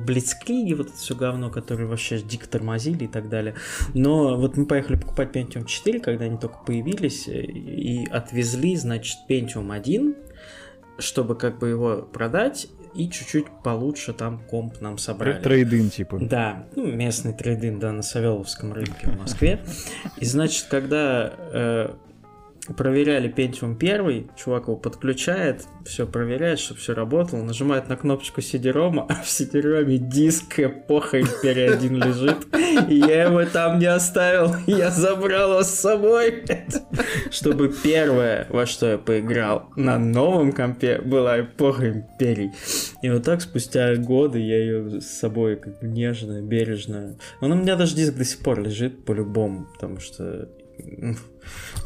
Блицкриги, 0.53 0.74
вот 0.74 0.88
это 0.88 0.96
все 0.96 1.14
говно, 1.14 1.50
которые 1.50 1.86
вообще 1.86 2.20
дико 2.20 2.48
тормозили 2.48 3.05
и 3.05 3.09
так 3.09 3.28
далее. 3.28 3.55
Но 3.94 4.36
вот 4.36 4.57
мы 4.57 4.66
поехали 4.66 4.96
покупать 4.96 5.34
Pentium 5.34 5.64
4, 5.64 6.00
когда 6.00 6.26
они 6.26 6.38
только 6.38 6.59
появились, 6.66 7.28
и 7.28 8.07
отвезли, 8.11 8.76
значит, 8.76 9.18
Pentium 9.28 9.74
1, 9.74 10.14
чтобы 10.98 11.34
как 11.34 11.59
бы 11.59 11.68
его 11.68 12.03
продать 12.03 12.68
и 12.94 13.09
чуть-чуть 13.09 13.46
получше 13.64 14.12
там 14.12 14.42
комп 14.50 14.80
нам 14.80 14.98
собрали. 14.98 15.40
Трейдин, 15.40 15.88
типа. 15.88 16.18
Да, 16.20 16.66
ну, 16.76 16.86
местный 16.92 17.32
трейдинг, 17.32 17.80
да, 17.80 17.90
на 17.92 18.03
Савеловском 18.03 18.74
рынке 18.74 19.09
в 19.09 19.18
Москве. 19.18 19.64
И 20.18 20.26
значит, 20.26 20.66
когда 20.68 21.32
э, 21.38 21.94
проверяли 22.75 23.33
Pentium 23.33 23.77
1, 23.77 24.31
чувак 24.37 24.64
его 24.64 24.77
подключает, 24.77 25.64
все 25.85 26.07
проверяет, 26.07 26.59
чтобы 26.59 26.81
все 26.81 26.95
работало, 26.95 27.43
нажимает 27.43 27.89
на 27.89 27.97
кнопочку 27.97 28.41
CD-ROM, 28.41 29.07
а 29.09 29.14
в 29.14 29.27
CD-ROM 29.27 29.97
диск 29.97 30.61
эпоха 30.61 31.20
Империи 31.20 31.73
1 31.73 31.97
лежит, 31.97 32.47
и 32.89 32.97
я 32.97 33.25
его 33.25 33.45
там 33.45 33.79
не 33.79 33.87
оставил, 33.87 34.55
я 34.66 34.91
забрал 34.91 35.53
его 35.53 35.62
с 35.62 35.70
собой, 35.70 36.45
чтобы 37.31 37.68
первое, 37.68 38.47
во 38.51 38.66
что 38.66 38.93
я 38.93 38.99
поиграл 38.99 39.70
на 39.77 39.99
новом 39.99 40.53
компе, 40.53 41.01
была 41.01 41.41
эпоха 41.41 41.89
Империи. 41.89 42.53
И 43.03 43.11
вот 43.11 43.25
так 43.25 43.41
спустя 43.41 43.97
годы 43.97 44.39
я 44.39 44.59
ее 44.59 45.01
с 45.01 45.07
собой 45.07 45.57
как 45.57 45.81
бы 45.81 45.89
нежно, 45.89 46.41
бережно. 46.41 47.16
Он 47.41 47.53
у 47.53 47.55
меня 47.57 47.77
даже 47.77 47.97
диск 47.97 48.14
до 48.14 48.25
сих 48.25 48.39
пор 48.41 48.61
лежит 48.61 49.05
по-любому, 49.05 49.66
потому 49.75 49.99
что 50.01 50.49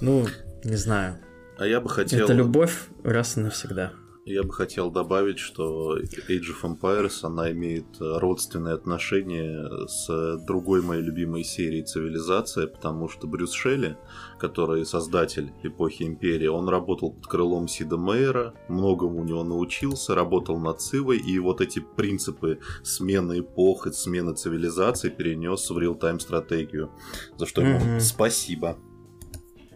ну, 0.00 0.26
не 0.66 0.76
знаю. 0.76 1.18
А 1.58 1.66
я 1.66 1.80
бы 1.80 1.88
хотел... 1.88 2.24
Это 2.24 2.32
любовь 2.34 2.88
раз 3.02 3.36
и 3.36 3.40
навсегда. 3.40 3.92
Я 4.28 4.42
бы 4.42 4.52
хотел 4.52 4.90
добавить, 4.90 5.38
что 5.38 5.96
Age 5.96 6.46
of 6.50 6.64
Empires, 6.64 7.20
она 7.22 7.52
имеет 7.52 7.86
родственные 8.00 8.74
отношения 8.74 9.86
с 9.86 10.36
другой 10.44 10.82
моей 10.82 11.00
любимой 11.00 11.44
серией 11.44 11.84
«Цивилизация», 11.84 12.66
потому 12.66 13.08
что 13.08 13.28
Брюс 13.28 13.52
Шелли, 13.52 13.96
который 14.40 14.84
создатель 14.84 15.52
эпохи 15.62 16.02
Империи, 16.02 16.48
он 16.48 16.68
работал 16.68 17.12
под 17.12 17.24
крылом 17.28 17.68
Сида 17.68 17.98
Мейера, 17.98 18.52
многому 18.68 19.20
у 19.20 19.24
него 19.24 19.44
научился, 19.44 20.16
работал 20.16 20.58
над 20.58 20.80
Цивой, 20.80 21.18
и 21.18 21.38
вот 21.38 21.60
эти 21.60 21.78
принципы 21.78 22.58
смены 22.82 23.38
эпох 23.38 23.86
и 23.86 23.92
смены 23.92 24.34
цивилизации 24.34 25.08
перенес 25.08 25.70
в 25.70 25.78
реал-тайм 25.78 26.18
стратегию, 26.18 26.90
за 27.38 27.46
что 27.46 27.62
ему 27.62 27.78
mm-hmm. 27.78 28.00
спасибо. 28.00 28.76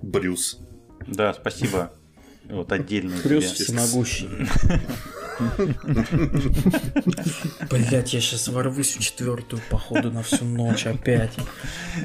Брюс. 0.02 0.58
Да, 1.06 1.34
спасибо. 1.34 1.92
Вот 2.48 2.72
отдельно. 2.72 3.16
Брюс 3.22 3.44
всемогущий. 3.44 4.28
Блять, 7.70 8.12
я 8.12 8.20
сейчас 8.20 8.48
ворвусь 8.48 8.96
в 8.96 9.00
четвертую, 9.00 9.62
походу, 9.70 10.10
на 10.10 10.22
всю 10.22 10.44
ночь 10.44 10.86
опять. 10.86 11.32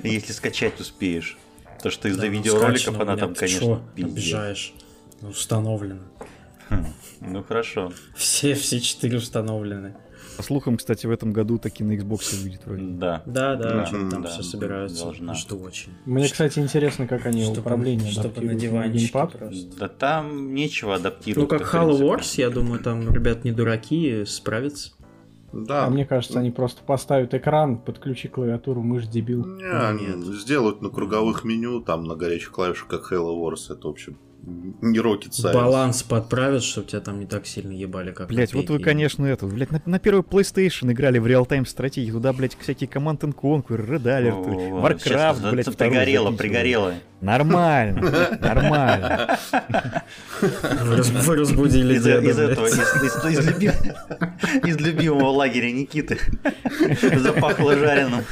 Если 0.04 0.32
скачать 0.32 0.80
успеешь. 0.80 1.38
То, 1.82 1.92
что 1.92 2.08
из-за 2.08 2.22
да, 2.22 2.28
ну, 2.28 2.34
видеороликов 2.34 3.00
она 3.00 3.18
там, 3.18 3.36
конечно, 3.36 3.82
обижаешь. 3.98 4.74
Установлено. 5.22 6.02
Хм, 6.70 6.86
ну 7.22 7.44
хорошо. 7.44 7.94
Все, 8.16 8.56
все 8.56 8.80
четыре 8.80 9.18
установлены. 9.18 9.96
По 10.38 10.44
слухам, 10.44 10.78
кстати, 10.78 11.06
в 11.06 11.12
этом 11.12 11.34
году 11.34 11.58
таки 11.58 11.84
на 11.84 11.94
Xbox 11.94 12.42
выйдет 12.42 12.66
вроде. 12.66 12.84
Да. 12.84 13.24
Да, 13.26 13.56
да, 13.56 13.70
да. 13.70 13.86
там 13.86 14.22
да, 14.24 14.30
все 14.30 14.44
собираются. 14.44 15.04
Должна. 15.04 15.34
Жду 15.34 15.60
очень. 15.60 15.92
Мне, 16.06 16.28
кстати, 16.28 16.60
интересно, 16.60 17.08
как 17.08 17.26
они 17.26 17.44
чтобы, 17.44 17.62
управление 17.62 18.12
чтобы 18.12 18.42
на 18.42 18.56
диванчике 18.56 19.28
Да 19.80 19.88
там 19.88 20.54
нечего 20.54 20.96
адаптировать. 20.96 21.52
Ну, 21.52 21.58
как 21.58 21.74
Halo 21.74 22.00
Wars, 22.00 22.34
я 22.38 22.50
думаю, 22.50 22.80
там 22.80 23.14
ребят 23.14 23.44
не 23.44 23.52
дураки, 23.52 24.26
справятся. 24.26 24.92
Да. 25.56 25.86
А 25.86 25.90
мне 25.90 26.06
кажется, 26.06 26.40
они 26.40 26.52
просто 26.52 26.84
поставят 26.84 27.34
экран, 27.34 27.78
подключи 27.78 28.28
клавиатуру, 28.28 28.82
мышь, 28.82 29.08
дебил. 29.08 29.46
Не, 29.46 29.94
нет. 30.02 30.26
Сделают 30.36 30.82
на 30.82 30.90
круговых 30.90 31.46
меню, 31.46 31.80
там 31.80 32.04
на 32.04 32.16
горячих 32.16 32.52
клавишах, 32.52 32.88
как 32.88 33.12
Halo 33.12 33.38
Wars, 33.38 33.72
это, 33.72 33.88
в 33.88 33.92
общем, 33.92 34.18
не 34.46 35.00
Rocket 35.00 35.32
Science. 35.32 35.54
Баланс 35.54 36.04
подправят, 36.04 36.64
чтобы 36.64 36.88
тебя 36.88 37.00
там 37.02 37.20
не 37.20 37.26
так 37.26 37.48
сильно 37.48 37.72
ебали, 37.72 38.12
как 38.12 38.28
Блять, 38.28 38.54
вот 38.54 38.70
вы, 38.70 38.80
конечно, 38.80 39.26
это, 39.26 39.46
блять, 39.48 39.72
на, 39.72 39.82
на 39.86 40.00
первый 40.00 40.22
PlayStation 40.22 40.92
играли 40.92 41.18
в 41.20 41.28
реал-тайм 41.28 41.66
стратегии, 41.66 42.12
туда, 42.12 42.34
блять, 42.34 42.56
всякие 42.60 42.90
Command 42.90 43.20
and 43.20 43.36
Conquer, 43.36 43.86
Red 43.86 44.04
Alert, 44.04 44.46
Warcraft, 44.82 45.52
блять, 45.52 45.78
Пригорело, 45.78 46.32
пригорело. 46.32 46.94
Нормально, 47.22 48.38
нормально. 48.40 49.40
Вы 50.42 51.36
разбудили 51.38 51.96
из, 51.96 52.06
из 52.06 52.38
этого, 52.38 52.68
из 54.68 54.78
любимого 54.78 55.30
лагеря 55.30 55.72
Никиты. 55.72 56.20
Запахло 57.18 57.76
жареным. 57.76 58.24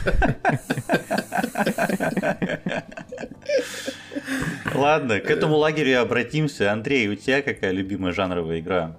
Ладно, 4.83 5.21
к 5.21 5.29
этому 5.29 5.55
лагерю 5.55 6.01
обратимся. 6.01 6.73
Андрей, 6.73 7.07
у 7.07 7.15
тебя 7.15 7.41
какая 7.41 7.71
любимая 7.71 8.11
жанровая 8.11 8.59
игра? 8.59 8.97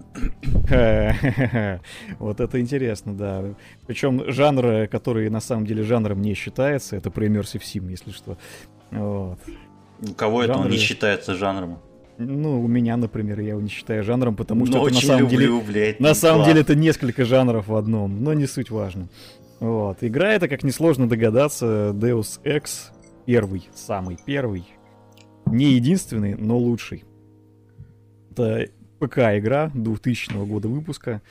Вот 2.18 2.41
это 2.41 2.59
интересно, 2.59 3.14
да. 3.14 3.45
Причем 3.87 4.32
жанр, 4.32 4.89
который 4.89 5.28
на 5.28 5.41
самом 5.41 5.66
деле 5.66 5.82
жанром 5.82 6.22
не 6.22 6.32
считается, 6.32 6.97
это 6.97 7.11
про 7.11 7.26
Immersive 7.26 7.61
Sim, 7.61 7.91
если 7.91 8.12
что. 8.12 8.39
Вот. 8.93 9.39
У 10.01 10.14
кого 10.14 10.43
это 10.43 10.55
он 10.55 10.70
не 10.70 10.78
считается 10.78 11.35
жанром? 11.35 11.78
Ну, 12.16 12.62
у 12.62 12.66
меня, 12.66 12.97
например, 12.97 13.41
я 13.41 13.51
его 13.51 13.61
не 13.61 13.68
считаю 13.68 14.03
жанром, 14.05 14.37
потому 14.37 14.64
что 14.64 14.87
это 14.87 14.95
на 14.95 15.01
самом 15.03 15.20
люблю, 15.20 15.61
деле, 15.61 15.72
блядь, 15.72 16.01
на 16.01 16.14
самом 16.14 16.47
деле 16.47 16.62
это 16.62 16.74
несколько 16.74 17.26
жанров 17.26 17.68
в 17.68 17.74
одном, 17.74 18.24
но 18.24 18.32
не 18.32 18.47
суть 18.47 18.70
важно. 18.70 19.09
Вот. 19.61 19.99
Игра 20.01 20.32
это, 20.32 20.49
как 20.49 20.62
несложно 20.62 21.09
догадаться, 21.09 21.91
Deus 21.93 22.41
Ex 22.43 22.91
первый, 23.26 23.68
самый 23.74 24.16
первый, 24.24 24.64
не 25.47 25.72
единственный, 25.74 26.34
но 26.34 26.59
лучший. 26.59 27.05
Это 28.30 28.68
ПК-игра 28.99 29.70
2000 29.74 30.45
года 30.47 30.68
выпуска. 30.68 31.22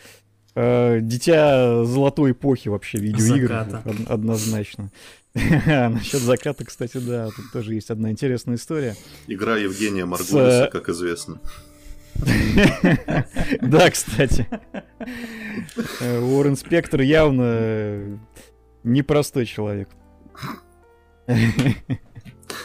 Э, 0.56 1.00
дитя 1.02 1.84
золотой 1.86 2.32
эпохи 2.32 2.70
вообще 2.70 3.00
видеоигр. 3.00 3.48
Заката. 3.48 3.84
Однозначно. 4.08 4.92
Насчет 5.34 6.22
заката, 6.22 6.64
кстати, 6.64 6.98
да, 6.98 7.30
тут 7.36 7.52
тоже 7.52 7.74
есть 7.74 7.90
одна 7.90 8.12
интересная 8.12 8.56
история. 8.56 8.96
Игра 9.28 9.58
Евгения 9.58 10.06
Маргулиса, 10.06 10.70
как 10.72 10.90
известно. 10.90 11.40
Да, 13.62 13.90
кстати. 13.90 14.48
Э, 16.00 16.20
Уоррен 16.20 16.56
Спектр 16.56 17.02
явно 17.02 18.20
непростой 18.84 19.48
человек. 19.48 19.90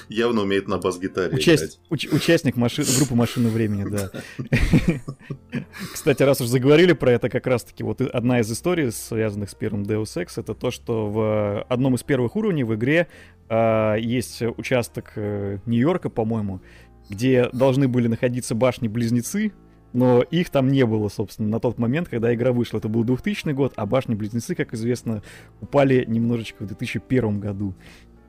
Явно 0.09 0.43
умеет 0.43 0.69
на 0.69 0.79
бас-гитаре 0.79 1.37
Участь, 1.37 1.81
уч, 1.91 2.07
участник 2.11 2.57
машин, 2.57 2.85
группы 2.97 3.15
«Машины 3.15 3.49
времени», 3.49 3.85
да. 3.89 4.11
Кстати, 5.93 6.23
раз 6.23 6.41
уж 6.41 6.49
заговорили 6.49 6.93
про 6.93 7.13
это, 7.13 7.29
как 7.29 7.47
раз-таки 7.47 7.83
вот 7.83 8.01
одна 8.01 8.41
из 8.41 8.51
историй, 8.51 8.91
связанных 8.91 9.51
с 9.51 9.55
первым 9.55 9.83
Deus 9.83 10.17
Ex, 10.17 10.41
это 10.41 10.55
то, 10.55 10.71
что 10.71 11.09
в 11.09 11.63
одном 11.63 11.95
из 11.95 12.03
первых 12.03 12.37
уровней 12.37 12.65
в 12.65 12.75
игре 12.75 13.09
э, 13.49 13.97
есть 14.01 14.43
участок 14.43 15.13
э, 15.17 15.59
Нью-Йорка, 15.67 16.11
по-моему, 16.11 16.61
где 17.09 17.49
должны 17.53 17.89
были 17.89 18.09
находиться 18.09 18.55
башни-близнецы, 18.55 19.53
но 19.93 20.23
их 20.23 20.51
там 20.51 20.69
не 20.69 20.85
было, 20.85 21.09
собственно, 21.09 21.49
на 21.49 21.61
тот 21.61 21.79
момент, 21.79 22.09
когда 22.09 22.35
игра 22.35 22.53
вышла. 22.53 22.79
Это 22.79 22.89
был 22.89 23.05
2000 23.05 23.53
год, 23.53 23.73
а 23.77 23.87
башни-близнецы, 23.87 24.55
как 24.55 24.75
известно, 24.75 25.23
упали 25.61 26.05
немножечко 26.07 26.65
в 26.65 26.67
2001 26.67 27.41
году. 27.41 27.75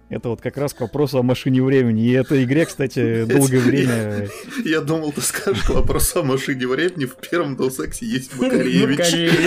Это 0.09 0.29
вот 0.29 0.41
как 0.41 0.57
раз 0.57 0.73
к 0.73 0.81
вопросу 0.81 1.19
о 1.19 1.23
машине 1.23 1.61
времени. 1.61 2.07
И 2.07 2.11
этой 2.13 2.43
игре, 2.43 2.65
кстати, 2.65 3.25
долгое 3.29 3.59
время... 3.59 4.27
Я 4.65 4.81
думал, 4.81 5.11
ты 5.11 5.21
скажешь 5.21 5.69
вопрос 5.69 6.15
о 6.15 6.23
машине 6.23 6.67
времени. 6.67 7.05
В 7.05 7.15
первом 7.15 7.55
Deus 7.55 7.79
Ex 7.79 7.97
есть 8.01 8.35
Макаревич. 8.39 8.97
Макаревич. 8.97 9.39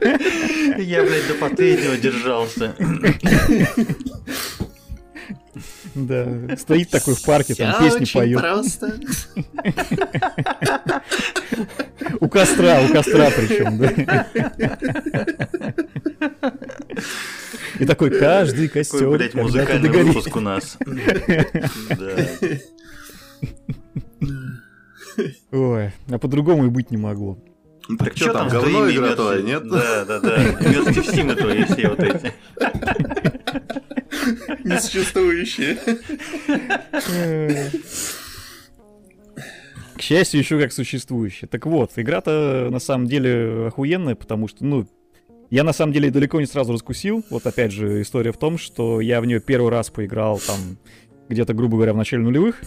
Я, 0.78 1.02
блядь, 1.04 1.28
до 1.28 1.34
последнего 1.34 1.96
держался. 1.96 2.74
Да, 5.94 6.56
стоит 6.56 6.90
такой 6.90 7.14
в 7.14 7.22
парке, 7.22 7.54
там 7.54 7.82
песни 7.82 8.04
поет. 8.12 8.40
просто. 8.40 8.98
У 12.20 12.28
костра, 12.28 12.80
у 12.82 12.92
костра 12.92 13.30
причем, 13.30 13.78
да. 13.78 14.26
И 17.78 17.84
такой 17.86 18.10
каждый 18.10 18.68
костер. 18.68 19.00
Какой, 19.00 19.18
блядь, 19.18 19.34
музыкальный 19.34 19.90
выпуск 19.90 20.36
у 20.36 20.40
нас. 20.40 20.76
Ой, 25.50 25.92
а 26.08 26.18
по-другому 26.18 26.66
и 26.66 26.68
быть 26.68 26.90
не 26.90 26.96
могло. 26.96 27.38
Так, 27.98 28.16
что 28.16 28.32
там, 28.32 28.48
говно 28.48 28.88
игра 28.90 29.16
твоя, 29.16 29.42
нет? 29.42 29.68
Да, 29.68 30.04
да, 30.04 30.20
да. 30.20 30.36
Твои 31.34 31.64
все 31.64 31.88
вот 31.88 32.00
эти. 32.00 32.32
Несуществующие. 34.64 35.78
К 39.96 40.02
счастью, 40.02 40.40
еще 40.40 40.58
как 40.58 40.72
существующие. 40.72 41.48
Так 41.48 41.66
вот, 41.66 41.92
игра-то 41.96 42.68
на 42.70 42.78
самом 42.78 43.06
деле 43.06 43.66
охуенная, 43.66 44.14
потому 44.14 44.48
что, 44.48 44.64
ну, 44.64 44.86
я 45.50 45.64
на 45.64 45.72
самом 45.72 45.92
деле 45.92 46.10
далеко 46.10 46.40
не 46.40 46.46
сразу 46.46 46.72
раскусил. 46.72 47.24
Вот 47.28 47.46
опять 47.46 47.72
же 47.72 48.00
история 48.02 48.32
в 48.32 48.38
том, 48.38 48.56
что 48.56 49.00
я 49.00 49.20
в 49.20 49.26
нее 49.26 49.40
первый 49.40 49.70
раз 49.70 49.90
поиграл 49.90 50.38
там 50.38 50.78
где-то, 51.28 51.54
грубо 51.54 51.76
говоря, 51.76 51.92
в 51.92 51.96
начале 51.96 52.22
нулевых. 52.22 52.62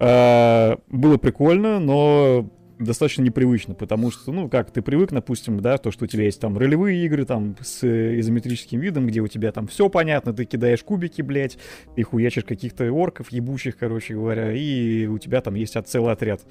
А, 0.00 0.78
было 0.88 1.16
прикольно, 1.16 1.78
но 1.78 2.50
достаточно 2.78 3.22
непривычно, 3.22 3.74
потому 3.74 4.10
что, 4.10 4.32
ну, 4.32 4.48
как 4.48 4.70
ты 4.70 4.82
привык, 4.82 5.10
допустим, 5.12 5.60
да, 5.60 5.78
то, 5.78 5.90
что 5.90 6.04
у 6.04 6.08
тебя 6.08 6.24
есть 6.24 6.40
там 6.40 6.58
ролевые 6.58 7.04
игры 7.04 7.24
там 7.24 7.56
с 7.60 7.84
э, 7.84 8.18
изометрическим 8.20 8.80
видом, 8.80 9.06
где 9.06 9.20
у 9.20 9.28
тебя 9.28 9.52
там 9.52 9.66
все 9.66 9.88
понятно, 9.88 10.32
ты 10.32 10.44
кидаешь 10.44 10.82
кубики, 10.82 11.22
блядь, 11.22 11.58
ты 11.94 12.02
хуячишь 12.02 12.44
каких-то 12.44 12.90
орков 12.90 13.30
ебучих, 13.30 13.76
короче 13.76 14.14
говоря, 14.14 14.52
и 14.52 15.06
у 15.06 15.18
тебя 15.18 15.40
там 15.40 15.54
есть 15.54 15.76
целый 15.86 16.12
отряд 16.12 16.42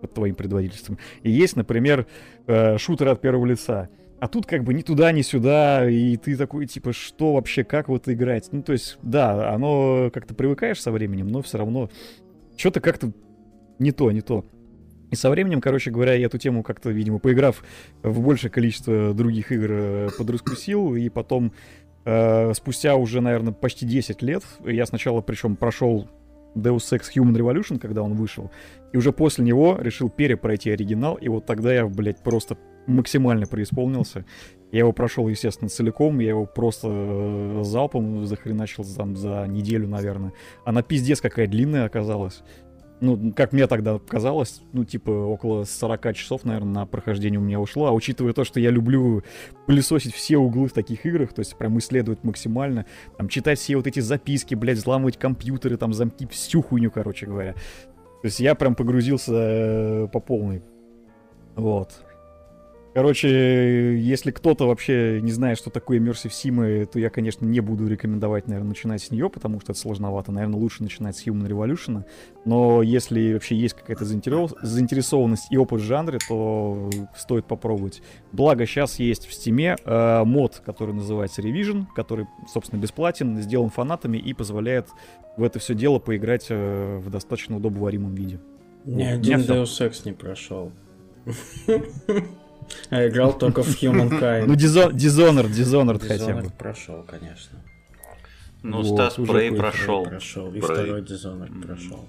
под 0.00 0.14
твоим 0.14 0.34
предводительством. 0.34 0.98
И 1.22 1.30
есть, 1.30 1.56
например, 1.56 2.06
э, 2.46 2.78
шутер 2.78 3.08
от 3.08 3.20
первого 3.20 3.46
лица. 3.46 3.88
А 4.18 4.28
тут 4.28 4.46
как 4.46 4.64
бы 4.64 4.72
ни 4.72 4.80
туда, 4.80 5.12
ни 5.12 5.20
сюда, 5.20 5.88
и 5.88 6.16
ты 6.16 6.36
такой, 6.36 6.66
типа, 6.66 6.94
что 6.94 7.34
вообще, 7.34 7.64
как 7.64 7.88
вот 7.88 8.08
играть? 8.08 8.48
Ну, 8.50 8.62
то 8.62 8.72
есть, 8.72 8.98
да, 9.02 9.52
оно 9.52 10.10
как-то 10.12 10.34
привыкаешь 10.34 10.80
со 10.80 10.90
временем, 10.90 11.28
но 11.28 11.42
все 11.42 11.58
равно 11.58 11.90
что-то 12.56 12.80
как-то 12.80 13.12
не 13.78 13.92
то, 13.92 14.10
не 14.10 14.22
то. 14.22 14.46
И 15.10 15.16
со 15.16 15.30
временем, 15.30 15.60
короче 15.60 15.90
говоря, 15.90 16.14
я 16.14 16.26
эту 16.26 16.38
тему 16.38 16.62
как-то, 16.62 16.90
видимо, 16.90 17.18
поиграв 17.18 17.62
в 18.02 18.20
большее 18.20 18.50
количество 18.50 19.14
других 19.14 19.52
игр, 19.52 19.68
э, 19.70 20.08
подраскусил, 20.18 20.94
и 20.94 21.08
потом, 21.08 21.52
э, 22.04 22.52
спустя 22.54 22.96
уже, 22.96 23.20
наверное, 23.20 23.52
почти 23.52 23.86
10 23.86 24.22
лет, 24.22 24.42
я 24.64 24.84
сначала, 24.86 25.20
причем, 25.20 25.56
прошел 25.56 26.08
Deus 26.56 26.92
Ex 26.92 27.02
Human 27.14 27.36
Revolution, 27.36 27.78
когда 27.78 28.02
он 28.02 28.14
вышел, 28.14 28.50
и 28.92 28.96
уже 28.96 29.12
после 29.12 29.44
него 29.44 29.76
решил 29.78 30.08
перепройти 30.10 30.70
оригинал, 30.70 31.14
и 31.14 31.28
вот 31.28 31.46
тогда 31.46 31.72
я, 31.72 31.86
блядь, 31.86 32.22
просто 32.22 32.56
максимально 32.86 33.46
преисполнился. 33.46 34.24
Я 34.72 34.80
его 34.80 34.92
прошел, 34.92 35.28
естественно, 35.28 35.68
целиком, 35.68 36.18
я 36.18 36.30
его 36.30 36.44
просто 36.44 36.88
э, 36.90 37.60
залпом 37.62 38.26
захреначил 38.26 38.84
там 38.84 39.16
за 39.16 39.46
неделю, 39.46 39.88
наверное. 39.88 40.32
Она 40.64 40.82
пиздец 40.82 41.20
какая 41.20 41.46
длинная 41.46 41.84
оказалась 41.84 42.42
ну, 43.00 43.32
как 43.34 43.52
мне 43.52 43.66
тогда 43.66 43.98
казалось, 43.98 44.62
ну, 44.72 44.84
типа, 44.84 45.10
около 45.10 45.64
40 45.64 46.14
часов, 46.14 46.44
наверное, 46.44 46.72
на 46.72 46.86
прохождение 46.86 47.38
у 47.38 47.42
меня 47.42 47.60
ушло. 47.60 47.86
А 47.86 47.92
учитывая 47.92 48.32
то, 48.32 48.44
что 48.44 48.58
я 48.58 48.70
люблю 48.70 49.22
пылесосить 49.66 50.14
все 50.14 50.38
углы 50.38 50.68
в 50.68 50.72
таких 50.72 51.04
играх, 51.04 51.32
то 51.32 51.40
есть 51.40 51.56
прям 51.56 51.78
исследовать 51.78 52.24
максимально, 52.24 52.86
там, 53.18 53.28
читать 53.28 53.58
все 53.58 53.76
вот 53.76 53.86
эти 53.86 54.00
записки, 54.00 54.54
блядь, 54.54 54.78
взламывать 54.78 55.18
компьютеры, 55.18 55.76
там, 55.76 55.92
замки, 55.92 56.26
всю 56.26 56.62
хуйню, 56.62 56.90
короче 56.90 57.26
говоря. 57.26 57.52
То 57.52 58.28
есть 58.28 58.40
я 58.40 58.54
прям 58.54 58.74
погрузился 58.74 59.32
э, 59.34 60.08
по 60.08 60.20
полной. 60.20 60.62
Вот. 61.54 62.05
Короче, 62.96 63.98
если 63.98 64.30
кто-то 64.30 64.66
вообще 64.66 65.20
не 65.20 65.30
знает, 65.30 65.58
что 65.58 65.68
такое 65.68 66.00
Immersive 66.00 66.30
Sim, 66.30 66.86
то 66.86 66.98
я, 66.98 67.10
конечно, 67.10 67.44
не 67.44 67.60
буду 67.60 67.86
рекомендовать, 67.86 68.46
наверное, 68.46 68.70
начинать 68.70 69.02
с 69.02 69.10
нее, 69.10 69.28
потому 69.28 69.60
что 69.60 69.72
это 69.72 69.80
сложновато. 69.82 70.32
Наверное, 70.32 70.58
лучше 70.58 70.82
начинать 70.82 71.14
с 71.14 71.26
Human 71.26 71.46
Revolution. 71.46 72.04
Но 72.46 72.80
если 72.80 73.34
вообще 73.34 73.54
есть 73.54 73.74
какая-то 73.74 74.06
заинтересованность 74.06 75.52
и 75.52 75.58
опыт 75.58 75.82
в 75.82 75.84
жанре, 75.84 76.18
то 76.26 76.88
стоит 77.14 77.44
попробовать. 77.44 78.00
Благо, 78.32 78.64
сейчас 78.64 78.98
есть 78.98 79.26
в 79.26 79.30
Steam 79.30 79.76
э, 79.84 80.24
мод, 80.24 80.62
который 80.64 80.94
называется 80.94 81.42
Revision, 81.42 81.84
который, 81.94 82.26
собственно, 82.50 82.80
бесплатен, 82.80 83.42
сделан 83.42 83.68
фанатами 83.68 84.16
и 84.16 84.32
позволяет 84.32 84.88
в 85.36 85.42
это 85.42 85.58
все 85.58 85.74
дело 85.74 85.98
поиграть 85.98 86.46
э, 86.48 86.96
в 86.96 87.10
достаточно 87.10 87.58
удобоваримом 87.58 88.14
виде. 88.14 88.40
Ни 88.86 89.02
один 89.02 89.40
Deus 89.40 89.86
Ex 89.86 90.00
не 90.06 90.12
прошел. 90.12 90.72
А 92.90 93.06
играл 93.06 93.36
только 93.36 93.62
в 93.62 93.68
Humankind. 93.68 94.46
Ну, 94.46 94.54
Dishonored, 94.54 95.50
Dishonored 95.50 96.06
хотя 96.06 96.34
бы. 96.34 96.50
прошел, 96.50 97.04
конечно. 97.04 97.58
Ну, 98.62 98.82
Стас 98.82 99.14
Прей 99.14 99.52
прошел. 99.52 100.04
Прошел. 100.04 100.52
И 100.52 100.60
второй 100.60 101.02
Dishonored 101.02 101.62
прошел. 101.62 102.08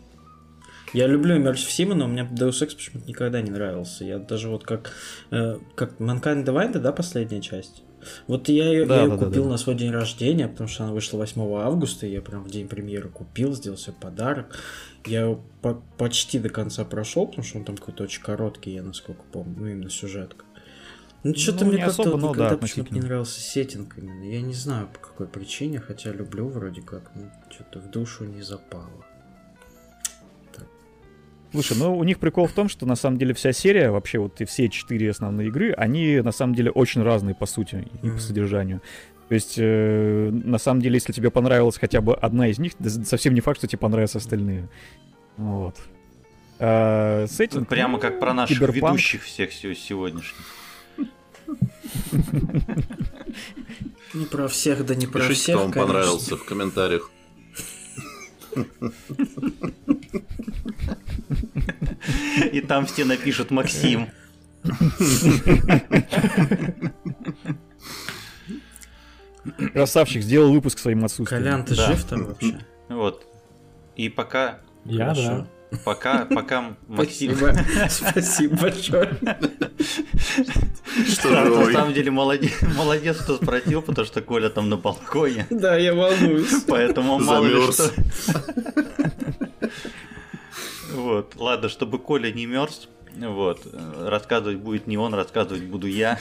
Я 0.93 1.07
люблю 1.07 1.35
Immersive 1.35 1.67
Sim, 1.67 1.93
но 1.93 2.05
у 2.05 2.07
меня 2.07 2.27
Deus 2.31 2.61
Ex 2.61 2.75
почему-то 2.75 3.07
никогда 3.07 3.41
не 3.41 3.51
нравился. 3.51 4.05
Я 4.05 4.19
даже 4.19 4.49
вот 4.49 4.63
как... 4.63 4.93
Э, 5.31 5.59
как 5.75 5.99
Mankind 5.99 6.45
Divided, 6.45 6.79
да, 6.79 6.93
последняя 6.93 7.41
часть? 7.41 7.83
Вот 8.27 8.47
я 8.47 8.69
ее, 8.69 8.85
да, 8.85 9.01
я 9.01 9.07
да, 9.07 9.17
купил 9.17 9.43
да, 9.43 9.49
да. 9.49 9.49
на 9.49 9.57
свой 9.57 9.75
день 9.75 9.91
рождения, 9.91 10.47
потому 10.47 10.69
что 10.69 10.85
она 10.85 10.93
вышла 10.93 11.17
8 11.17 11.41
августа, 11.55 12.07
и 12.07 12.11
я 12.11 12.21
прям 12.21 12.43
в 12.43 12.49
день 12.49 12.67
премьеры 12.67 13.09
купил, 13.09 13.53
сделал 13.53 13.77
себе 13.77 13.95
подарок. 13.99 14.55
Я 15.05 15.21
его 15.21 15.43
по 15.61 15.81
почти 15.97 16.39
до 16.39 16.49
конца 16.49 16.85
прошел, 16.85 17.27
потому 17.27 17.43
что 17.43 17.57
он 17.57 17.65
там 17.65 17.77
какой-то 17.77 18.03
очень 18.03 18.21
короткий, 18.21 18.71
я 18.71 18.83
насколько 18.83 19.23
помню, 19.31 19.55
ну 19.57 19.67
именно 19.67 19.89
сюжетка. 19.89 20.45
Ну, 21.23 21.35
что-то 21.35 21.65
ну, 21.65 21.71
мне 21.71 21.83
как-то 21.83 22.03
особо, 22.03 22.17
но, 22.17 22.33
да, 22.33 22.57
почему-то 22.57 22.93
не 22.93 23.01
нравился 23.01 23.41
сеттинг 23.41 23.97
именно. 23.97 24.23
Я 24.23 24.41
не 24.41 24.53
знаю, 24.53 24.87
по 24.87 24.99
какой 24.99 25.27
причине, 25.27 25.79
хотя 25.79 26.11
люблю 26.11 26.47
вроде 26.47 26.81
как, 26.81 27.11
но 27.15 27.23
что-то 27.49 27.79
в 27.79 27.89
душу 27.89 28.25
не 28.25 28.41
запало. 28.41 29.05
Слушай, 31.51 31.77
ну 31.77 31.97
у 31.97 32.03
них 32.03 32.19
прикол 32.19 32.45
в 32.47 32.51
том, 32.51 32.67
что 32.67 32.85
на 32.85 32.95
самом 32.95 33.17
деле 33.17 33.33
вся 33.33 33.53
серия, 33.53 33.89
вообще 33.89 34.19
вот 34.19 34.41
и 34.41 34.45
все 34.45 34.69
четыре 34.69 35.11
основные 35.11 35.47
игры, 35.47 35.71
они 35.71 36.19
на 36.19 36.31
самом 36.31 36.53
деле 36.53 36.71
очень 36.71 37.01
разные 37.01 37.35
по 37.35 37.45
сути 37.45 37.87
и 38.01 38.05
mm-hmm. 38.05 38.13
по 38.13 38.19
содержанию. 38.19 38.81
То 39.29 39.35
есть, 39.35 39.55
э, 39.57 40.29
на 40.31 40.57
самом 40.57 40.81
деле, 40.81 40.95
если 40.95 41.11
тебе 41.13 41.31
понравилась 41.31 41.77
хотя 41.77 42.01
бы 42.01 42.15
одна 42.15 42.47
из 42.47 42.59
них, 42.59 42.73
совсем 43.05 43.33
не 43.33 43.41
факт, 43.41 43.59
что 43.59 43.67
тебе 43.67 43.79
понравятся 43.79 44.19
остальные. 44.19 44.69
Вот. 45.35 45.75
А, 46.59 47.25
с 47.27 47.39
этим, 47.39 47.65
Прямо 47.65 47.99
как 47.99 48.19
про 48.19 48.33
наших 48.33 48.57
киберпанк... 48.57 48.93
ведущих 48.93 49.23
всех 49.23 49.51
сегодняшних. 49.53 50.45
Не 54.13 54.25
про 54.25 54.47
всех, 54.47 54.85
да 54.85 54.95
не 54.95 55.07
про 55.07 55.19
Пишите, 55.21 55.41
всех, 55.41 55.55
кто 55.55 55.63
вам 55.65 55.73
понравился 55.73 56.37
в 56.37 56.45
комментариях. 56.45 57.09
И 62.51 62.61
там 62.61 62.85
все 62.85 63.05
напишут 63.05 63.51
Максим. 63.51 64.09
Красавчик, 69.73 70.23
сделал 70.23 70.51
выпуск 70.51 70.79
своим 70.79 71.05
отсутствием. 71.05 71.43
Колян, 71.43 71.63
ты 71.63 71.75
да. 71.75 71.87
жив 71.87 72.03
там 72.05 72.25
вообще? 72.25 72.59
Вот. 72.89 73.25
И 73.95 74.09
пока... 74.09 74.59
Я, 74.85 75.09
Хорошо. 75.09 75.21
да. 75.21 75.47
Пока, 75.83 76.25
пока 76.25 76.75
Максим... 76.87 77.35
Спасибо, 77.89 78.55
большое. 78.55 79.17
Что 81.07 81.29
На 81.29 81.71
самом 81.71 81.93
деле 81.93 82.11
молодец, 82.11 82.53
молодец, 82.75 83.17
кто 83.17 83.35
спросил, 83.37 83.81
потому 83.81 84.05
что 84.05 84.21
Коля 84.21 84.49
там 84.49 84.69
на 84.69 84.77
балконе. 84.77 85.45
Да, 85.49 85.75
я 85.77 85.93
волнуюсь. 85.93 86.63
Поэтому 86.67 87.19
мало 87.19 87.45
ли 87.45 87.71
что. 87.71 87.91
Вот, 90.93 91.35
ладно, 91.35 91.69
чтобы 91.69 91.99
Коля 91.99 92.31
не 92.31 92.45
мерз, 92.45 92.87
вот. 93.15 93.65
Рассказывать 93.99 94.57
будет 94.57 94.87
не 94.87 94.97
он, 94.97 95.13
рассказывать 95.13 95.63
буду 95.63 95.87
я. 95.87 96.19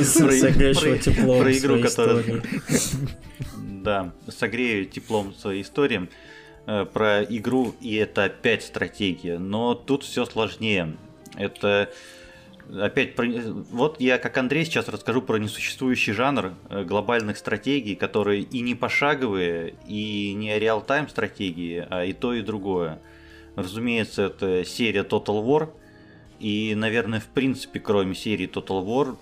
Согреющего 0.00 0.98
теплом 0.98 1.40
Про 1.40 1.52
игру, 1.52 1.80
которая... 1.80 2.42
Да, 3.56 4.12
согрею 4.28 4.86
теплом 4.86 5.34
своей 5.34 5.62
истории. 5.62 6.08
Э, 6.64 6.84
про 6.84 7.24
игру, 7.24 7.74
и 7.80 7.96
это 7.96 8.24
опять 8.24 8.62
стратегия. 8.62 9.38
Но 9.38 9.74
тут 9.74 10.04
все 10.04 10.24
сложнее. 10.24 10.96
Это 11.36 11.90
опять 12.80 13.16
про... 13.16 13.26
вот 13.26 14.00
я 14.00 14.18
как 14.18 14.38
Андрей 14.38 14.64
сейчас 14.64 14.88
расскажу 14.88 15.22
про 15.22 15.38
несуществующий 15.38 16.12
жанр 16.12 16.52
э, 16.68 16.84
глобальных 16.84 17.36
стратегий, 17.36 17.96
которые 17.96 18.42
и 18.42 18.60
не 18.60 18.76
пошаговые, 18.76 19.74
и 19.88 20.34
не 20.34 20.56
реал-тайм 20.56 21.08
стратегии, 21.08 21.84
а 21.90 22.04
и 22.04 22.12
то, 22.12 22.32
и 22.32 22.42
другое. 22.42 23.00
Разумеется, 23.56 24.26
это 24.26 24.64
серия 24.64 25.02
Total 25.02 25.44
War, 25.44 25.70
и, 26.42 26.74
наверное, 26.74 27.20
в 27.20 27.28
принципе, 27.28 27.78
кроме 27.78 28.16
серии 28.16 28.48
Total 28.48 28.84
War, 28.84 29.16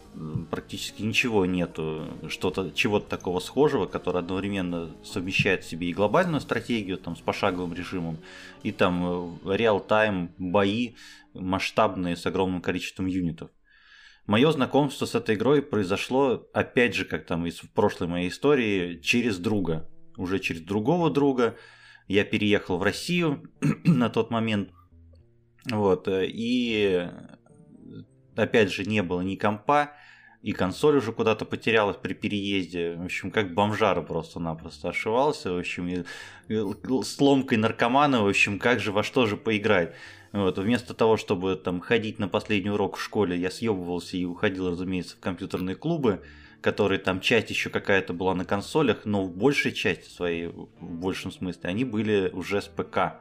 практически 0.51 1.03
ничего 1.03 1.45
нету, 1.45 2.09
что-то, 2.29 2.71
чего-то 2.71 3.11
такого 3.11 3.41
схожего, 3.41 3.85
которое 3.85 4.21
одновременно 4.21 4.91
совмещает 5.05 5.63
в 5.63 5.69
себе 5.69 5.91
и 5.91 5.93
глобальную 5.93 6.41
стратегию 6.41 6.97
там, 6.97 7.17
с 7.17 7.21
пошаговым 7.21 7.75
режимом, 7.75 8.17
и 8.63 8.73
там 8.73 9.39
э, 9.45 9.55
реал-тайм 9.55 10.31
бои 10.39 10.95
масштабные 11.35 12.17
с 12.17 12.25
огромным 12.25 12.63
количеством 12.63 13.05
юнитов. 13.05 13.51
Мое 14.25 14.51
знакомство 14.51 15.05
с 15.05 15.15
этой 15.15 15.35
игрой 15.35 15.61
произошло, 15.61 16.49
опять 16.55 16.95
же, 16.95 17.05
как 17.05 17.27
там 17.27 17.45
из 17.45 17.57
прошлой 17.75 18.09
моей 18.09 18.31
истории, 18.31 18.99
через 19.03 19.37
друга. 19.37 19.87
Уже 20.17 20.39
через 20.39 20.63
другого 20.63 21.11
друга. 21.11 21.55
Я 22.09 22.25
переехал 22.25 22.79
в 22.79 22.83
Россию 22.83 23.43
на 23.85 24.09
тот 24.09 24.31
момент– 24.31 24.71
вот, 25.71 26.09
э, 26.09 26.27
и 26.27 27.09
опять 28.37 28.73
же 28.73 28.85
не 28.85 29.03
было 29.03 29.21
ни 29.21 29.37
компа, 29.37 29.93
и 30.43 30.53
консоль 30.53 30.97
уже 30.97 31.13
куда-то 31.13 31.45
потерялась 31.45 31.97
при 31.97 32.15
переезде. 32.15 32.95
В 32.95 33.05
общем, 33.05 33.31
как 33.31 33.53
бомжара 33.53 34.01
просто-напросто 34.01 34.89
ошивался. 34.89 35.53
В 35.53 35.59
общем, 35.59 36.07
с 36.49 37.21
ломкой 37.21 37.59
наркомана, 37.59 38.23
в 38.23 38.29
общем, 38.29 38.59
как 38.59 38.81
же 38.81 38.91
во 38.91 39.03
что 39.03 39.27
же 39.27 39.37
поиграть. 39.37 39.95
Вот, 40.33 40.59
вместо 40.59 40.95
того, 40.95 41.17
чтобы 41.17 41.57
там 41.57 41.81
ходить 41.81 42.19
на 42.19 42.29
последний 42.29 42.71
урок 42.71 42.97
в 42.97 43.03
школе, 43.03 43.37
я 43.37 43.51
съебывался 43.51 44.17
и 44.17 44.25
уходил, 44.25 44.71
разумеется, 44.71 45.17
в 45.17 45.21
компьютерные 45.21 45.77
клубы, 45.77 46.23
которые 46.63 47.01
там 47.01 47.21
часть 47.21 47.51
еще 47.51 47.69
какая-то 47.69 48.13
была 48.13 48.35
на 48.35 48.45
консолях, 48.45 49.05
но 49.05 49.25
в 49.25 49.37
большей 49.37 49.73
части 49.73 50.09
своей, 50.09 50.47
в 50.47 50.69
большем 50.81 51.33
смысле, 51.33 51.63
они 51.65 51.85
были 51.85 52.31
уже 52.33 52.63
с 52.63 52.67
ПК. 52.67 53.21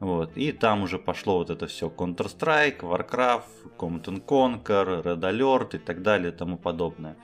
Вот. 0.00 0.36
И 0.36 0.52
там 0.52 0.82
уже 0.82 0.98
пошло 0.98 1.38
вот 1.38 1.50
это 1.50 1.66
все 1.66 1.88
Counter-Strike, 1.88 2.80
Warcraft, 2.80 3.76
Command 3.76 4.24
Conquer, 4.24 5.02
Red 5.02 5.20
Alert 5.20 5.76
и 5.76 5.78
так 5.78 6.02
далее 6.02 6.32
и 6.32 6.34
тому 6.34 6.56
подобное. 6.56 7.16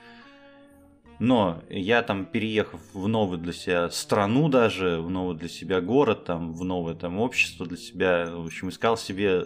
Но 1.17 1.63
я 1.69 2.03
там, 2.03 2.25
переехав 2.25 2.81
в 2.93 3.07
новую 3.07 3.39
для 3.39 3.53
себя 3.53 3.89
страну 3.89 4.49
даже, 4.49 4.99
в 4.99 5.09
новый 5.09 5.37
для 5.37 5.47
себя 5.47 5.79
город, 5.79 6.25
там, 6.25 6.53
в 6.53 6.65
новое 6.65 6.93
там 6.93 7.19
общество 7.19 7.65
для 7.65 7.77
себя, 7.77 8.29
в 8.29 8.45
общем, 8.45 8.67
искал 8.67 8.97
себе 8.97 9.45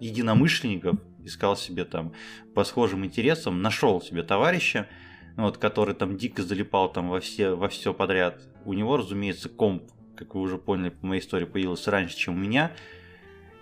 единомышленников, 0.00 0.96
искал 1.24 1.56
себе 1.56 1.84
там 1.84 2.12
по 2.54 2.64
схожим 2.64 3.04
интересам, 3.04 3.62
нашел 3.62 4.00
себе 4.02 4.24
товарища, 4.24 4.88
вот, 5.36 5.58
который 5.58 5.94
там 5.94 6.16
дико 6.16 6.42
залипал 6.42 6.90
там 6.92 7.08
во 7.08 7.20
все, 7.20 7.50
во 7.50 7.68
все 7.68 7.94
подряд. 7.94 8.42
У 8.64 8.72
него, 8.72 8.96
разумеется, 8.96 9.48
комп, 9.48 9.84
как 10.16 10.34
вы 10.34 10.40
уже 10.40 10.58
поняли 10.58 10.88
по 10.90 11.06
моей 11.06 11.20
истории, 11.20 11.44
появился 11.44 11.90
раньше, 11.90 12.16
чем 12.16 12.34
у 12.34 12.38
меня. 12.38 12.72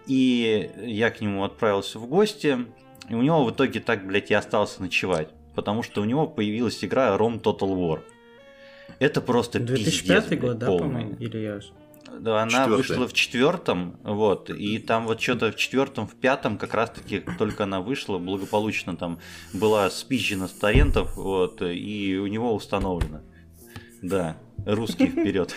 И 0.07 0.71
я 0.83 1.11
к 1.11 1.21
нему 1.21 1.45
отправился 1.45 1.99
в 1.99 2.07
гости, 2.07 2.59
и 3.09 3.15
у 3.15 3.23
него 3.23 3.45
в 3.45 3.51
итоге 3.51 3.81
так, 3.81 4.07
блядь, 4.07 4.31
и 4.31 4.35
остался 4.35 4.83
ночевать 4.83 5.31
потому 5.55 5.83
что 5.83 6.03
у 6.03 6.05
него 6.05 6.27
появилась 6.27 6.85
игра 6.85 7.17
Rom 7.17 7.41
Total 7.41 7.71
War. 7.75 8.01
Это 8.99 9.21
просто 9.21 9.61
2005 9.61 10.25
пиздец, 10.25 10.41
год, 10.41 10.59
да, 10.59 10.67
по-моему? 10.67 11.17
Или 11.19 11.39
я... 11.39 11.61
Да, 12.21 12.43
она 12.43 12.51
Четвёртый. 12.51 12.77
вышла 12.77 13.09
в 13.09 13.13
четвертом, 13.13 13.99
вот, 14.05 14.49
и 14.51 14.79
там 14.79 15.07
вот 15.07 15.21
что-то 15.21 15.51
в 15.51 15.57
четвертом, 15.57 16.07
в 16.07 16.15
пятом, 16.15 16.59
как 16.59 16.75
раз 16.75 16.91
таки, 16.91 17.19
как 17.19 17.39
только 17.39 17.65
она 17.65 17.81
вышла, 17.81 18.19
благополучно 18.19 18.97
там 18.97 19.19
была 19.53 19.91
спизжена 19.91 20.47
с 20.47 20.53
торрентов, 20.53 21.17
вот, 21.17 21.61
и 21.63 22.17
у 22.17 22.27
него 22.29 22.55
установлено. 22.55 23.23
Да, 24.05 24.37
русский 24.67 25.07
вперед. 25.07 25.57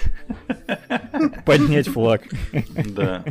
Поднять 1.46 1.90
флаг. 1.90 2.24
Да. 2.96 3.26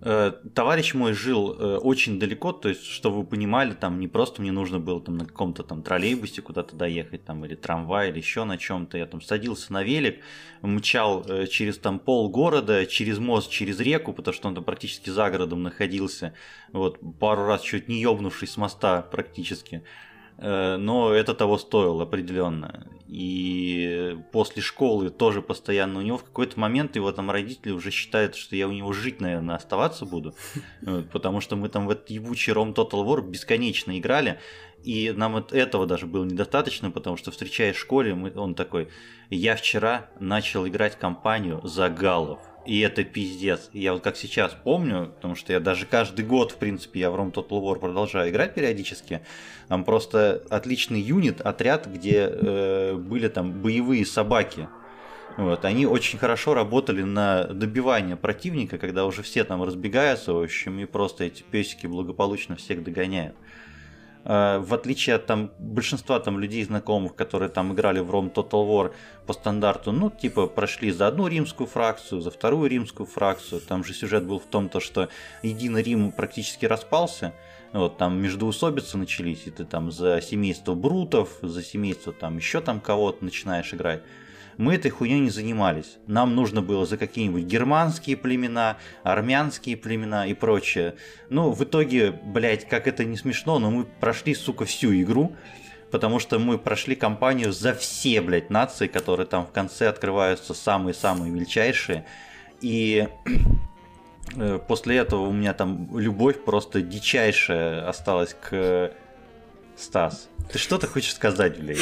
Э, 0.00 0.32
Товарищ 0.54 0.94
мой 0.94 1.12
жил 1.12 1.52
э, 1.52 1.76
очень 1.76 2.18
далеко, 2.18 2.52
то 2.52 2.70
есть, 2.70 2.84
чтобы 2.84 3.18
вы 3.18 3.24
понимали, 3.24 3.74
там 3.74 3.98
не 4.00 4.08
просто 4.08 4.40
мне 4.40 4.52
нужно 4.52 4.78
было 4.78 5.02
там 5.02 5.18
на 5.18 5.26
каком-то 5.26 5.64
там 5.64 5.82
троллейбусе 5.82 6.40
куда-то 6.40 6.76
доехать, 6.76 7.24
там, 7.24 7.44
или 7.44 7.56
трамвай, 7.56 8.08
или 8.08 8.18
еще 8.18 8.44
на 8.44 8.56
чем-то. 8.56 8.96
Я 8.96 9.06
там 9.06 9.20
садился 9.20 9.72
на 9.72 9.82
велик, 9.82 10.20
мчал 10.62 11.24
э, 11.28 11.46
через 11.46 11.78
там 11.78 11.98
пол 11.98 12.30
города, 12.30 12.86
через 12.86 13.18
мост, 13.18 13.50
через 13.50 13.80
реку, 13.80 14.14
потому 14.14 14.34
что 14.34 14.48
он 14.48 14.54
там 14.54 14.64
практически 14.64 15.10
за 15.10 15.30
городом 15.30 15.62
находился. 15.62 16.32
Вот, 16.72 17.00
пару 17.18 17.44
раз 17.44 17.60
чуть 17.60 17.88
не 17.88 18.00
ебнувшись 18.00 18.52
с 18.52 18.56
моста 18.56 19.02
практически. 19.02 19.82
Э, 20.38 20.76
но 20.76 21.12
это 21.12 21.34
того 21.34 21.58
стоило 21.58 22.04
определенно. 22.04 22.86
И 23.08 24.16
после 24.32 24.62
школы 24.62 25.10
тоже 25.10 25.40
постоянно 25.40 25.98
у 25.98 26.02
него 26.02 26.18
в 26.18 26.24
какой-то 26.24 26.60
момент 26.60 26.94
его 26.94 27.10
там 27.10 27.30
родители 27.30 27.72
уже 27.72 27.90
считают, 27.90 28.36
что 28.36 28.54
я 28.54 28.68
у 28.68 28.72
него 28.72 28.92
жить, 28.92 29.20
наверное, 29.20 29.56
оставаться 29.56 30.04
буду, 30.04 30.34
Вот, 30.82 31.10
потому 31.12 31.40
что 31.40 31.56
мы 31.56 31.68
там 31.68 31.86
в 31.86 31.90
этот 31.90 32.10
ебучий 32.10 32.52
Ром 32.52 32.72
Total 32.72 33.04
War 33.04 33.22
бесконечно 33.22 33.98
играли, 33.98 34.38
и 34.84 35.12
нам 35.16 35.32
вот 35.32 35.52
этого 35.52 35.86
даже 35.86 36.06
было 36.06 36.24
недостаточно, 36.24 36.90
потому 36.90 37.16
что 37.16 37.30
встречаясь 37.30 37.76
в 37.76 37.80
школе, 37.80 38.14
мы, 38.14 38.30
он 38.36 38.54
такой, 38.54 38.88
я 39.30 39.56
вчера 39.56 40.10
начал 40.20 40.68
играть 40.68 40.98
компанию 40.98 41.60
за 41.64 41.88
галлов. 41.88 42.40
И 42.68 42.80
это 42.80 43.02
пиздец. 43.02 43.70
Я 43.72 43.94
вот 43.94 44.02
как 44.02 44.18
сейчас 44.18 44.52
помню, 44.52 45.10
потому 45.16 45.36
что 45.36 45.54
я 45.54 45.58
даже 45.58 45.86
каждый 45.86 46.26
год, 46.26 46.52
в 46.52 46.56
принципе, 46.56 47.00
я 47.00 47.10
в 47.10 47.14
Rome 47.14 47.32
Total 47.32 47.62
War 47.62 47.78
продолжаю 47.78 48.28
играть 48.28 48.52
периодически. 48.52 49.22
Там 49.68 49.84
просто 49.84 50.42
отличный 50.50 51.00
юнит, 51.00 51.40
отряд, 51.40 51.86
где 51.86 52.28
э, 52.30 52.94
были 52.94 53.28
там 53.28 53.52
боевые 53.62 54.04
собаки. 54.04 54.68
Вот, 55.38 55.64
они 55.64 55.86
очень 55.86 56.18
хорошо 56.18 56.52
работали 56.52 57.00
на 57.00 57.44
добивание 57.44 58.16
противника, 58.16 58.76
когда 58.76 59.06
уже 59.06 59.22
все 59.22 59.44
там 59.44 59.62
разбегаются, 59.62 60.34
в 60.34 60.42
общем, 60.42 60.78
и 60.78 60.84
просто 60.84 61.24
эти 61.24 61.44
песики 61.44 61.86
благополучно 61.86 62.56
всех 62.56 62.84
догоняют. 62.84 63.34
Э, 64.24 64.58
В 64.58 64.74
отличие 64.74 65.16
от 65.16 65.26
там 65.26 65.50
большинства 65.58 66.20
там 66.20 66.38
людей 66.38 66.64
знакомых, 66.64 67.14
которые 67.14 67.48
там 67.48 67.72
играли 67.72 68.00
в 68.00 68.10
Rome 68.10 68.32
Total 68.32 68.66
War 68.66 68.92
по 69.26 69.32
стандарту, 69.32 69.92
ну, 69.92 70.10
типа, 70.10 70.46
прошли 70.46 70.90
за 70.90 71.06
одну 71.06 71.28
римскую 71.28 71.66
фракцию, 71.66 72.20
за 72.20 72.30
вторую 72.30 72.70
римскую 72.70 73.06
фракцию. 73.06 73.60
Там 73.60 73.84
же 73.84 73.94
сюжет 73.94 74.24
был 74.24 74.38
в 74.38 74.46
том, 74.46 74.68
то, 74.68 74.80
что 74.80 75.08
единый 75.42 75.82
Рим 75.82 76.12
практически 76.12 76.66
распался. 76.66 77.32
Вот, 77.72 77.98
там 77.98 78.18
междоусобицы 78.18 78.96
начались, 78.96 79.46
и 79.46 79.50
ты 79.50 79.66
там 79.66 79.92
за 79.92 80.22
семейство 80.22 80.74
брутов, 80.74 81.38
за 81.42 81.62
семейство 81.62 82.14
там 82.14 82.38
еще 82.38 82.62
там 82.62 82.80
кого-то 82.80 83.24
начинаешь 83.24 83.74
играть. 83.74 84.02
Мы 84.58 84.74
этой 84.74 84.90
хуйней 84.90 85.20
не 85.20 85.30
занимались. 85.30 85.98
Нам 86.08 86.34
нужно 86.34 86.62
было 86.62 86.84
за 86.84 86.98
какие-нибудь 86.98 87.44
германские 87.44 88.16
племена, 88.16 88.76
армянские 89.04 89.76
племена 89.76 90.26
и 90.26 90.34
прочее. 90.34 90.96
Ну, 91.30 91.52
в 91.52 91.62
итоге, 91.62 92.10
блядь, 92.10 92.68
как 92.68 92.88
это 92.88 93.04
не 93.04 93.16
смешно, 93.16 93.60
но 93.60 93.70
мы 93.70 93.84
прошли, 93.84 94.34
сука, 94.34 94.64
всю 94.64 94.92
игру, 95.00 95.36
потому 95.92 96.18
что 96.18 96.40
мы 96.40 96.58
прошли 96.58 96.96
кампанию 96.96 97.52
за 97.52 97.72
все, 97.72 98.20
блядь, 98.20 98.50
нации, 98.50 98.88
которые 98.88 99.26
там 99.26 99.46
в 99.46 99.52
конце 99.52 99.88
открываются 99.88 100.54
самые-самые 100.54 101.30
мельчайшие. 101.30 102.04
И 102.60 103.06
э, 104.34 104.58
после 104.66 104.96
этого 104.96 105.20
у 105.20 105.32
меня 105.32 105.54
там 105.54 105.96
любовь 105.96 106.42
просто 106.42 106.82
дичайшая 106.82 107.88
осталась 107.88 108.34
к 108.34 108.92
Стас. 109.78 110.28
Ты 110.52 110.58
что-то 110.58 110.86
хочешь 110.86 111.14
сказать, 111.14 111.58
блядь? 111.60 111.78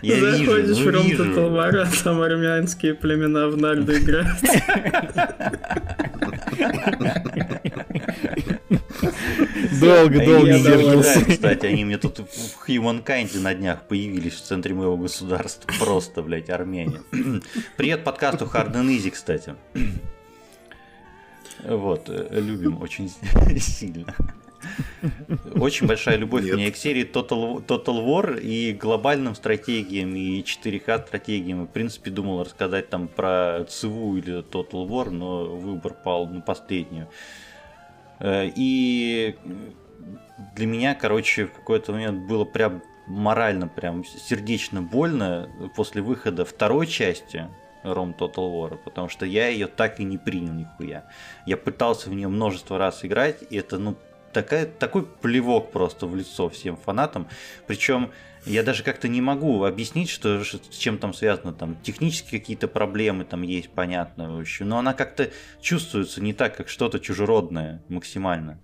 Я 0.00 0.18
Заходишь 0.18 0.68
вижу, 0.68 0.74
в 0.82 0.84
ну 0.86 0.90
Ром 0.92 1.06
вижу. 1.06 1.24
Total 1.24 1.50
War, 1.52 1.76
а 1.82 2.02
там 2.04 2.20
армянские 2.22 2.94
племена 2.94 3.48
в 3.48 3.56
нальду 3.58 3.92
играют. 3.94 4.38
Долго-долго 9.80 10.46
Я 10.48 10.58
не 10.58 10.62
доволен. 10.64 11.00
держался. 11.02 11.24
Кстати, 11.24 11.66
они 11.66 11.84
мне 11.84 11.98
тут 11.98 12.18
в 12.18 12.68
Humankind 12.68 13.38
на 13.40 13.54
днях 13.54 13.86
появились 13.88 14.34
в 14.34 14.42
центре 14.42 14.74
моего 14.74 14.96
государства. 14.96 15.70
Просто, 15.78 16.22
блядь, 16.22 16.50
Армения. 16.50 17.02
Привет 17.76 18.04
подкасту 18.04 18.46
Hard 18.46 18.72
and 18.74 18.88
Easy, 18.96 19.10
кстати. 19.10 19.54
Вот, 21.64 22.08
э, 22.08 22.28
любим 22.40 22.80
очень 22.82 23.10
сильно. 23.60 24.14
Очень 25.54 25.86
большая 25.86 26.16
любовь 26.16 26.44
Нет. 26.44 26.54
у 26.54 26.56
меня 26.58 26.70
к 26.70 26.76
серии 26.76 27.04
Total, 27.04 27.64
Total 27.64 28.04
War 28.04 28.40
и 28.40 28.72
глобальным 28.72 29.34
стратегиям, 29.34 30.14
и 30.14 30.42
4К 30.42 31.06
стратегиям. 31.06 31.64
В 31.64 31.68
принципе, 31.68 32.10
думал 32.10 32.42
рассказать 32.42 32.88
там 32.90 33.08
про 33.08 33.64
ЦВУ 33.68 34.16
или 34.16 34.42
Total 34.42 34.86
War, 34.88 35.10
но 35.10 35.46
выбор 35.46 35.94
пал 35.94 36.26
на 36.26 36.40
последнюю. 36.40 37.08
Э, 38.20 38.50
И 38.54 39.36
для 40.54 40.66
меня, 40.66 40.94
короче, 40.94 41.46
в 41.46 41.52
какой-то 41.52 41.92
момент 41.92 42.26
было 42.26 42.44
прям 42.44 42.82
морально, 43.06 43.68
прям 43.68 44.04
сердечно 44.04 44.82
больно 44.82 45.48
после 45.76 46.02
выхода 46.02 46.44
второй 46.44 46.86
части 46.86 47.48
Ром 47.84 48.14
Total 48.18 48.52
War, 48.52 48.76
потому 48.84 49.08
что 49.08 49.26
я 49.26 49.48
ее 49.48 49.66
так 49.68 50.00
и 50.00 50.04
не 50.04 50.18
принял 50.18 50.52
нихуя. 50.52 51.04
Я 51.46 51.56
пытался 51.56 52.10
в 52.10 52.14
нее 52.14 52.28
множество 52.28 52.78
раз 52.78 53.04
играть, 53.04 53.38
и 53.48 53.56
это, 53.56 53.78
ну, 53.78 53.96
такая, 54.36 54.66
такой 54.66 55.06
плевок 55.06 55.72
просто 55.72 56.06
в 56.06 56.14
лицо 56.14 56.50
всем 56.50 56.76
фанатам. 56.76 57.26
Причем 57.66 58.10
я 58.44 58.62
даже 58.62 58.82
как-то 58.82 59.08
не 59.08 59.22
могу 59.22 59.64
объяснить, 59.64 60.10
что, 60.10 60.44
с 60.44 60.76
чем 60.76 60.98
там 60.98 61.14
связано, 61.14 61.54
там 61.54 61.74
технические 61.82 62.38
какие-то 62.38 62.68
проблемы 62.68 63.24
там 63.24 63.40
есть, 63.40 63.70
понятно, 63.70 64.36
в 64.36 64.40
общем, 64.40 64.68
но 64.68 64.78
она 64.78 64.92
как-то 64.92 65.30
чувствуется 65.62 66.22
не 66.22 66.34
так, 66.34 66.54
как 66.54 66.68
что-то 66.68 67.00
чужеродное 67.00 67.82
максимально. 67.88 68.60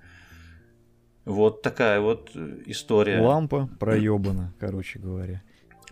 Вот 1.25 1.63
такая 1.63 2.01
вот 2.01 2.33
э, 2.35 2.59
история. 2.67 3.21
Лампа 3.21 3.71
проебана, 3.81 4.53
короче 4.59 4.99
говоря. 4.99 5.43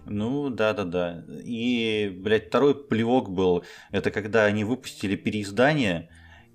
Ну, 0.05 0.51
да-да-да. 0.51 1.25
И, 1.43 2.13
блядь, 2.23 2.49
второй 2.49 2.75
плевок 2.75 3.31
был, 3.31 3.65
это 3.93 4.11
когда 4.11 4.45
они 4.45 4.65
выпустили 4.65 5.17
переиздание, 5.17 6.11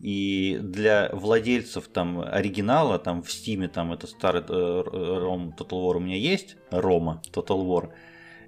и 0.05 0.59
для 0.61 1.09
владельцев 1.13 1.87
там 1.87 2.19
оригинала, 2.21 2.99
там 2.99 3.23
в 3.23 3.31
Стиме, 3.31 3.67
там 3.67 3.91
это 3.91 4.05
старый 4.05 4.43
э, 4.47 4.83
Ром 4.85 5.55
Total 5.57 5.81
War 5.81 5.97
у 5.97 5.99
меня 5.99 6.15
есть, 6.15 6.57
Рома 6.69 7.23
Total 7.33 7.57
War, 7.65 7.89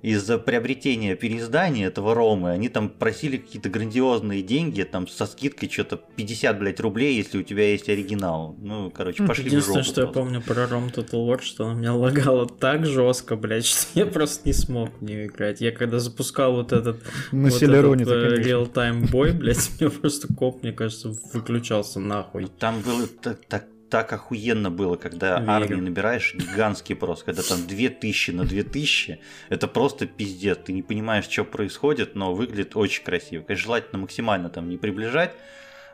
из-за 0.01 0.37
приобретения 0.37 1.15
переиздания 1.15 1.87
этого 1.87 2.13
Ромы, 2.13 2.51
они 2.51 2.69
там 2.69 2.89
просили 2.89 3.37
какие-то 3.37 3.69
грандиозные 3.69 4.41
деньги, 4.41 4.83
там 4.83 5.07
со 5.07 5.25
скидкой 5.25 5.69
что-то 5.69 5.97
50, 6.15 6.59
блядь, 6.59 6.79
рублей, 6.79 7.15
если 7.15 7.39
у 7.39 7.43
тебя 7.43 7.71
есть 7.71 7.89
оригинал. 7.89 8.55
Ну, 8.59 8.91
короче, 8.91 9.25
пошли 9.25 9.45
в 9.45 9.47
Единственное, 9.47 9.83
жопу 9.83 9.91
что 9.91 10.01
я 10.01 10.07
просто. 10.07 10.19
помню 10.21 10.41
про 10.41 10.67
Ром 10.67 10.87
Total 10.87 11.27
War, 11.27 11.41
что 11.41 11.67
она 11.67 11.79
меня 11.79 11.93
лагала 11.93 12.47
так 12.47 12.85
жестко, 12.85 13.35
блядь, 13.35 13.65
что 13.65 13.87
я 13.93 14.05
просто 14.05 14.47
не 14.47 14.53
смог 14.53 14.89
в 14.99 15.03
нее 15.03 15.27
играть. 15.27 15.61
Я 15.61 15.71
когда 15.71 15.99
запускал 15.99 16.53
вот 16.53 16.71
этот 16.71 17.01
На 17.31 17.49
вот 17.49 17.61
этот, 17.61 18.09
э, 18.09 18.41
real-time 18.41 19.09
бой, 19.11 19.31
блядь, 19.31 19.69
у 19.79 19.83
меня 19.83 19.91
просто 19.91 20.33
коп, 20.33 20.63
мне 20.63 20.71
кажется, 20.71 21.13
выключался 21.33 21.99
нахуй. 21.99 22.47
Там 22.59 22.81
было 22.81 23.07
так, 23.07 23.45
так, 23.47 23.67
так 23.89 24.11
охуенно 24.13 24.69
было, 24.69 24.95
когда 24.95 25.39
Верю. 25.39 25.51
армии 25.51 25.81
набираешь 25.81 26.33
гигантские 26.33 26.95
просто, 26.95 27.25
когда 27.25 27.41
там 27.41 27.65
2000 27.67 28.31
на 28.31 28.45
2000, 28.45 29.19
это 29.49 29.67
просто 29.67 30.07
пиздец, 30.07 30.59
ты 30.65 30.73
не 30.73 30.83
понимаешь, 30.83 31.25
что 31.25 31.43
происходит, 31.43 32.15
но 32.15 32.33
выглядит 32.33 32.75
очень 32.75 33.03
красиво. 33.03 33.43
Конечно, 33.43 33.63
желательно 33.63 33.99
максимально 33.99 34.49
там 34.49 34.69
не 34.69 34.77
приближать, 34.77 35.33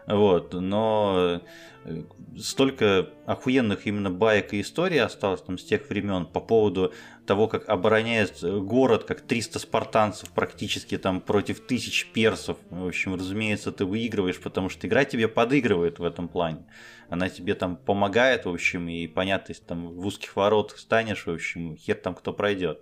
Вот, 0.06 0.54
но 0.54 1.41
э, 1.86 2.04
столько 2.38 3.10
охуенных 3.26 3.88
именно 3.88 4.10
баек 4.10 4.54
и 4.54 4.62
историй 4.62 4.99
осталось 4.99 5.41
там 5.41 5.58
с 5.58 5.64
тех 5.64 5.89
времен 5.89 6.26
по 6.26 6.39
поводу 6.41 6.93
того, 7.26 7.47
как 7.47 7.70
обороняет 7.70 8.43
город, 8.43 9.06
как 9.06 9.22
300 9.22 9.60
спартанцев 9.60 10.30
практически 10.32 10.97
там 10.97 11.22
против 11.22 11.66
тысяч 11.66 12.08
персов. 12.12 12.58
В 12.70 12.88
общем, 12.88 13.16
разумеется, 13.16 13.72
ты 13.72 13.86
выигрываешь, 13.86 14.41
потому 14.41 14.70
что 14.70 14.88
игра 14.88 15.06
тебе 15.06 15.28
подыгрывает 15.28 15.99
в 15.99 16.04
этом 16.04 16.28
плане. 16.28 16.66
Она 17.10 17.30
тебе 17.30 17.54
там 17.54 17.78
помогает, 17.78 18.45
в 18.45 18.49
общем, 18.49 18.89
и 18.89 19.08
понятно, 19.08 19.51
если 19.51 19.64
там 19.64 19.89
в 19.89 20.06
узких 20.06 20.36
воротах 20.36 20.80
станешь, 20.80 21.26
в 21.26 21.32
общем, 21.32 21.78
хер 21.78 21.95
там 21.95 22.16
кто 22.16 22.34
пройдет. 22.34 22.80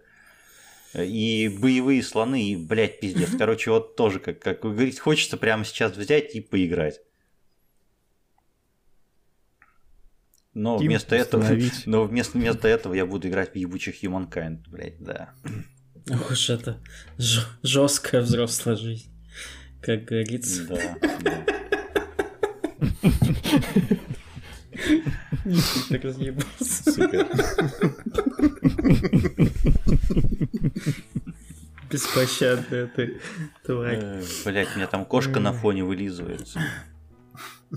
И 0.93 1.55
боевые 1.61 2.03
слоны, 2.03 2.49
и, 2.49 2.55
блядь, 2.55 2.99
пиздец. 2.99 3.29
Короче, 3.37 3.71
вот 3.71 3.95
тоже, 3.95 4.19
как, 4.19 4.39
как 4.39 4.63
вы 4.63 4.73
говорите, 4.73 4.99
хочется 4.99 5.37
прямо 5.37 5.63
сейчас 5.63 5.95
взять 5.95 6.35
и 6.35 6.41
поиграть. 6.41 7.01
Но 10.53 10.77
Тим 10.77 10.87
вместо 10.87 11.15
этого, 11.15 11.41
установить. 11.41 11.83
но 11.85 12.03
вместо, 12.03 12.37
вместо 12.37 12.67
этого 12.67 12.93
я 12.93 13.05
буду 13.05 13.29
играть 13.29 13.53
в 13.53 13.55
ебучих 13.55 14.03
Humankind, 14.03 14.63
блядь, 14.67 15.01
да. 15.01 15.33
Ох 16.09 16.31
уж 16.31 16.49
это 16.49 16.81
жесткая 17.63 18.21
взрослая 18.21 18.75
жизнь, 18.75 19.09
как 19.81 20.03
говорится. 20.05 20.67
Да, 20.67 20.97
да. 21.21 21.45
Ты 25.89 25.97
разъебался. 25.97 26.91
Сука. 26.91 27.27
Беспощадная 31.89 32.87
ты, 32.87 33.19
тварь. 33.65 34.23
Блядь, 34.45 34.73
у 34.73 34.77
меня 34.77 34.87
там 34.87 35.05
кошка 35.05 35.39
на 35.39 35.51
фоне 35.51 35.83
вылизывается. 35.83 36.61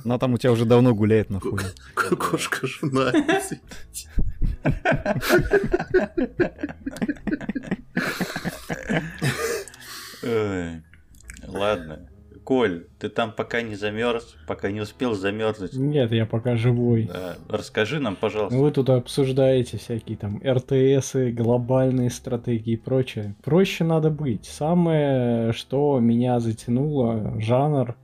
Она 0.05 0.19
там 0.19 0.35
у 0.35 0.39
тебя 0.39 0.53
уже 0.53 0.65
давно 0.65 0.95
гуляет 0.95 1.31
на 1.31 1.41
фоне. 1.41 1.67
Кошка 1.95 2.67
жена. 2.67 3.13
Ладно. 11.47 12.09
Коль, 12.45 12.87
ты 12.99 13.09
там 13.09 13.33
пока 13.33 13.63
не 13.63 13.75
замерз, 13.75 14.37
пока 14.47 14.71
не 14.71 14.83
успел 14.83 15.15
замерзнуть. 15.15 15.73
Нет, 15.73 16.13
я 16.13 16.27
пока 16.27 16.57
живой. 16.57 17.05
Да, 17.11 17.37
Расскажи 17.49 18.01
нам, 18.01 18.17
пожалуйста. 18.17 18.59
Вы 18.59 18.71
тут 18.71 18.91
обсуждаете 18.91 19.79
всякие 19.79 20.19
там 20.19 20.43
РТСы, 20.45 21.33
глобальные 21.33 22.11
стратегии 22.11 22.75
и 22.75 22.77
прочее. 22.77 23.35
Проще 23.43 23.85
надо 23.85 24.11
быть. 24.11 24.45
Самое, 24.45 25.53
что 25.53 25.99
меня 26.01 26.39
затянуло, 26.39 27.41
жанр, 27.41 27.97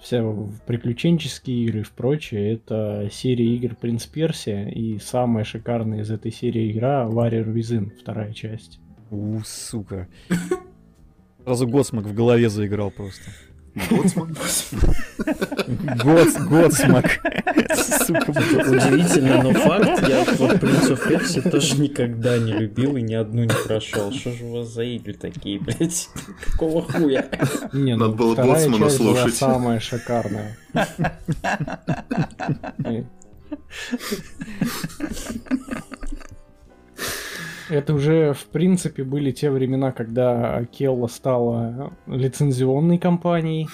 все 0.00 0.48
приключенческие 0.66 1.64
игры 1.64 1.80
и 1.80 1.82
в 1.82 1.92
прочее, 1.92 2.54
это 2.54 3.08
серия 3.10 3.54
игр 3.56 3.74
Принц 3.74 4.06
Персия 4.06 4.68
и 4.68 4.98
самая 4.98 5.44
шикарная 5.44 6.00
из 6.00 6.10
этой 6.10 6.32
серии 6.32 6.70
игра 6.70 7.04
Warrior 7.04 7.52
Within, 7.52 7.92
вторая 7.98 8.32
часть. 8.32 8.80
У, 9.10 9.40
сука. 9.44 10.08
Сразу 11.44 11.66
Готсмак 11.66 12.04
в 12.04 12.14
голове 12.14 12.48
заиграл 12.48 12.90
просто. 12.90 13.30
Гоц, 16.02 16.34
Готсмак. 16.36 17.20
Сука. 18.06 18.30
Удивительно, 18.30 19.42
но 19.42 19.52
факт, 19.52 20.08
я 20.08 20.24
вот 20.24 20.60
Принц 20.60 20.90
of 20.90 21.08
Persia 21.08 21.50
тоже 21.50 21.80
никогда 21.80 22.38
не 22.38 22.52
любил 22.52 22.96
и 22.96 23.02
ни 23.02 23.14
одну 23.14 23.44
не 23.44 23.66
прошел. 23.66 24.12
Что 24.12 24.32
же 24.32 24.44
у 24.44 24.52
вас 24.58 24.68
за 24.68 24.82
игры 24.82 25.14
такие, 25.14 25.58
блядь? 25.60 26.08
Какого 26.52 26.82
хуя? 26.82 27.26
Не, 27.72 27.96
Надо 27.96 28.10
ну, 28.10 28.16
было 28.16 28.34
была 28.34 28.58
слушать. 28.58 29.34
самая 29.34 29.80
шикарная. 29.80 30.56
Это 37.70 37.92
уже, 37.92 38.32
в 38.32 38.46
принципе, 38.46 39.04
были 39.04 39.30
те 39.30 39.50
времена, 39.50 39.92
когда 39.92 40.64
Келла 40.66 41.06
стала 41.06 41.92
лицензионной 42.06 42.98
компанией 42.98 43.68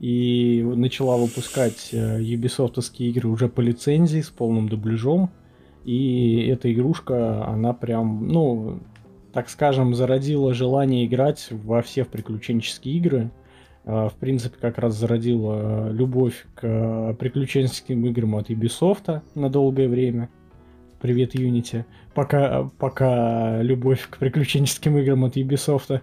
и 0.00 0.62
начала 0.62 1.16
выпускать 1.16 1.90
э, 1.92 2.18
юбисофтовские 2.20 3.10
игры 3.10 3.28
уже 3.28 3.48
по 3.48 3.60
лицензии 3.60 4.20
с 4.20 4.28
полным 4.28 4.68
дубляжом. 4.68 5.30
И 5.84 6.46
эта 6.46 6.72
игрушка, 6.72 7.46
она 7.46 7.72
прям, 7.72 8.28
ну, 8.28 8.80
так 9.32 9.48
скажем, 9.48 9.94
зародила 9.94 10.52
желание 10.52 11.06
играть 11.06 11.48
во 11.50 11.80
все 11.80 12.04
приключенческие 12.04 12.96
игры. 12.96 13.30
А, 13.84 14.08
В 14.08 14.14
принципе, 14.14 14.56
как 14.60 14.78
раз 14.78 14.94
зародила 14.94 15.88
э, 15.88 15.92
любовь 15.92 16.46
к 16.54 16.64
э, 16.64 17.14
приключенческим 17.18 18.04
играм 18.06 18.36
от 18.36 18.50
Ubisoft 18.50 19.22
на 19.34 19.48
долгое 19.48 19.88
время. 19.88 20.28
Привет, 21.00 21.34
Unity. 21.34 21.84
Пока, 22.14 22.70
пока 22.78 23.62
любовь 23.62 24.06
к 24.08 24.18
приключенческим 24.18 24.98
играм 24.98 25.24
от 25.24 25.36
Ubisoft. 25.36 26.00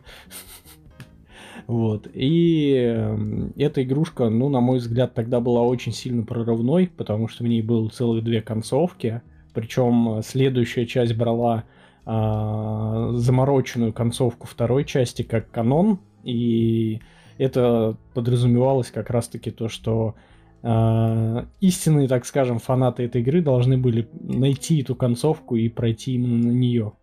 Вот. 1.67 2.07
И 2.15 2.73
эм, 2.73 3.53
эта 3.55 3.83
игрушка, 3.83 4.29
ну, 4.29 4.49
на 4.49 4.59
мой 4.59 4.79
взгляд, 4.79 5.13
тогда 5.13 5.39
была 5.39 5.61
очень 5.61 5.91
сильно 5.91 6.23
прорывной, 6.23 6.87
потому 6.87 7.27
что 7.27 7.43
в 7.43 7.47
ней 7.47 7.61
было 7.61 7.89
целых 7.89 8.23
две 8.23 8.41
концовки. 8.41 9.21
Причем 9.53 10.21
следующая 10.23 10.87
часть 10.87 11.15
брала 11.15 11.65
а, 12.05 13.11
замороченную 13.13 13.93
концовку 13.93 14.47
второй 14.47 14.83
части 14.83 15.21
как 15.21 15.51
канон. 15.51 15.99
И 16.23 17.01
это 17.37 17.97
подразумевалось 18.15 18.89
как 18.89 19.11
раз-таки 19.11 19.51
то, 19.51 19.69
что 19.69 20.15
истинные, 20.61 22.07
так 22.07 22.25
скажем, 22.25 22.59
фанаты 22.59 23.03
этой 23.03 23.21
игры 23.21 23.41
должны 23.41 23.77
были 23.77 24.09
найти 24.13 24.81
эту 24.81 24.95
концовку 24.95 25.55
и 25.55 25.69
пройти 25.69 26.15
именно 26.15 26.49
на 26.49 26.51
нее. 26.51 26.93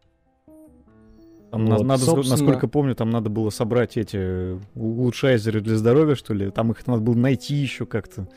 Там 1.51 1.67
Вот, 1.67 1.85
надо, 1.85 2.03
собственно- 2.03 2.37
насколько 2.37 2.69
помню, 2.69 2.95
там 2.95 3.11
надо 3.11 3.31
было 3.31 3.51
собрать 3.51 3.97
эти 3.97 4.59
улучшайзеры 4.75 5.61
для 5.61 5.77
здоровья, 5.77 6.15
что 6.15 6.35
ли. 6.35 6.51
Там 6.51 6.73
их 6.73 6.87
надо 6.87 7.01
было 7.01 7.15
найти 7.15 7.55
еще 7.55 7.87
как-то. 7.87 8.29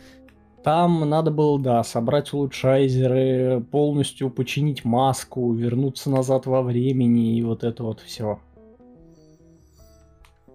Там 0.63 1.09
надо 1.09 1.31
было, 1.31 1.59
да, 1.59 1.83
собрать 1.83 2.31
улучшайзеры, 2.33 3.65
полностью 3.71 4.29
починить 4.29 4.85
маску, 4.85 5.51
вернуться 5.53 6.09
назад 6.09 6.45
во 6.45 6.61
времени 6.61 7.37
и 7.37 7.43
вот 7.43 7.63
это 7.63 7.83
вот 7.83 8.01
все. 8.01 8.39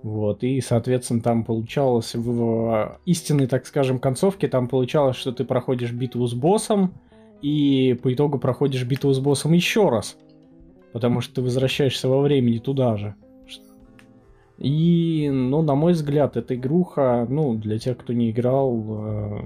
Вот, 0.05 0.45
и, 0.45 0.61
соответственно, 0.61 1.23
там 1.23 1.45
получалось 1.45 2.15
в, 2.15 2.99
истинной, 3.07 3.47
так 3.47 3.65
скажем, 3.65 3.99
концовке, 3.99 4.49
там 4.49 4.69
получалось, 4.69 5.17
что 5.17 5.33
ты 5.33 5.45
проходишь 5.45 5.93
битву 5.93 6.27
с 6.27 6.35
боссом, 6.35 6.93
и 7.41 7.99
по 8.03 8.13
итогу 8.13 8.39
проходишь 8.39 8.85
битву 8.85 9.15
с 9.15 9.19
боссом 9.19 9.55
еще 9.55 9.89
раз. 9.89 10.19
Потому 10.93 11.23
что 11.23 11.37
ты 11.37 11.41
возвращаешься 11.41 12.11
во 12.11 12.21
времени 12.21 12.59
туда 12.59 12.99
же. 12.99 13.15
И, 14.59 15.31
ну, 15.33 15.63
на 15.63 15.75
мой 15.75 15.95
взгляд, 15.95 16.37
эта 16.37 16.55
игруха, 16.55 17.27
ну, 17.29 17.55
для 17.55 17.79
тех, 17.79 17.97
кто 17.97 18.13
не 18.13 18.31
играл, 18.31 18.85
э, 18.87 19.41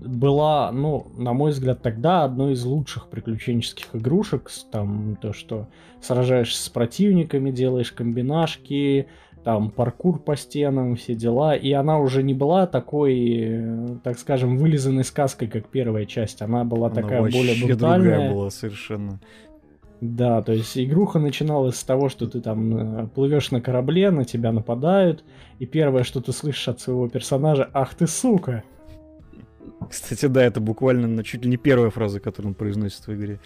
была, 0.00 0.72
ну, 0.72 1.06
на 1.16 1.32
мой 1.32 1.52
взгляд, 1.52 1.82
тогда 1.82 2.24
одной 2.24 2.54
из 2.54 2.64
лучших 2.64 3.08
приключенческих 3.08 3.86
игрушек. 3.94 4.50
Там 4.72 5.16
то, 5.22 5.32
что 5.32 5.68
сражаешься 6.02 6.62
с 6.62 6.68
противниками, 6.68 7.52
делаешь 7.52 7.92
комбинашки, 7.92 9.06
там 9.48 9.70
паркур 9.70 10.18
по 10.18 10.36
стенам, 10.36 10.94
все 10.94 11.14
дела. 11.14 11.56
И 11.56 11.72
она 11.72 11.98
уже 11.98 12.22
не 12.22 12.34
была 12.34 12.66
такой, 12.66 13.38
э, 13.40 13.86
так 14.04 14.18
скажем, 14.18 14.58
вылизанной 14.58 15.04
сказкой, 15.04 15.48
как 15.48 15.68
первая 15.68 16.04
часть. 16.04 16.42
Она 16.42 16.64
была 16.64 16.88
Она 16.88 16.96
такая 16.96 17.22
более 17.22 17.64
брутальная. 17.64 18.10
другая 18.10 18.34
была 18.34 18.50
совершенно. 18.50 19.20
Да, 20.02 20.42
то 20.42 20.52
есть 20.52 20.76
игруха 20.76 21.18
начиналась 21.18 21.76
с 21.76 21.82
того, 21.82 22.10
что 22.10 22.26
ты 22.26 22.42
там 22.42 23.08
плывешь 23.14 23.50
на 23.50 23.62
корабле, 23.62 24.10
на 24.10 24.26
тебя 24.26 24.52
нападают, 24.52 25.24
и 25.58 25.64
первое, 25.64 26.02
что 26.02 26.20
ты 26.20 26.32
слышишь 26.32 26.68
от 26.68 26.80
своего 26.82 27.08
персонажа, 27.08 27.70
ах 27.72 27.94
ты 27.94 28.06
сука! 28.06 28.64
Кстати, 29.88 30.26
да, 30.26 30.44
это 30.44 30.60
буквально 30.60 31.08
ну, 31.08 31.22
чуть 31.22 31.44
ли 31.44 31.50
не 31.50 31.56
первая 31.56 31.88
фраза, 31.88 32.20
которую 32.20 32.50
он 32.50 32.54
произносит 32.54 33.06
в 33.06 33.14
игре. 33.14 33.40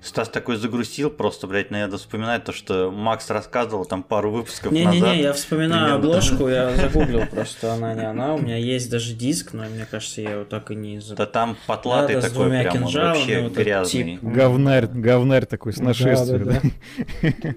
Стас 0.00 0.28
такой 0.28 0.56
загрустил, 0.56 1.10
просто, 1.10 1.48
блядь, 1.48 1.72
надо 1.72 1.98
вспоминать 1.98 2.44
то, 2.44 2.52
что 2.52 2.92
Макс 2.92 3.28
рассказывал 3.30 3.84
там 3.84 4.04
пару 4.04 4.30
выпусков 4.30 4.70
назад. 4.70 4.94
Не-не-не, 4.94 5.22
я 5.22 5.32
вспоминаю 5.32 5.96
примерно. 5.96 5.96
обложку, 5.96 6.48
я 6.48 6.70
загуглил 6.76 7.26
просто, 7.26 7.72
она 7.74 7.94
не 7.94 8.06
она. 8.06 8.34
У 8.34 8.38
меня 8.38 8.56
есть 8.56 8.90
даже 8.90 9.12
диск, 9.14 9.54
но 9.54 9.64
мне 9.64 9.86
кажется, 9.90 10.20
я 10.20 10.30
его 10.32 10.44
так 10.44 10.70
и 10.70 10.76
не 10.76 11.00
Да 11.16 11.26
там 11.26 11.56
потлатый 11.66 12.14
Да, 12.14 12.20
такой 12.22 12.48
прям, 12.48 12.84
он 12.84 12.92
вообще 12.92 13.40
вот 13.40 13.54
грязный. 13.54 14.04
тип. 14.14 14.22
Говнарь, 14.22 14.86
говнарь 14.86 15.46
такой 15.46 15.72
с 15.72 15.78
нашествием. 15.78 16.44
Да, 16.44 16.60
да, 16.62 17.32
да? 17.42 17.54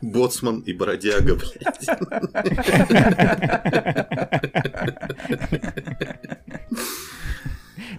Боцман 0.00 0.60
и 0.60 0.72
бродяга, 0.72 1.34
блядь. 1.34 1.88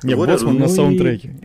Не, 0.04 0.14
Warrior- 0.14 0.28
Боцман 0.28 0.54
на 0.56 0.60
ну 0.60 0.66
и- 0.66 0.76
саундтреке. 0.76 1.36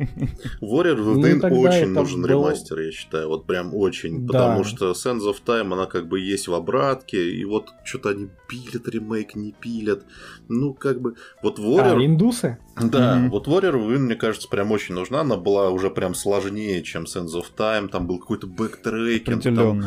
Warrior 0.60 0.96
Ну, 0.96 1.20
Within 1.20 1.40
тогда 1.40 1.56
очень 1.58 1.88
нужен 1.88 2.22
был- 2.22 2.28
ремастер, 2.28 2.80
я 2.80 2.92
считаю. 2.92 3.28
Вот 3.28 3.46
прям 3.46 3.74
очень. 3.74 4.26
Да. 4.26 4.32
Потому 4.32 4.64
что 4.64 4.90
Sands 4.92 5.20
of 5.28 5.36
Time, 5.46 5.72
она 5.72 5.86
как 5.86 6.08
бы 6.08 6.20
есть 6.20 6.48
в 6.48 6.54
обратке. 6.54 7.30
И 7.30 7.44
вот 7.44 7.68
что-то 7.84 8.10
они 8.10 8.28
пилят 8.48 8.88
ремейк, 8.88 9.34
не 9.34 9.52
пилят. 9.52 10.04
Ну, 10.48 10.74
как 10.74 11.00
бы... 11.00 11.14
Вот 11.42 11.58
А, 11.58 11.62
Warrior... 11.62 12.04
индусы? 12.04 12.58
Да, 12.80 13.16
Мгм. 13.16 13.30
вот 13.30 13.46
Warrior 13.48 13.74
Within, 13.74 13.98
мне 13.98 14.14
кажется, 14.16 14.48
прям 14.48 14.70
очень 14.72 14.94
нужна. 14.94 15.20
Она 15.20 15.36
была 15.36 15.70
уже 15.70 15.90
прям 15.90 16.14
сложнее, 16.14 16.82
чем 16.82 17.04
Sands 17.04 17.34
of 17.34 17.46
Time. 17.56 17.88
Там 17.88 18.06
был 18.06 18.18
какой-то 18.18 18.46
backtracking. 18.46 19.42
Там. 19.42 19.84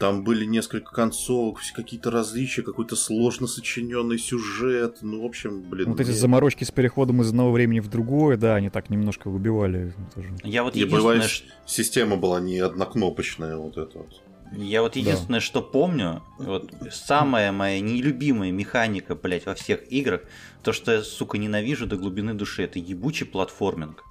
Там 0.00 0.24
были 0.24 0.46
несколько 0.46 0.92
концовок, 0.92 1.58
все 1.58 1.74
какие-то 1.74 2.10
различия, 2.10 2.62
какой-то 2.62 2.96
сложно 2.96 3.46
сочиненный 3.46 4.18
сюжет. 4.18 4.98
Ну, 5.02 5.22
в 5.22 5.26
общем, 5.26 5.60
блин... 5.60 5.90
Вот 5.90 6.00
эти 6.00 6.10
заморочки 6.10 6.64
с 6.64 6.70
переходом 6.70 7.20
из 7.20 7.28
одного 7.28 7.52
времени 7.52 7.80
в 7.80 7.88
другое, 7.88 8.38
да, 8.38 8.54
они 8.54 8.70
так 8.70 8.88
немножко 8.88 9.28
выбивали 9.28 9.92
тоже. 10.14 10.30
Я 10.42 10.62
вот 10.62 10.74
единственное, 10.74 11.20
ш- 11.28 11.44
система 11.66 12.16
была 12.16 12.40
не 12.40 12.58
однокнопочная, 12.58 13.56
вот 13.56 13.76
это 13.76 13.98
вот. 13.98 14.22
Я 14.56 14.80
вот 14.80 14.96
единственное, 14.96 15.40
что 15.40 15.60
помню, 15.60 16.22
вот 16.38 16.72
самая 16.90 17.52
моя 17.52 17.78
нелюбимая 17.80 18.50
механика, 18.50 19.14
блять, 19.14 19.44
во 19.44 19.54
всех 19.54 19.92
играх, 19.92 20.22
то, 20.62 20.72
что 20.72 20.92
я, 20.92 21.02
сука, 21.02 21.36
ненавижу 21.36 21.86
до 21.86 21.96
глубины 21.96 22.32
души, 22.32 22.62
это 22.62 22.78
ебучий 22.78 23.26
платформинг. 23.26 24.02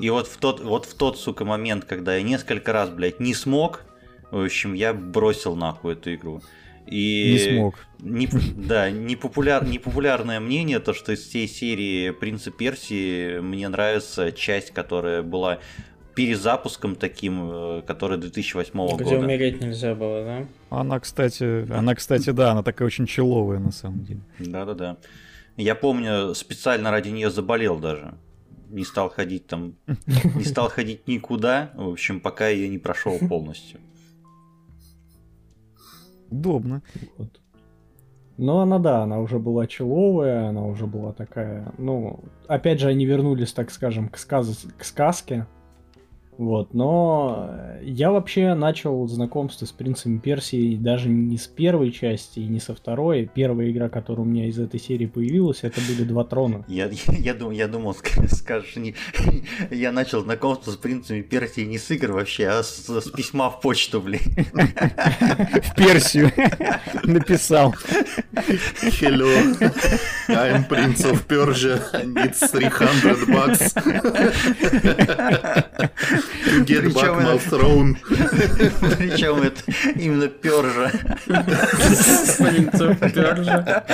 И 0.00 0.08
вот 0.10 0.26
в 0.26 0.38
тот, 0.38 0.60
вот 0.60 0.86
в 0.86 0.94
тот, 0.94 1.18
сука, 1.18 1.44
момент, 1.44 1.84
когда 1.84 2.16
я 2.16 2.22
несколько 2.22 2.72
раз, 2.72 2.88
блядь, 2.88 3.20
не 3.20 3.34
смог, 3.34 3.82
в 4.30 4.44
общем, 4.44 4.74
я 4.74 4.92
бросил 4.94 5.56
нахуй 5.56 5.94
эту 5.94 6.14
игру. 6.14 6.42
И 6.86 7.32
Не 7.32 7.38
смог. 7.56 7.74
не- 7.98 8.28
да, 8.56 8.90
непопуляр, 8.90 9.64
непопулярное 9.66 10.38
мнение, 10.38 10.78
то, 10.78 10.94
что 10.94 11.12
из 11.12 11.20
всей 11.26 11.48
серии 11.48 12.10
Принца 12.10 12.50
Персии 12.52 13.40
мне 13.40 13.68
нравится 13.68 14.30
часть, 14.30 14.70
которая 14.70 15.22
была 15.22 15.58
перезапуском 16.14 16.94
таким, 16.94 17.50
э, 17.52 17.82
который 17.86 18.18
2008 18.18 18.94
Где 18.96 19.04
года. 19.04 19.18
умереть 19.18 19.60
нельзя 19.60 19.94
было, 19.94 20.24
да? 20.24 20.46
Она, 20.70 20.98
кстати, 21.00 21.70
она, 21.70 21.94
кстати, 21.94 22.30
да, 22.30 22.52
она 22.52 22.62
такая 22.62 22.86
очень 22.86 23.06
человая 23.06 23.58
на 23.58 23.72
самом 23.72 24.04
деле. 24.04 24.20
Да-да-да. 24.38 24.96
Я 25.56 25.74
помню, 25.74 26.34
специально 26.34 26.90
ради 26.90 27.08
нее 27.10 27.30
заболел 27.30 27.78
даже. 27.78 28.14
Не 28.70 28.84
стал 28.84 29.10
ходить 29.10 29.46
там, 29.46 29.74
не 30.34 30.44
стал 30.44 30.68
ходить 30.70 31.06
никуда, 31.08 31.70
в 31.74 31.88
общем, 31.90 32.20
пока 32.20 32.48
я 32.48 32.68
не 32.68 32.78
прошел 32.78 33.18
полностью. 33.28 33.80
Удобно. 36.30 36.82
Вот. 37.16 37.40
Но 38.38 38.60
она, 38.60 38.78
да, 38.78 39.02
она 39.02 39.20
уже 39.20 39.38
была 39.38 39.66
человая, 39.66 40.48
она 40.48 40.66
уже 40.66 40.86
была 40.86 41.12
такая, 41.12 41.72
ну, 41.78 42.20
опять 42.48 42.80
же, 42.80 42.88
они 42.88 43.06
вернулись, 43.06 43.52
так 43.52 43.70
скажем, 43.70 44.08
к, 44.08 44.18
сказ- 44.18 44.66
к 44.76 44.84
сказке, 44.84 45.46
вот, 46.38 46.74
но 46.74 47.48
э, 47.50 47.80
я 47.84 48.10
вообще 48.10 48.52
начал 48.54 49.06
знакомство 49.08 49.64
с 49.64 49.72
Принцем 49.72 50.20
Персии 50.20 50.76
даже 50.76 51.08
не 51.08 51.38
с 51.38 51.46
первой 51.46 51.90
части 51.92 52.40
и 52.40 52.46
не 52.46 52.60
со 52.60 52.74
второй. 52.74 53.30
Первая 53.32 53.70
игра, 53.70 53.88
которая 53.88 54.26
у 54.26 54.28
меня 54.28 54.46
из 54.46 54.58
этой 54.58 54.78
серии 54.78 55.06
появилась, 55.06 55.60
это 55.62 55.80
были 55.88 56.04
«Два 56.04 56.24
трона». 56.24 56.64
Я, 56.68 56.86
я, 56.90 56.98
я, 57.18 57.34
дум- 57.34 57.52
я 57.52 57.68
думал, 57.68 57.92
ска- 57.92 58.28
скажешь, 58.34 58.76
не, 58.76 58.94
я 59.70 59.92
начал 59.92 60.22
знакомство 60.22 60.72
с 60.72 60.76
принцами 60.76 61.22
Персии 61.22 61.62
не 61.62 61.78
с 61.78 61.90
игр 61.90 62.12
вообще, 62.12 62.48
а 62.48 62.62
с, 62.62 62.86
с 62.86 63.10
письма 63.10 63.48
в 63.48 63.60
почту, 63.60 64.02
блин. 64.02 64.20
В 64.52 65.74
Персию 65.74 66.30
написал. 67.04 67.74
Hello, 69.00 69.30
I'm 70.28 70.68
Prince 70.68 71.04
of 71.10 71.26
Persia, 71.26 71.80
I 71.94 72.04
need 72.04 72.34
300 72.34 73.26
bucks 73.26 73.72
get 76.64 76.84
back 76.92 76.94
Причем 76.94 77.18
my 77.18 77.34
это- 77.36 77.48
throne. 77.56 77.96
Причем 78.98 79.42
это 79.42 79.60
именно 79.96 80.28
Пержа. 80.28 80.90
Принцев 82.38 82.98
Пержа. 83.12 83.84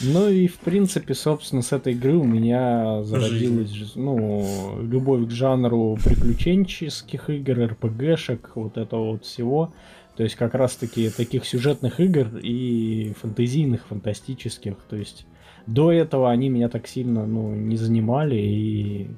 Ну 0.00 0.28
и 0.28 0.46
в 0.46 0.58
принципе, 0.58 1.14
собственно, 1.14 1.62
с 1.62 1.72
этой 1.72 1.94
игры 1.94 2.16
у 2.16 2.24
меня 2.24 3.02
зародилась, 3.04 3.92
ну, 3.94 4.80
любовь 4.82 5.28
к 5.28 5.30
жанру 5.30 5.98
приключенческих 6.04 7.30
игр, 7.30 7.66
РПГшек, 7.66 8.52
вот 8.54 8.76
этого 8.76 9.12
вот 9.12 9.24
всего. 9.24 9.72
То 10.16 10.22
есть 10.22 10.34
как 10.34 10.54
раз-таки 10.54 11.10
таких 11.10 11.44
сюжетных 11.44 12.00
игр 12.00 12.38
и 12.42 13.12
фэнтезийных, 13.20 13.86
фантастических. 13.86 14.76
То 14.88 14.96
есть 14.96 15.26
до 15.66 15.92
этого 15.92 16.30
они 16.30 16.48
меня 16.48 16.68
так 16.68 16.86
сильно, 16.86 17.26
ну, 17.26 17.54
не 17.54 17.76
занимали, 17.76 18.36
и 18.36 19.10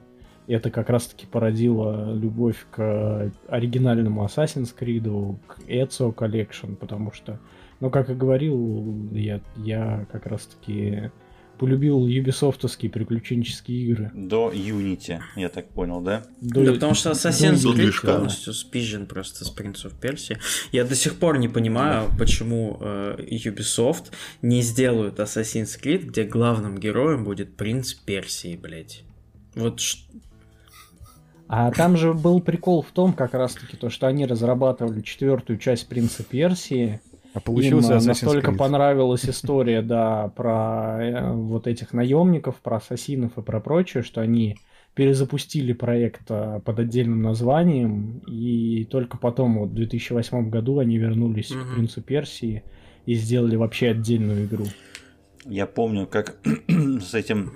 это 0.49 0.71
как 0.71 0.89
раз-таки 0.89 1.27
породило 1.27 2.15
любовь 2.15 2.67
к 2.71 3.31
оригинальному 3.49 4.25
Assassin's 4.25 4.75
Creed, 4.77 5.37
к 5.47 5.61
Ezio 5.69 6.15
Collection, 6.15 6.75
потому 6.75 7.13
что 7.13 7.39
ну, 7.81 7.91
как 7.91 8.11
и 8.11 8.15
говорил, 8.15 9.11
я, 9.13 9.41
я 9.57 10.07
как 10.13 10.27
раз-таки 10.27 11.11
полюбил 11.59 12.07
юбисофтовские 12.07 12.89
приключенческие 12.89 13.79
игры. 13.87 14.11
До 14.15 14.53
Unity, 14.53 15.19
я 15.35 15.49
так 15.49 15.69
понял, 15.71 16.01
да? 16.01 16.23
До- 16.41 16.65
Да 16.65 16.73
потому 16.75 16.95
что 16.95 17.11
Assassin's 17.11 17.55
Creed 17.65 17.75
движка. 17.75 18.15
полностью 18.15 18.53
спизжен 18.53 19.07
просто 19.07 19.45
с 19.45 19.51
Принцев 19.51 19.93
Персии. 19.95 20.39
Я 20.71 20.85
до 20.85 20.95
сих 20.95 21.17
пор 21.19 21.39
не 21.39 21.49
понимаю, 21.49 22.11
почему 22.17 22.77
э, 22.81 23.17
Ubisoft 23.33 24.13
не 24.41 24.63
сделают 24.63 25.19
Assassin's 25.19 25.81
Creed, 25.83 26.05
где 26.07 26.23
главным 26.23 26.79
героем 26.79 27.25
будет 27.25 27.57
Принц 27.57 27.93
Персии, 27.93 28.55
блять. 28.57 29.03
Вот 29.57 29.81
А 31.49 31.71
там 31.73 31.97
же 31.97 32.13
был 32.15 32.41
прикол 32.41 32.83
в 32.83 32.93
том, 32.93 33.13
как 33.15 33.35
раз-таки, 33.35 33.77
то, 33.77 33.91
что 33.91 34.07
они 34.07 34.27
разрабатывали 34.27 35.01
четвертую 35.01 35.59
часть 35.59 35.89
Принца 35.89 36.23
Персии. 36.23 37.01
А 37.35 37.41
получился 37.41 37.95
Им 37.95 38.01
э, 38.01 38.05
настолько 38.05 38.51
Creed. 38.53 38.57
понравилась 38.57 39.25
история, 39.29 39.83
да, 39.83 40.29
про 40.35 40.99
э, 41.01 41.33
вот 41.33 41.67
этих 41.67 41.93
наемников, 41.93 42.57
про 42.57 42.77
ассасинов 42.77 43.37
и 43.39 43.43
про 43.43 43.61
прочее, 43.61 44.03
что 44.03 44.21
они 44.21 44.57
перезапустили 44.95 45.73
проект 45.73 46.23
э, 46.31 46.61
под 46.65 46.79
отдельным 46.81 47.23
названием, 47.23 48.21
и 48.27 48.85
только 48.91 49.17
потом, 49.19 49.59
вот 49.59 49.71
в 49.71 49.75
2008 49.75 50.51
году, 50.51 50.79
они 50.79 50.99
вернулись 50.99 51.51
Мгм. 51.51 51.65
к 51.65 51.75
Принцу 51.75 52.03
Персии 52.03 52.63
и 53.07 53.15
сделали 53.15 53.57
вообще 53.57 53.91
отдельную 53.91 54.47
игру. 54.47 54.65
Я 55.45 55.67
помню, 55.67 56.07
как 56.07 56.37
с 56.69 57.15
этим 57.15 57.53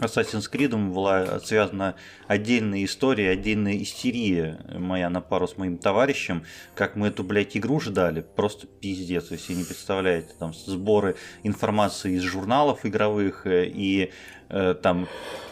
Assassin's 0.00 0.50
Creed 0.50 0.74
была 0.92 1.40
связана 1.40 1.96
отдельная 2.26 2.84
история, 2.84 3.30
отдельная 3.30 3.82
истерия 3.82 4.60
моя 4.78 5.10
на 5.10 5.20
пару 5.20 5.48
с 5.48 5.56
моим 5.56 5.78
товарищем, 5.78 6.44
как 6.74 6.96
мы 6.96 7.08
эту, 7.08 7.24
блядь, 7.24 7.56
игру 7.56 7.80
ждали, 7.80 8.20
просто 8.20 8.66
пиздец, 8.66 9.30
вы 9.30 9.38
себе 9.38 9.56
не 9.56 9.64
представляете, 9.64 10.30
там 10.38 10.54
сборы 10.54 11.16
информации 11.42 12.14
из 12.14 12.22
журналов 12.22 12.86
игровых 12.86 13.46
э, 13.46 13.66
и 13.66 14.12
там 14.82 15.08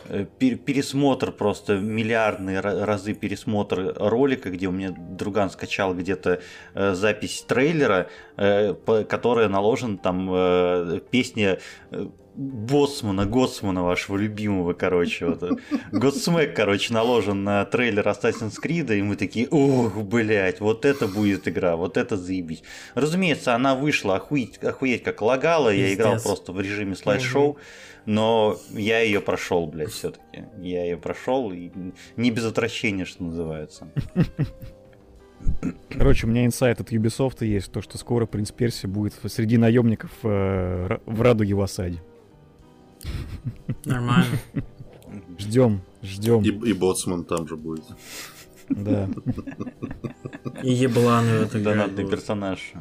э, 0.09 0.24
пер- 0.38 0.57
пересмотр 0.57 1.32
просто 1.32 1.76
миллиардные 1.76 2.61
ра- 2.61 2.84
разы 2.84 3.14
пересмотр 3.14 3.94
ролика, 3.97 4.51
где 4.51 4.68
у 4.68 4.72
меня 4.72 4.94
друган 4.97 5.51
скачал 5.51 5.94
где-то 5.94 6.40
э, 6.74 6.94
запись 6.94 7.44
трейлера, 7.47 8.09
э, 8.36 8.74
которая 9.09 9.49
наложен 9.49 9.99
там 9.99 10.30
э, 10.32 11.01
песня 11.11 11.59
э, 11.90 12.07
Боссмана, 12.38 13.24
Госсмана 13.24 13.82
вашего 13.82 14.18
любимого, 14.18 14.74
короче. 14.74 15.26
Вот. 15.26 15.42
э, 15.42 15.57
Годсмэк, 15.90 16.55
короче, 16.55 16.92
наложен 16.92 17.44
на 17.44 17.64
трейлер 17.64 18.07
Assassin's 18.07 18.57
Creed, 18.62 18.94
и 18.94 19.01
мы 19.03 19.16
такие, 19.16 19.49
ух, 19.49 19.97
блядь, 19.97 20.61
вот 20.61 20.84
это 20.84 21.09
будет 21.09 21.49
игра, 21.49 21.76
вот 21.76 21.97
это 21.97 22.16
заебись. 22.18 22.62
Разумеется, 22.94 23.55
она 23.55 23.74
вышла 23.74 24.16
охуеть, 24.16 24.59
охуеть 24.62 25.03
как 25.03 25.22
лагала, 25.22 25.70
я 25.70 25.94
играл 25.94 26.14
Пиздец. 26.14 26.26
просто 26.26 26.53
в 26.53 26.61
режиме 26.61 26.94
слайд-шоу, 26.94 27.57
но 28.07 28.57
я 28.71 29.01
ее 29.01 29.21
прошел, 29.21 29.67
блядь, 29.67 29.91
все-таки. 29.91 30.45
Я 30.61 30.85
ее 30.85 30.97
прошел, 30.97 31.53
и 31.53 31.71
не 32.17 32.31
без 32.31 32.45
отвращения, 32.45 33.05
что 33.05 33.25
называется. 33.25 33.89
Короче, 35.91 36.27
у 36.27 36.31
меня 36.31 36.47
инсайт 36.47 36.81
от 36.81 36.93
Ubisoft 36.93 37.45
есть, 37.45 37.71
то, 37.71 37.83
что 37.83 37.99
скоро 37.99 38.27
Принц 38.27 38.51
Перси 38.53 38.87
будет 38.87 39.15
среди 39.27 39.59
наемников 39.59 40.11
э, 40.23 40.99
в 41.05 41.23
Радуге 41.23 41.55
в 41.55 41.61
осаде. 41.61 42.03
нормально. 43.85 44.39
Ждем, 45.39 45.83
ждем. 46.03 46.43
И, 46.43 46.71
и 46.71 46.73
боцман 46.73 47.25
там 47.25 47.47
же 47.47 47.57
будет. 47.57 47.85
Да. 48.69 49.09
И 50.63 50.73
ебланы 50.73 51.39
в 51.39 51.43
этой 51.43 51.63
Донатный 51.63 52.09
персонаж. 52.09 52.73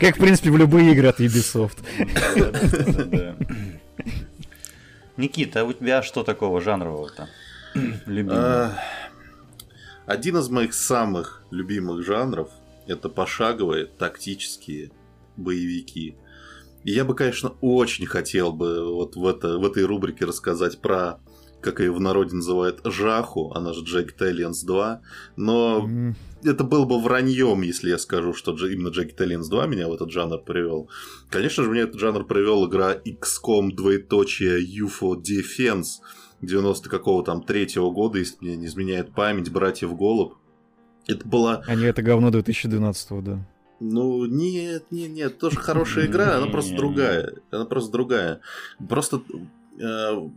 Как, 0.00 0.16
в 0.16 0.20
принципе, 0.20 0.50
в 0.50 0.56
любые 0.56 0.92
игры 0.92 1.08
от 1.08 1.20
Ubisoft. 1.20 1.78
Никита, 5.16 5.62
а 5.62 5.64
у 5.64 5.72
тебя 5.72 6.02
что 6.02 6.22
такого 6.22 6.60
жанрового-то? 6.60 7.28
Любимого? 8.06 8.38
А, 8.38 8.78
один 10.06 10.38
из 10.38 10.48
моих 10.48 10.74
самых 10.74 11.42
любимых 11.50 12.04
жанров 12.04 12.50
это 12.86 13.08
пошаговые 13.08 13.86
тактические 13.86 14.90
боевики. 15.36 16.16
И 16.84 16.92
я 16.92 17.04
бы, 17.04 17.14
конечно, 17.14 17.50
очень 17.60 18.06
хотел 18.06 18.52
бы 18.52 18.94
вот 18.94 19.16
в, 19.16 19.26
это, 19.26 19.58
в 19.58 19.64
этой 19.64 19.84
рубрике 19.84 20.24
рассказать 20.24 20.80
про, 20.80 21.20
как 21.60 21.80
ее 21.80 21.92
в 21.92 22.00
народе 22.00 22.36
называют, 22.36 22.80
Жаху, 22.84 23.52
она 23.54 23.74
же 23.74 23.84
Джек 23.84 24.12
Талиенс 24.12 24.62
2, 24.62 25.00
но 25.36 25.86
mm. 25.86 26.14
Это 26.44 26.64
было 26.64 26.84
бы 26.84 27.00
враньем, 27.00 27.62
если 27.62 27.90
я 27.90 27.98
скажу, 27.98 28.32
что 28.32 28.52
именно 28.66 28.88
Джек 28.88 29.14
Талиенс 29.14 29.48
2 29.48 29.66
меня 29.66 29.88
в 29.88 29.92
этот 29.92 30.10
жанр 30.10 30.38
привел. 30.38 30.88
Конечно 31.30 31.64
же, 31.64 31.70
мне 31.70 31.82
этот 31.82 32.00
жанр 32.00 32.24
привел 32.24 32.68
игра 32.68 32.94
XCOM 32.94 33.72
двоеточие 33.72 34.60
UFO 34.60 35.14
Defense 35.16 36.00
90 36.42 36.88
какого 36.88 37.24
там 37.24 37.42
третьего 37.42 37.90
года, 37.90 38.18
если 38.18 38.36
мне 38.40 38.56
не 38.56 38.66
изменяет 38.66 39.12
память, 39.12 39.50
братьев 39.50 39.96
Голуб. 39.96 40.34
Это 41.06 41.26
была... 41.26 41.62
А 41.66 41.74
не 41.74 41.84
это 41.84 42.02
говно 42.02 42.30
2012 42.30 43.24
да. 43.24 43.46
Ну, 43.80 44.26
нет, 44.26 44.86
нет, 44.90 45.10
нет, 45.10 45.38
тоже 45.38 45.56
хорошая 45.56 46.06
игра, 46.06 46.36
она 46.36 46.46
просто 46.46 46.74
другая. 46.76 47.34
Она 47.50 47.64
просто 47.64 47.92
другая. 47.92 48.40
Просто 48.88 49.22
э, 49.78 50.28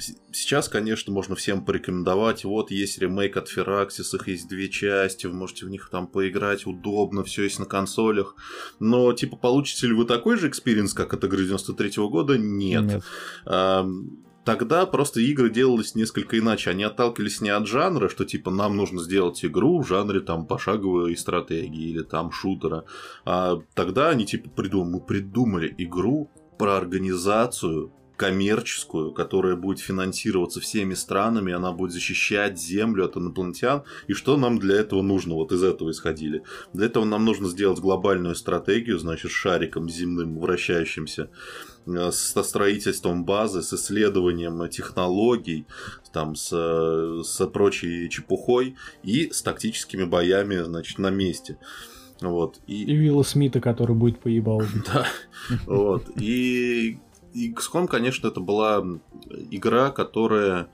сейчас, 0.00 0.68
конечно, 0.68 1.12
можно 1.12 1.34
всем 1.34 1.64
порекомендовать. 1.64 2.44
Вот 2.44 2.70
есть 2.70 2.98
ремейк 2.98 3.36
от 3.36 3.48
Firaxis, 3.48 4.16
их 4.16 4.28
есть 4.28 4.48
две 4.48 4.68
части, 4.68 5.26
вы 5.26 5.34
можете 5.34 5.66
в 5.66 5.70
них 5.70 5.88
там 5.90 6.06
поиграть, 6.06 6.66
удобно, 6.66 7.24
все 7.24 7.44
есть 7.44 7.58
на 7.58 7.66
консолях. 7.66 8.34
Но, 8.78 9.12
типа, 9.12 9.36
получите 9.36 9.86
ли 9.86 9.94
вы 9.94 10.04
такой 10.04 10.36
же 10.36 10.48
experience, 10.48 10.94
как 10.94 11.14
от 11.14 11.24
игры 11.24 11.44
93 11.44 11.98
-го 11.98 12.08
года? 12.08 12.38
Нет. 12.38 12.84
Нет. 12.84 13.04
Тогда 14.44 14.86
просто 14.86 15.20
игры 15.20 15.50
делались 15.50 15.94
несколько 15.94 16.38
иначе. 16.38 16.70
Они 16.70 16.82
отталкивались 16.82 17.40
не 17.40 17.50
от 17.50 17.66
жанра, 17.66 18.08
что 18.08 18.24
типа 18.24 18.50
нам 18.50 18.76
нужно 18.76 19.00
сделать 19.00 19.44
игру 19.44 19.80
в 19.80 19.86
жанре 19.86 20.20
там 20.20 20.46
пошаговой 20.46 21.16
стратегии 21.16 21.90
или 21.90 22.02
там 22.02 22.32
шутера. 22.32 22.84
А 23.24 23.60
тогда 23.74 24.08
они 24.08 24.24
типа 24.24 24.48
придумали, 24.48 24.92
мы 24.94 25.00
придумали 25.00 25.74
игру 25.78 26.30
про 26.58 26.78
организацию 26.78 27.92
коммерческую, 28.20 29.12
которая 29.12 29.56
будет 29.56 29.80
финансироваться 29.80 30.60
всеми 30.60 30.94
странами, 30.94 31.52
она 31.52 31.72
будет 31.72 31.92
защищать 31.92 32.60
Землю 32.60 33.06
от 33.06 33.16
инопланетян. 33.16 33.82
И 34.08 34.12
что 34.12 34.36
нам 34.36 34.58
для 34.58 34.76
этого 34.76 35.00
нужно? 35.00 35.34
Вот 35.34 35.52
из 35.52 35.62
этого 35.62 35.90
исходили. 35.90 36.42
Для 36.74 36.86
этого 36.86 37.04
нам 37.04 37.24
нужно 37.24 37.48
сделать 37.48 37.80
глобальную 37.80 38.34
стратегию, 38.34 38.98
значит, 38.98 39.30
шариком 39.30 39.88
земным 39.88 40.38
вращающимся 40.38 41.30
Э, 41.86 42.10
со 42.12 42.42
строительством 42.42 43.24
базы, 43.24 43.62
с 43.62 43.72
исследованием 43.72 44.68
технологий, 44.68 45.66
там, 46.12 46.34
с, 46.34 46.50
с 47.24 47.46
прочей 47.46 48.08
чепухой 48.10 48.76
и 49.02 49.30
с 49.30 49.42
тактическими 49.42 50.04
боями, 50.04 50.62
значит, 50.62 50.98
на 50.98 51.10
месте. 51.10 51.56
Вот. 52.20 52.60
И, 52.66 52.84
и 52.84 52.94
Вилла 52.94 53.22
Смита, 53.22 53.60
который 53.60 53.96
будет 53.96 54.20
поебал. 54.20 54.62
Да. 54.92 55.06
Вот. 55.66 56.04
И 56.20 56.98
XCOM, 57.34 57.86
конечно, 57.88 58.28
это 58.28 58.40
была 58.40 58.84
игра, 59.50 59.90
которая 59.90 60.68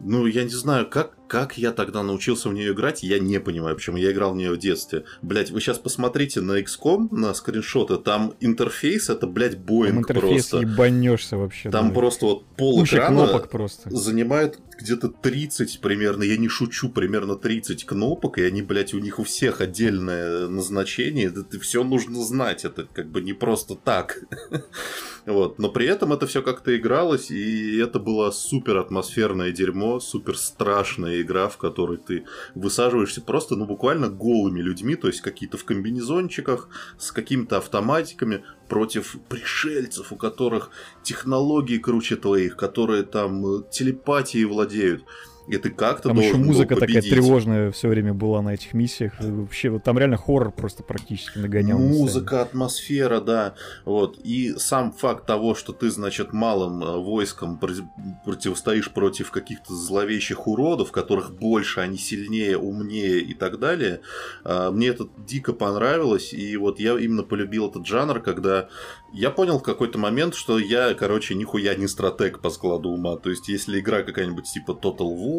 ну, 0.00 0.26
я 0.26 0.44
не 0.44 0.50
знаю, 0.50 0.88
как, 0.88 1.16
как 1.26 1.58
я 1.58 1.72
тогда 1.72 2.02
научился 2.02 2.48
в 2.48 2.52
нее 2.52 2.72
играть, 2.72 3.02
я 3.02 3.18
не 3.18 3.40
понимаю, 3.40 3.74
почему 3.74 3.96
я 3.96 4.12
играл 4.12 4.32
в 4.32 4.36
нее 4.36 4.52
в 4.52 4.58
детстве. 4.58 5.04
Блять, 5.22 5.50
вы 5.50 5.60
сейчас 5.60 5.78
посмотрите 5.78 6.40
на 6.40 6.60
XCOM, 6.60 7.08
на 7.10 7.34
скриншоты, 7.34 7.96
там 7.96 8.34
интерфейс, 8.40 9.10
это, 9.10 9.26
блядь, 9.26 9.58
Боинг 9.58 10.06
там 10.06 10.16
интерфейс 10.16 10.48
просто. 10.48 10.66
ебанешься 10.66 11.36
вообще. 11.36 11.70
Там 11.70 11.88
да. 11.88 11.94
просто 11.94 12.26
вот 12.26 12.46
пол 12.56 12.84
экрана 12.84 13.38
просто. 13.38 13.90
занимает 13.90 14.60
где-то 14.78 15.08
30 15.08 15.80
примерно, 15.80 16.22
я 16.22 16.36
не 16.36 16.48
шучу, 16.48 16.88
примерно 16.88 17.34
30 17.36 17.84
кнопок, 17.84 18.38
и 18.38 18.42
они, 18.42 18.62
блядь, 18.62 18.94
у 18.94 18.98
них 18.98 19.18
у 19.18 19.24
всех 19.24 19.60
отдельное 19.60 20.48
назначение, 20.48 21.26
это 21.26 21.58
все 21.58 21.82
нужно 21.82 22.24
знать, 22.24 22.64
это 22.64 22.84
как 22.84 23.10
бы 23.10 23.20
не 23.20 23.32
просто 23.32 23.74
так. 23.74 24.20
вот, 25.26 25.58
но 25.58 25.68
при 25.68 25.86
этом 25.86 26.12
это 26.12 26.26
все 26.26 26.42
как-то 26.42 26.76
игралось, 26.76 27.30
и 27.30 27.76
это 27.78 27.98
было 27.98 28.30
супер 28.30 28.76
атмосферное 28.76 29.50
дерьмо, 29.50 29.98
супер 29.98 30.38
страшная 30.38 31.22
игра, 31.22 31.48
в 31.48 31.56
которой 31.56 31.98
ты 31.98 32.24
высаживаешься 32.54 33.20
просто, 33.20 33.56
ну, 33.56 33.66
буквально 33.66 34.08
голыми 34.08 34.60
людьми, 34.60 34.94
то 34.94 35.08
есть 35.08 35.20
какие-то 35.20 35.56
в 35.56 35.64
комбинезончиках, 35.64 36.68
с 36.98 37.10
какими-то 37.10 37.58
автоматиками, 37.58 38.44
против 38.68 39.16
пришельцев, 39.28 40.12
у 40.12 40.16
которых 40.16 40.70
технологии 41.02 41.78
круче 41.78 42.16
твоих, 42.16 42.56
которые 42.56 43.02
там 43.02 43.46
э, 43.46 43.62
телепатией 43.70 44.44
владеют 44.44 45.04
и 45.48 45.56
ты 45.56 45.70
как-то 45.70 46.08
там 46.08 46.18
еще 46.18 46.36
музыка 46.36 46.76
такая 46.76 47.00
тревожная 47.00 47.72
все 47.72 47.88
время 47.88 48.12
была 48.12 48.42
на 48.42 48.54
этих 48.54 48.74
миссиях. 48.74 49.14
И 49.22 49.30
вообще, 49.30 49.70
вот 49.70 49.82
там 49.82 49.98
реально 49.98 50.18
хоррор 50.18 50.52
просто 50.52 50.82
практически 50.82 51.38
нагонял. 51.38 51.78
Музыка, 51.78 52.42
атмосфера, 52.42 53.20
да. 53.20 53.54
Вот. 53.86 54.18
И 54.22 54.54
сам 54.58 54.92
факт 54.92 55.26
того, 55.26 55.54
что 55.54 55.72
ты, 55.72 55.90
значит, 55.90 56.34
малым 56.34 56.84
э, 56.84 56.98
войском 56.98 57.58
противостоишь 57.58 58.90
против 58.92 59.30
каких-то 59.30 59.74
зловещих 59.74 60.46
уродов, 60.46 60.92
которых 60.92 61.34
больше, 61.34 61.80
они 61.80 61.96
сильнее, 61.96 62.58
умнее 62.58 63.20
и 63.20 63.32
так 63.32 63.58
далее, 63.58 64.00
э, 64.44 64.70
мне 64.70 64.88
это 64.88 65.08
дико 65.16 65.54
понравилось. 65.54 66.34
И 66.34 66.56
вот 66.58 66.78
я 66.78 66.98
именно 66.98 67.22
полюбил 67.22 67.70
этот 67.70 67.86
жанр, 67.86 68.20
когда 68.20 68.68
я 69.14 69.30
понял 69.30 69.58
в 69.58 69.62
какой-то 69.62 69.98
момент, 69.98 70.34
что 70.34 70.58
я, 70.58 70.92
короче, 70.92 71.34
нихуя 71.34 71.74
не 71.74 71.88
стратег 71.88 72.40
по 72.40 72.50
складу 72.50 72.90
ума. 72.90 73.16
То 73.16 73.30
есть, 73.30 73.48
если 73.48 73.80
игра 73.80 74.02
какая-нибудь 74.02 74.44
типа 74.44 74.72
Total 74.72 75.08
War 75.08 75.37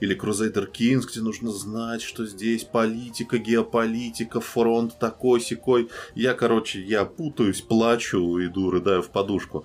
или 0.00 0.16
Crusader 0.16 0.70
Kings, 0.70 1.06
где 1.10 1.20
нужно 1.20 1.50
знать, 1.50 2.02
что 2.02 2.26
здесь 2.26 2.64
политика, 2.64 3.38
геополитика, 3.38 4.40
фронт 4.40 4.98
такой 4.98 5.40
секой, 5.40 5.88
я, 6.14 6.34
короче, 6.34 6.80
я 6.80 7.04
путаюсь, 7.04 7.60
плачу, 7.60 8.18
иду, 8.44 8.70
рыдаю 8.70 9.02
в 9.02 9.10
подушку. 9.10 9.64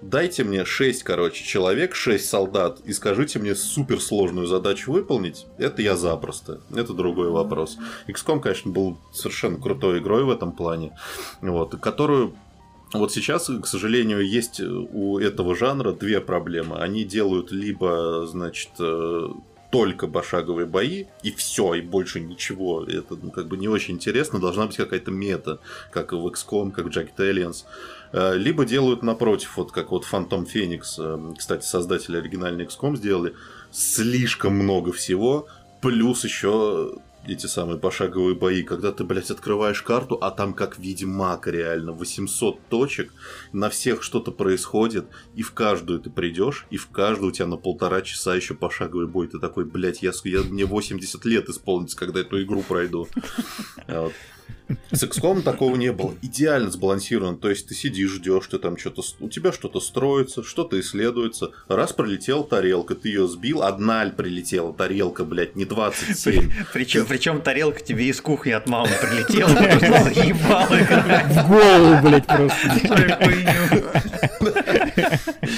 Дайте 0.00 0.44
мне 0.44 0.64
6, 0.64 1.02
короче, 1.02 1.44
человек, 1.44 1.94
6 1.94 2.24
солдат, 2.24 2.80
и 2.84 2.92
скажите 2.92 3.40
мне 3.40 3.56
суперсложную 3.56 4.46
задачу 4.46 4.92
выполнить, 4.92 5.46
это 5.58 5.82
я 5.82 5.96
запросто. 5.96 6.60
Это 6.72 6.92
другой 6.92 7.30
вопрос. 7.30 7.78
XCOM, 8.06 8.40
конечно, 8.40 8.70
был 8.70 8.96
совершенно 9.12 9.60
крутой 9.60 9.98
игрой 9.98 10.22
в 10.22 10.30
этом 10.30 10.52
плане, 10.52 10.96
вот, 11.40 11.74
которую 11.80 12.34
вот 12.92 13.12
сейчас, 13.12 13.50
к 13.62 13.66
сожалению, 13.66 14.26
есть 14.26 14.60
у 14.60 15.18
этого 15.18 15.54
жанра 15.54 15.92
две 15.92 16.20
проблемы. 16.20 16.78
Они 16.78 17.04
делают 17.04 17.52
либо, 17.52 18.26
значит, 18.26 18.70
э, 18.78 19.28
только 19.70 20.06
пошаговые 20.06 20.66
бои, 20.66 21.04
и 21.22 21.30
все, 21.30 21.74
и 21.74 21.80
больше 21.82 22.20
ничего. 22.20 22.84
Это 22.84 23.16
ну, 23.20 23.30
как 23.30 23.48
бы 23.48 23.58
не 23.58 23.68
очень 23.68 23.94
интересно, 23.94 24.38
должна 24.38 24.66
быть 24.66 24.76
какая-то 24.76 25.10
мета, 25.10 25.60
как 25.90 26.12
в 26.12 26.26
XCOM, 26.26 26.70
как 26.70 26.86
в 26.86 26.88
Jack 26.88 27.10
Aliens. 27.18 27.64
Э, 28.12 28.36
либо 28.36 28.64
делают 28.64 29.02
напротив, 29.02 29.56
вот 29.56 29.72
как 29.72 29.90
вот 29.90 30.06
Phantom 30.10 30.46
Phoenix, 30.46 30.82
э, 30.98 31.34
кстати, 31.36 31.64
создатели 31.64 32.16
оригинальной 32.16 32.64
XCOM 32.64 32.96
сделали, 32.96 33.34
слишком 33.70 34.54
много 34.54 34.92
всего, 34.92 35.46
плюс 35.82 36.24
еще 36.24 36.94
эти 37.30 37.46
самые 37.46 37.78
пошаговые 37.78 38.34
бои, 38.34 38.62
когда 38.62 38.92
ты, 38.92 39.04
блядь, 39.04 39.30
открываешь 39.30 39.82
карту, 39.82 40.18
а 40.20 40.30
там 40.30 40.54
как 40.54 40.78
Ведьмак 40.78 41.46
реально, 41.46 41.92
800 41.92 42.60
точек, 42.68 43.12
на 43.52 43.70
всех 43.70 44.02
что-то 44.02 44.30
происходит, 44.30 45.06
и 45.34 45.42
в 45.42 45.52
каждую 45.52 46.00
ты 46.00 46.10
придешь, 46.10 46.66
и 46.70 46.76
в 46.76 46.88
каждую 46.88 47.30
у 47.30 47.32
тебя 47.32 47.46
на 47.46 47.56
полтора 47.56 48.02
часа 48.02 48.34
еще 48.34 48.54
пошаговый 48.54 49.06
бой. 49.06 49.28
Ты 49.28 49.38
такой, 49.38 49.64
блядь, 49.64 50.02
я, 50.02 50.12
я, 50.24 50.42
мне 50.42 50.64
80 50.64 51.24
лет 51.24 51.48
исполнится, 51.48 51.96
когда 51.96 52.20
эту 52.20 52.42
игру 52.42 52.62
пройду. 52.62 53.08
С 54.90 55.02
XCOM 55.02 55.42
такого 55.42 55.76
не 55.76 55.92
было. 55.92 56.14
Идеально 56.20 56.70
сбалансирован. 56.70 57.38
То 57.38 57.48
есть 57.48 57.68
ты 57.68 57.74
сидишь, 57.74 58.12
ждешь, 58.12 58.46
ты 58.48 58.58
там 58.58 58.76
что-то. 58.76 59.02
У 59.20 59.28
тебя 59.28 59.52
что-то 59.52 59.80
строится, 59.80 60.42
что-то 60.42 60.78
исследуется. 60.80 61.52
Раз 61.68 61.92
пролетела 61.92 62.44
тарелка, 62.44 62.94
ты 62.94 63.08
ее 63.08 63.26
сбил, 63.28 63.62
одна 63.62 64.06
прилетела 64.06 64.72
тарелка, 64.74 65.24
блядь, 65.24 65.56
не 65.56 65.64
27. 65.64 66.52
Причем, 66.72 67.06
причем 67.06 67.40
тарелка 67.40 67.80
тебе 67.80 68.08
из 68.08 68.20
кухни 68.20 68.50
от 68.50 68.68
мамы 68.68 68.90
прилетела, 69.00 69.48
просто 69.78 70.14
заебала. 70.14 70.66
В 71.28 71.48
голову, 71.48 72.08
блядь, 72.08 72.26
просто. 72.26 72.68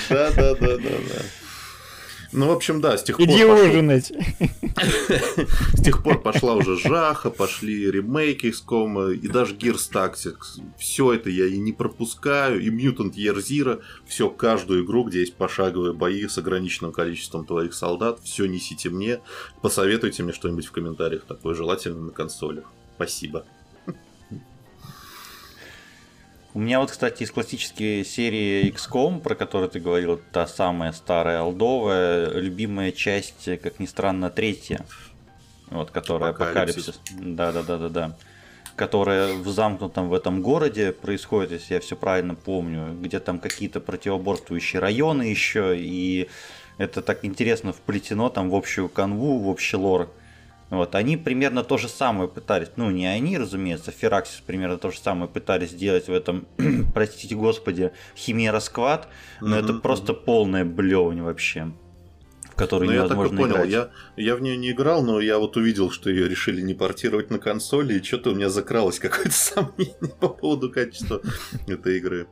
Да, 0.08 0.30
да, 0.30 0.54
да, 0.54 0.76
да, 0.76 0.76
да. 0.78 1.49
Ну, 2.32 2.46
в 2.46 2.52
общем, 2.52 2.80
да, 2.80 2.96
с 2.96 3.02
тех 3.02 3.16
пор... 3.16 3.26
Иди 3.26 3.44
ужинать. 3.44 4.12
С 5.74 5.82
тех 5.82 6.02
пор 6.02 6.22
пошла 6.22 6.54
уже 6.54 6.78
Жаха, 6.78 7.30
пошли 7.30 7.90
ремейки 7.90 8.46
XCOM, 8.46 9.14
и 9.14 9.28
даже 9.28 9.54
Gears 9.56 9.90
Tactics. 9.92 10.62
Все 10.78 11.12
это 11.12 11.28
я 11.28 11.46
и 11.46 11.58
не 11.58 11.72
пропускаю, 11.72 12.60
и 12.60 12.70
Mutant 12.70 13.14
Year 13.14 13.36
Zero, 13.36 13.80
все, 14.06 14.30
каждую 14.30 14.84
игру, 14.84 15.04
где 15.04 15.20
есть 15.20 15.34
пошаговые 15.34 15.92
бои 15.92 16.28
с 16.28 16.38
ограниченным 16.38 16.92
количеством 16.92 17.44
твоих 17.44 17.74
солдат, 17.74 18.20
все 18.22 18.46
несите 18.46 18.90
мне. 18.90 19.20
Посоветуйте 19.60 20.22
мне 20.22 20.32
что-нибудь 20.32 20.66
в 20.66 20.72
комментариях 20.72 21.24
такое, 21.24 21.54
желательно 21.54 22.00
на 22.00 22.12
консолях. 22.12 22.64
Спасибо. 22.94 23.44
У 26.52 26.58
меня 26.58 26.80
вот, 26.80 26.90
кстати, 26.90 27.22
из 27.22 27.30
классической 27.30 28.04
серии 28.04 28.72
XCOM, 28.72 29.20
про 29.20 29.36
которую 29.36 29.70
ты 29.70 29.78
говорил, 29.78 30.20
та 30.32 30.48
самая 30.48 30.90
старая 30.92 31.42
олдовая, 31.42 32.32
любимая 32.32 32.90
часть, 32.90 33.48
как 33.62 33.78
ни 33.78 33.86
странно, 33.86 34.30
третья. 34.30 34.84
вот, 35.70 35.92
которая 35.92 36.30
Апокалипсис. 36.30 37.00
Да-да-да-да-да. 37.20 38.16
Которая 38.74 39.34
в 39.34 39.48
замкнутом 39.48 40.08
в 40.08 40.14
этом 40.14 40.42
городе 40.42 40.90
происходит, 40.90 41.52
если 41.52 41.74
я 41.74 41.80
все 41.80 41.94
правильно 41.94 42.34
помню, 42.34 42.96
где 43.00 43.20
там 43.20 43.38
какие-то 43.38 43.78
противоборствующие 43.78 44.80
районы 44.80 45.22
еще, 45.22 45.76
и 45.78 46.28
это 46.78 47.00
так 47.00 47.24
интересно 47.24 47.72
вплетено 47.72 48.28
там 48.28 48.50
в 48.50 48.56
общую 48.56 48.88
канву, 48.88 49.38
в 49.38 49.48
общий 49.48 49.76
лор. 49.76 50.10
Вот, 50.70 50.94
они 50.94 51.16
примерно 51.16 51.64
то 51.64 51.78
же 51.78 51.88
самое 51.88 52.28
пытались, 52.28 52.68
ну 52.76 52.90
не 52.90 53.04
они, 53.06 53.36
разумеется, 53.36 53.90
Фераксис 53.90 54.40
примерно 54.46 54.78
то 54.78 54.90
же 54.92 54.98
самое 54.98 55.28
пытались 55.28 55.70
сделать 55.70 56.06
в 56.06 56.12
этом, 56.12 56.46
простите 56.94 57.34
господи, 57.34 57.90
Химера 58.16 58.60
Сквад, 58.60 59.08
но 59.40 59.56
это 59.58 59.72
Мгм, 59.72 59.80
просто 59.82 60.14
полная 60.14 60.64
блевань 60.64 61.22
вообще, 61.22 61.72
в 62.44 62.54
которую 62.54 62.88
Ну, 62.88 62.94
я 62.94 63.02
так 63.02 63.10
и 63.10 63.14
невозможно 63.14 63.36
понял. 63.36 63.54
играть. 63.56 63.70
Я, 63.70 63.90
я 64.16 64.36
в 64.36 64.42
нее 64.42 64.56
не 64.56 64.70
играл, 64.70 65.02
но 65.02 65.20
я 65.20 65.38
вот 65.38 65.56
увидел, 65.56 65.90
что 65.90 66.08
ее 66.08 66.28
решили 66.28 66.60
не 66.60 66.74
портировать 66.74 67.30
на 67.30 67.40
консоли, 67.40 67.94
и 67.94 68.02
что-то 68.02 68.30
у 68.30 68.34
меня 68.36 68.48
закралось 68.48 68.98
какое-то 69.00 69.32
сомнение 69.32 70.14
по 70.20 70.28
поводу 70.28 70.70
качества 70.70 71.20
этой 71.66 71.96
игры. 71.98 72.28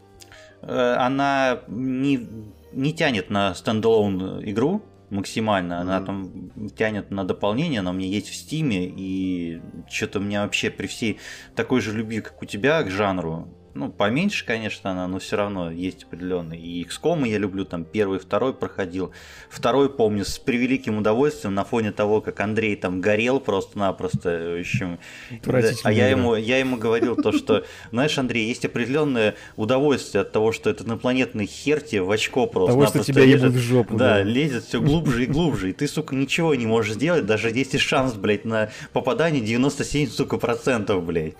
Э, 0.62 0.94
Она 0.98 1.62
не, 1.66 2.24
не 2.72 2.92
тянет 2.94 3.30
на 3.30 3.52
standalone 3.56 4.44
игру 4.48 4.84
максимально, 5.10 5.80
она 5.80 5.98
Мгм. 6.00 6.06
там 6.06 6.68
тянет 6.70 7.10
на 7.10 7.24
дополнение, 7.24 7.80
она 7.80 7.90
у 7.90 7.94
меня 7.94 8.08
есть 8.08 8.28
в 8.28 8.34
Steam 8.34 8.72
е, 8.72 8.86
и 8.86 9.60
что-то 9.90 10.18
у 10.18 10.22
меня 10.22 10.42
вообще 10.42 10.70
при 10.70 10.86
всей 10.86 11.18
такой 11.54 11.80
же 11.80 11.92
любви, 11.96 12.20
как 12.20 12.42
у 12.42 12.44
тебя, 12.44 12.82
к 12.82 12.90
жанру, 12.90 13.48
ну, 13.78 13.90
поменьше, 13.90 14.44
конечно, 14.44 14.90
она, 14.90 15.06
но 15.06 15.20
все 15.20 15.36
равно 15.36 15.70
есть 15.70 16.02
определенный. 16.02 16.58
И 16.58 16.84
XCOM 16.84 17.26
я 17.28 17.38
люблю, 17.38 17.64
там, 17.64 17.84
первый, 17.84 18.18
второй 18.18 18.52
проходил. 18.52 19.12
Второй, 19.48 19.88
помню, 19.88 20.24
с 20.24 20.36
превеликим 20.38 20.98
удовольствием 20.98 21.54
на 21.54 21.64
фоне 21.64 21.92
того, 21.92 22.20
как 22.20 22.40
Андрей 22.40 22.74
там 22.74 23.00
горел 23.00 23.38
просто-напросто. 23.38 24.56
В 24.56 24.60
общем, 24.60 24.98
да, 25.44 25.70
а 25.84 25.92
я 25.92 26.08
ему, 26.08 26.34
я 26.34 26.58
ему 26.58 26.76
говорил 26.76 27.14
то, 27.14 27.30
что, 27.30 27.64
знаешь, 27.92 28.18
Андрей, 28.18 28.48
есть 28.48 28.64
определенное 28.64 29.36
удовольствие 29.54 30.22
от 30.22 30.32
того, 30.32 30.50
что 30.50 30.70
этот 30.70 30.88
инопланетный 30.88 31.46
хер 31.46 31.80
тебе 31.80 32.02
в 32.02 32.10
очко 32.10 32.48
просто 32.48 32.72
Того, 32.72 32.86
что 32.88 33.04
тебя 33.04 33.22
ебут 33.22 33.52
в 33.52 33.58
жопу. 33.58 33.96
да, 33.96 34.24
лезет 34.24 34.64
все 34.64 34.80
глубже 34.80 35.22
и 35.22 35.26
глубже, 35.26 35.70
и 35.70 35.72
ты, 35.72 35.86
сука, 35.86 36.16
ничего 36.16 36.52
не 36.56 36.66
можешь 36.66 36.94
сделать, 36.94 37.26
даже 37.26 37.50
если 37.50 37.78
шанс, 37.78 38.14
блядь, 38.14 38.44
на 38.44 38.70
попадание 38.92 39.40
97, 39.40 40.08
сука, 40.08 40.36
процентов, 40.36 41.04
блядь. 41.04 41.34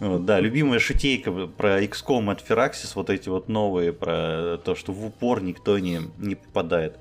Вот, 0.00 0.24
да, 0.24 0.40
любимая 0.40 0.78
шутейка 0.78 1.30
про 1.30 1.82
XCOM 1.82 2.32
от 2.32 2.42
Firaxis, 2.42 2.92
вот 2.94 3.10
эти 3.10 3.28
вот 3.28 3.48
новые, 3.48 3.92
про 3.92 4.56
то, 4.64 4.74
что 4.74 4.92
в 4.92 5.04
упор 5.04 5.42
никто 5.42 5.78
не, 5.78 6.00
не 6.16 6.36
попадает. 6.36 6.96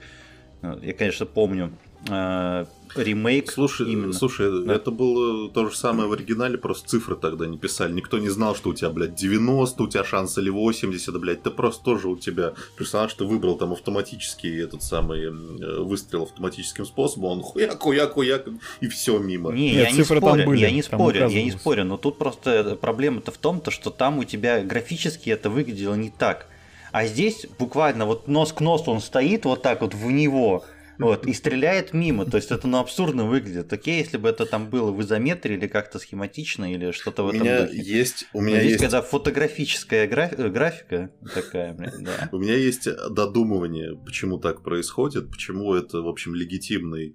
Я, 0.62 0.94
конечно, 0.94 1.26
помню 1.26 1.72
э, 2.08 2.66
ремейк 2.96 3.52
Слушай, 3.52 3.92
именно. 3.92 4.14
слушай, 4.14 4.66
Да. 4.66 4.74
это 4.74 4.92
было 4.92 5.50
то 5.50 5.70
же 5.70 5.76
самое 5.76 6.10
в 6.10 6.14
оригинале, 6.14 6.58
просто 6.58 6.90
цифры 6.90 7.16
тогда 7.16 7.46
не 7.46 7.58
писали. 7.58 7.94
Никто 7.94 8.18
не 8.18 8.30
знал, 8.30 8.56
что 8.56 8.70
у 8.70 8.74
тебя, 8.74 8.90
блядь, 8.90 9.16
90, 9.16 9.84
у 9.84 9.88
тебя 9.88 10.04
шанс 10.04 10.38
или 10.38 10.50
80, 10.50 11.14
да, 11.14 11.20
блядь. 11.20 11.44
Ты 11.44 11.52
просто 11.52 11.84
тоже 11.84 12.08
у 12.08 12.18
тебя 12.18 12.54
персонаж, 12.78 13.14
ты 13.14 13.26
выбрал 13.26 13.58
там 13.58 13.74
автоматический 13.74 14.60
этот 14.62 14.82
самый 14.84 15.26
э, 15.26 15.82
выстрел 15.82 16.24
автоматическим 16.24 16.86
способом, 16.86 17.32
он 17.32 17.42
хуяк, 17.42 17.80
хуяк, 17.82 18.14
хуяк, 18.14 18.46
и 18.82 18.88
все 18.88 19.20
мимо. 19.20 19.52
Не, 19.52 19.72
Нет, 19.72 19.86
я 19.86 19.92
не 19.92 19.98
цифры 19.98 20.20
там 20.20 20.30
спорю, 20.30 20.46
были, 20.48 20.60
я 20.62 20.72
не 20.72 20.82
там 20.82 21.00
спорю, 21.00 21.28
я 21.30 21.44
не 21.44 21.52
спорю, 21.52 21.84
но 21.86 21.98
тут 21.98 22.18
просто 22.18 22.78
проблема-то 22.80 23.32
в 23.32 23.38
том, 23.38 23.62
то, 23.62 23.72
что 23.72 23.90
там 23.90 24.20
у 24.20 24.24
тебя 24.24 24.62
графически 24.62 25.30
это 25.30 25.50
выглядело 25.50 25.96
не 25.96 26.10
так. 26.10 26.48
А 26.92 27.06
здесь 27.06 27.46
буквально 27.60 28.08
вот 28.08 28.28
нос 28.28 28.52
к 28.52 28.62
носу 28.62 28.90
он 28.92 29.00
стоит 29.02 29.46
вот 29.46 29.62
так 29.62 29.82
вот 29.82 29.94
в 29.94 30.10
него, 30.10 30.66
вот, 31.00 31.26
и 31.26 31.34
стреляет 31.34 31.94
мимо. 31.94 32.26
То 32.26 32.38
есть 32.38 32.52
это 32.52 32.68
ну 32.68 32.78
абсурдно 32.78 33.26
выглядит. 33.26 33.72
Окей, 33.72 34.00
если 34.00 34.18
бы 34.18 34.30
это 34.30 34.46
там 34.46 34.70
было 34.70 34.92
в 34.92 35.02
изометрии 35.02 35.56
или 35.56 35.68
как-то 35.68 35.98
схематично 35.98 36.72
или 36.72 36.92
что-то 36.92 37.24
в 37.24 37.28
У 37.28 37.30
этом 37.30 37.42
меня 37.42 37.62
духе. 37.66 37.82
есть, 37.82 38.26
у 38.34 38.42
меня 38.42 38.62
есть 38.62 38.80
когда 38.80 39.02
фотографическая 39.02 40.08
гра- 40.08 40.32
э, 40.32 40.50
графика 40.50 41.12
такая, 41.34 41.74
блин, 41.74 42.04
да. 42.04 42.30
У 42.32 42.38
меня 42.38 42.56
есть 42.56 42.88
додумывание, 43.10 43.98
почему 44.06 44.38
так 44.38 44.62
происходит, 44.62 45.30
почему 45.32 45.74
это, 45.74 46.02
в 46.02 46.08
общем, 46.08 46.36
легитимно, 46.36 46.96
и 46.96 47.14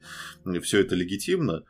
все 0.63 0.81
это 0.81 0.95
легитимно, 0.95 1.65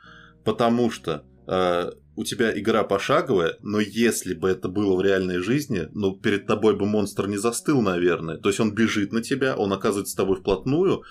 потому 0.44 0.90
что 0.90 1.24
э, 1.48 1.90
у 2.16 2.24
тебя 2.24 2.56
игра 2.56 2.84
пошаговая, 2.84 3.56
но 3.60 3.80
если 3.80 4.34
бы 4.34 4.48
это 4.48 4.68
было 4.68 4.96
в 4.96 5.02
реальной 5.02 5.38
жизни, 5.38 5.88
ну, 5.92 6.14
перед 6.14 6.46
тобой 6.46 6.76
бы 6.76 6.86
монстр 6.86 7.26
не 7.26 7.38
застыл, 7.38 7.82
наверное. 7.82 8.36
То 8.36 8.50
есть 8.50 8.60
он 8.60 8.72
бежит 8.72 9.12
на 9.12 9.20
тебя, 9.20 9.56
он 9.56 9.72
оказывается 9.72 10.12
с 10.12 10.16
тобой 10.16 10.36
вплотную, 10.36 11.02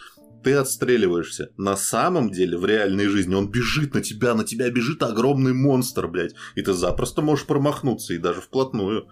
ты 0.44 0.54
отстреливаешься. 0.54 1.50
На 1.58 1.76
самом 1.76 2.30
деле, 2.32 2.58
в 2.58 2.66
реальной 2.66 3.08
жизни 3.08 3.36
он 3.36 3.50
бежит 3.50 3.94
на 3.94 4.02
тебя, 4.02 4.34
на 4.36 4.44
тебя 4.44 4.70
бежит 4.70 5.02
огромный 5.04 5.54
монстр, 5.54 6.08
блядь. 6.08 6.34
И 6.56 6.62
ты 6.62 6.74
запросто 6.74 7.22
можешь 7.22 7.46
промахнуться, 7.46 8.14
и 8.14 8.18
даже 8.18 8.42
вплотную. 8.42 9.08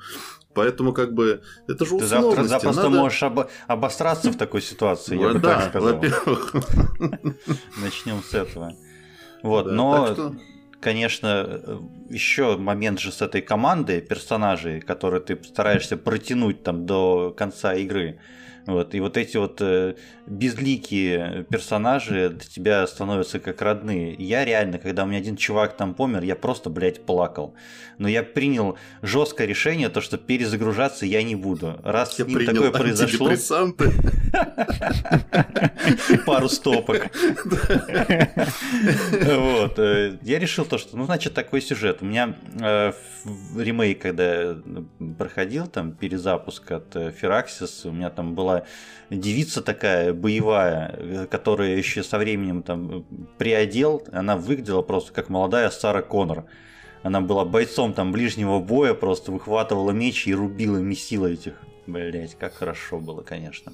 Поэтому, 0.54 0.92
как 0.92 1.14
бы, 1.14 1.42
это 1.68 1.86
же 1.86 1.98
Ты 1.98 2.06
завтра 2.06 2.30
условности. 2.30 2.50
запросто 2.50 2.84
надо- 2.84 2.98
можешь 2.98 3.24
обо- 3.24 3.50
обосраться 3.68 4.32
в 4.32 4.36
такой 4.38 4.62
ситуации, 4.62 5.18
я 5.20 5.30
бы 5.30 5.40
так 5.40 5.70
сказал. 5.70 5.94
во-первых. 5.94 6.54
Начнем 7.82 8.22
с 8.22 8.34
этого. 8.34 8.74
Вот, 9.44 9.72
но 9.72 10.34
конечно, 10.82 11.62
еще 12.10 12.58
момент 12.58 13.00
же 13.00 13.12
с 13.12 13.22
этой 13.22 13.42
командой 13.42 14.02
персонажей, 14.02 14.82
которые 14.82 15.22
ты 15.22 15.40
стараешься 15.44 15.96
протянуть 15.98 16.64
там 16.64 16.86
до 16.86 17.32
конца 17.32 17.74
игры. 17.76 18.20
Вот, 18.68 18.94
и 18.94 19.00
вот 19.00 19.18
эти 19.18 19.38
вот 19.38 19.60
э, 19.62 19.96
безликие 20.28 21.46
персонажи 21.50 22.30
для 22.30 22.40
тебя 22.48 22.88
становятся 22.88 23.40
как 23.40 23.62
родные. 23.62 24.14
Я 24.14 24.46
реально, 24.46 24.78
когда 24.78 25.04
у 25.04 25.08
меня 25.08 25.18
один 25.18 25.36
чувак 25.36 25.76
там 25.78 25.94
помер, 25.94 26.24
я 26.24 26.36
просто, 26.36 26.70
блядь, 26.70 27.06
плакал. 27.06 27.56
Но 27.98 28.08
я 28.08 28.24
принял 28.24 28.78
жесткое 29.02 29.48
решение, 29.48 29.90
то, 29.90 30.02
что 30.02 30.18
перезагружаться 30.18 31.06
я 31.06 31.24
не 31.24 31.36
буду. 31.36 31.80
Раз 31.84 32.18
Я 32.20 32.26
с 32.26 32.28
ним 32.28 32.46
такое 32.46 32.72
произошло, 32.72 33.32
пару 36.26 36.50
стопок. 36.50 37.10
Вот. 39.22 39.80
э, 39.80 40.18
Я 40.22 40.40
решил 40.40 40.66
то, 40.66 40.78
что, 40.78 40.98
ну, 40.98 41.06
значит, 41.06 41.34
такой 41.34 41.62
сюжет. 41.62 42.00
У 42.02 42.06
меня 42.06 42.36
э, 42.60 42.94
ремейк, 43.58 44.02
когда 44.02 44.24
я 44.24 44.58
проходил, 45.18 45.68
там, 45.68 45.92
перезапуск 45.94 46.72
от 46.72 46.96
э, 46.96 47.12
Firaxis, 47.12 47.88
у 47.88 47.92
меня 47.92 48.10
там 48.10 48.36
была 48.36 48.61
девица 49.10 49.62
такая 49.62 50.14
боевая, 50.14 51.28
которая 51.28 51.76
еще 51.76 52.04
со 52.04 52.18
временем 52.18 52.64
там 52.64 53.06
приодел, 53.38 54.04
она 54.12 54.38
выглядела 54.38 54.82
просто 54.82 55.12
как 55.12 55.30
молодая 55.30 55.70
Сара 55.70 56.02
Коннор. 56.02 56.46
Она 57.04 57.20
была 57.20 57.46
бойцом 57.46 57.94
там 57.94 58.12
ближнего 58.12 58.60
боя, 58.60 58.94
просто 58.94 59.32
выхватывала 59.32 59.92
меч 59.92 60.28
и 60.28 60.36
рубила, 60.36 60.78
месила 60.78 61.28
этих. 61.28 61.54
Блять, 61.88 62.36
как 62.38 62.54
хорошо 62.54 63.00
было, 63.00 63.22
конечно. 63.22 63.74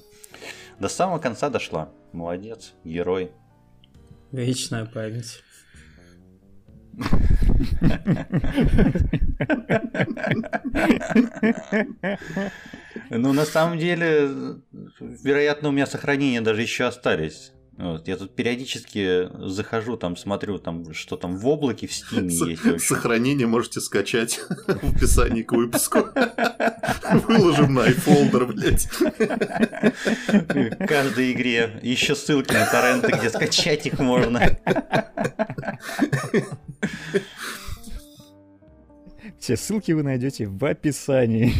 До 0.80 0.88
самого 0.88 1.18
конца 1.18 1.50
дошла. 1.50 1.90
Молодец, 2.12 2.72
герой. 2.84 3.30
Вечная 4.32 4.86
память. 4.86 5.42
Ну, 13.10 13.32
на 13.32 13.44
самом 13.44 13.78
деле, 13.78 14.28
вероятно, 15.00 15.68
у 15.68 15.72
меня 15.72 15.86
сохранения 15.86 16.40
даже 16.40 16.62
еще 16.62 16.84
остались. 16.84 17.52
Вот, 17.78 18.08
я 18.08 18.16
тут 18.16 18.34
периодически 18.34 19.28
захожу, 19.48 19.96
там 19.96 20.16
смотрю, 20.16 20.58
там, 20.58 20.92
что 20.92 21.16
там 21.16 21.36
в 21.36 21.46
облаке 21.46 21.86
в 21.86 21.92
стиме 21.92 22.34
есть. 22.34 22.64
в 22.64 22.74
общем. 22.74 22.78
Сохранение 22.80 23.46
можете 23.46 23.80
скачать 23.80 24.40
в 24.66 24.96
описании 24.96 25.42
к 25.42 25.52
выпуску. 25.52 26.00
Выложим 27.28 27.74
на 27.74 27.88
iFolder, 27.88 28.46
блядь. 28.46 28.88
В 30.26 30.86
каждой 30.88 31.30
игре 31.32 31.78
еще 31.82 32.16
ссылки 32.16 32.52
на 32.52 32.66
торренты, 32.66 33.12
где 33.16 33.30
скачать 33.30 33.86
их 33.86 34.00
можно. 34.00 34.58
Все 39.38 39.56
ссылки 39.56 39.92
вы 39.92 40.02
найдете 40.02 40.48
в 40.48 40.64
описании. 40.64 41.54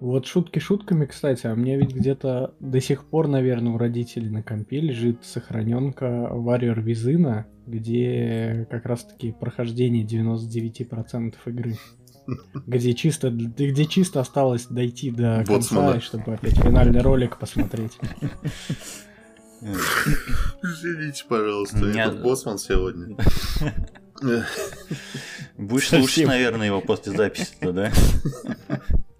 Вот 0.00 0.26
шутки 0.26 0.58
шутками, 0.58 1.06
кстати, 1.06 1.46
а 1.46 1.54
мне 1.54 1.78
ведь 1.78 1.94
где-то 1.94 2.54
до 2.60 2.80
сих 2.80 3.04
пор, 3.04 3.28
наверное, 3.28 3.72
у 3.72 3.78
родителей 3.78 4.28
на 4.28 4.42
компе 4.42 4.80
лежит 4.80 5.24
сохраненка 5.24 6.28
Warrior 6.32 6.80
Визына, 6.80 7.46
где 7.66 8.66
как 8.70 8.86
раз-таки 8.86 9.32
прохождение 9.32 10.04
99% 10.04 11.34
игры. 11.46 11.76
Где 12.66 12.94
чисто, 12.94 13.28
где 13.28 13.84
чисто 13.84 14.18
осталось 14.20 14.64
дойти 14.66 15.10
до 15.10 15.44
конца, 15.46 16.00
чтобы 16.00 16.32
опять 16.32 16.56
финальный 16.56 17.02
ролик 17.02 17.38
посмотреть. 17.38 17.98
Извините, 20.62 21.24
пожалуйста, 21.28 21.76
Меня- 21.76 22.06
этот 22.06 22.22
боссман 22.22 22.56
сегодня. 22.56 23.14
Будешь 25.58 25.88
слушать, 25.88 26.26
наверное, 26.26 26.68
его 26.68 26.80
после 26.80 27.12
записи, 27.12 27.56
да? 27.60 27.92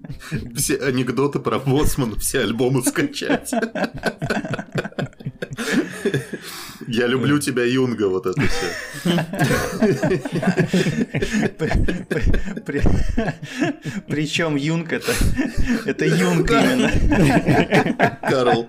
Все 0.55 0.77
анекдоты 0.77 1.39
про 1.39 1.59
боссмана, 1.59 2.19
все 2.19 2.41
альбомы 2.41 2.83
скачать. 2.83 3.53
Я 6.87 7.07
люблю 7.07 7.39
тебя, 7.39 7.65
Юнга, 7.65 8.09
вот 8.09 8.27
это 8.27 8.41
все. 8.43 8.67
Причем 14.07 14.57
Юнг 14.57 14.93
это, 14.93 15.13
это 15.87 16.05
Юнг 16.05 16.51
именно. 16.51 16.91
Карл. 18.23 18.69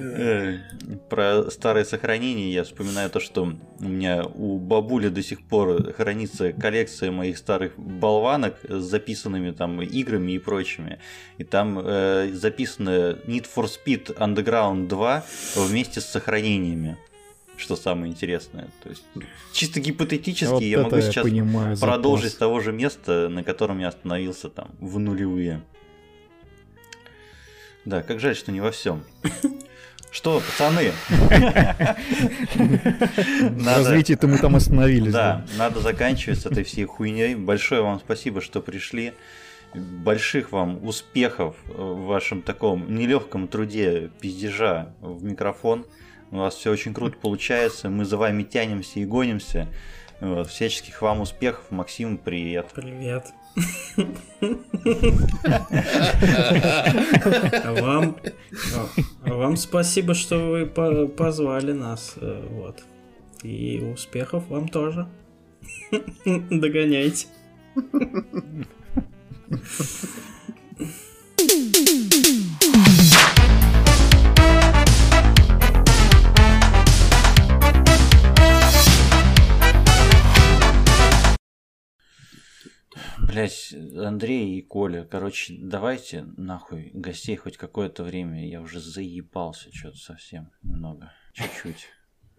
Э, 0.00 0.58
Про 1.08 1.50
старые 1.50 1.84
сохранения 1.84 2.52
я 2.52 2.64
вспоминаю 2.64 3.10
то, 3.10 3.20
что 3.20 3.52
у 3.80 3.84
меня 3.84 4.24
у 4.24 4.58
бабули 4.58 5.08
до 5.08 5.22
сих 5.22 5.42
пор 5.42 5.92
хранится 5.92 6.52
коллекция 6.52 7.10
моих 7.10 7.38
старых 7.38 7.78
болванок 7.78 8.56
с 8.68 8.82
записанными 8.82 9.50
там 9.50 9.82
играми 9.82 10.32
и 10.32 10.38
прочими. 10.38 10.98
И 11.38 11.44
там 11.44 11.78
э, 11.78 12.30
записано 12.32 13.18
Need 13.26 13.46
for 13.54 13.68
Speed 13.68 14.16
Underground 14.16 14.88
2 14.88 15.24
вместе 15.56 16.00
с 16.00 16.06
сохранениями. 16.06 16.96
Что 17.56 17.76
самое 17.76 18.10
интересное. 18.10 18.68
То 18.82 18.88
есть, 18.88 19.04
чисто 19.52 19.80
гипотетически 19.80 20.50
Вот 20.50 20.62
я 20.62 20.82
могу 20.82 20.96
я 20.96 21.02
сейчас 21.02 21.24
понимаю 21.24 21.76
продолжить 21.76 22.32
с 22.32 22.36
того 22.36 22.60
же 22.60 22.72
места, 22.72 23.28
на 23.28 23.44
котором 23.44 23.80
я 23.80 23.88
остановился 23.88 24.48
там 24.48 24.70
в 24.80 24.98
нулевые. 24.98 25.60
Да, 27.84 28.02
как 28.02 28.20
жаль, 28.20 28.36
что 28.36 28.52
не 28.52 28.60
во 28.60 28.70
всем. 28.70 29.04
Что, 30.10 30.40
пацаны? 30.40 30.92
Развитии-то 33.64 34.26
мы 34.26 34.38
там 34.38 34.56
остановились. 34.56 35.12
Да, 35.12 35.46
надо 35.56 35.80
заканчивать 35.80 36.40
с 36.40 36.46
этой 36.46 36.64
всей 36.64 36.84
хуйней. 36.84 37.36
Большое 37.36 37.82
вам 37.82 38.00
спасибо, 38.00 38.40
что 38.40 38.60
пришли. 38.60 39.12
Больших 39.72 40.50
вам 40.50 40.84
успехов 40.84 41.54
в 41.66 42.06
вашем 42.06 42.42
таком 42.42 42.92
нелегком 42.92 43.46
труде 43.46 44.10
пиздежа 44.20 44.92
в 45.00 45.22
микрофон. 45.22 45.86
У 46.32 46.38
вас 46.38 46.56
все 46.56 46.72
очень 46.72 46.92
круто 46.92 47.16
получается. 47.16 47.88
Мы 47.88 48.04
за 48.04 48.16
вами 48.16 48.42
тянемся 48.42 48.98
и 48.98 49.04
гонимся. 49.04 49.68
Вот, 50.20 50.50
всяческих 50.50 51.02
вам 51.02 51.20
успехов. 51.20 51.70
Максим, 51.70 52.18
привет. 52.18 52.66
Привет. 52.74 53.26
А 57.62 57.72
вам, 57.80 58.16
а 59.24 59.34
вам 59.34 59.56
спасибо, 59.56 60.14
что 60.14 60.50
вы 60.50 60.66
по- 60.66 61.06
позвали 61.08 61.72
нас. 61.72 62.14
э, 62.16 62.46
Вот. 62.50 62.82
И 63.42 63.80
успехов 63.94 64.48
вам 64.48 64.68
тоже. 64.68 65.08
Догоняйте. 66.50 67.26
Блять, 83.26 83.74
Андрей 83.96 84.58
и 84.58 84.62
Коля, 84.62 85.04
короче, 85.04 85.56
давайте 85.58 86.24
нахуй 86.36 86.90
гостей 86.94 87.36
хоть 87.36 87.56
какое-то 87.56 88.02
время. 88.02 88.48
Я 88.48 88.60
уже 88.60 88.80
заебался 88.80 89.72
что-то 89.74 89.98
совсем 89.98 90.50
немного. 90.62 91.12
Чуть-чуть. 91.32 91.86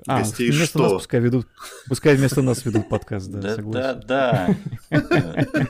А, 0.08 0.18
Гостей 0.18 0.50
вместо 0.50 0.80
что? 0.80 0.82
нас 0.84 0.94
пускай 0.94 1.20
ведут, 1.20 1.48
пускай 1.88 2.16
вместо 2.16 2.42
нас 2.42 2.66
ведут 2.66 2.90
подкаст, 2.90 3.30
да, 3.30 3.40
Да, 3.40 3.50
да, 3.50 3.56
согласен. 3.56 4.02
да. 4.08 4.56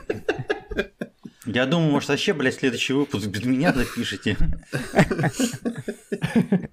Я 1.44 1.66
думаю, 1.66 1.90
может, 1.90 2.08
вообще, 2.08 2.32
блядь, 2.32 2.54
следующий 2.54 2.94
выпуск 2.94 3.26
без 3.26 3.44
меня 3.44 3.74
запишите. 3.74 4.38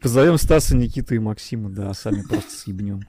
Позовем 0.00 0.38
Стаса, 0.38 0.76
Никиту 0.76 1.16
и 1.16 1.18
Максима, 1.18 1.68
да, 1.68 1.92
сами 1.94 2.22
просто 2.22 2.52
съебнем. 2.52 3.00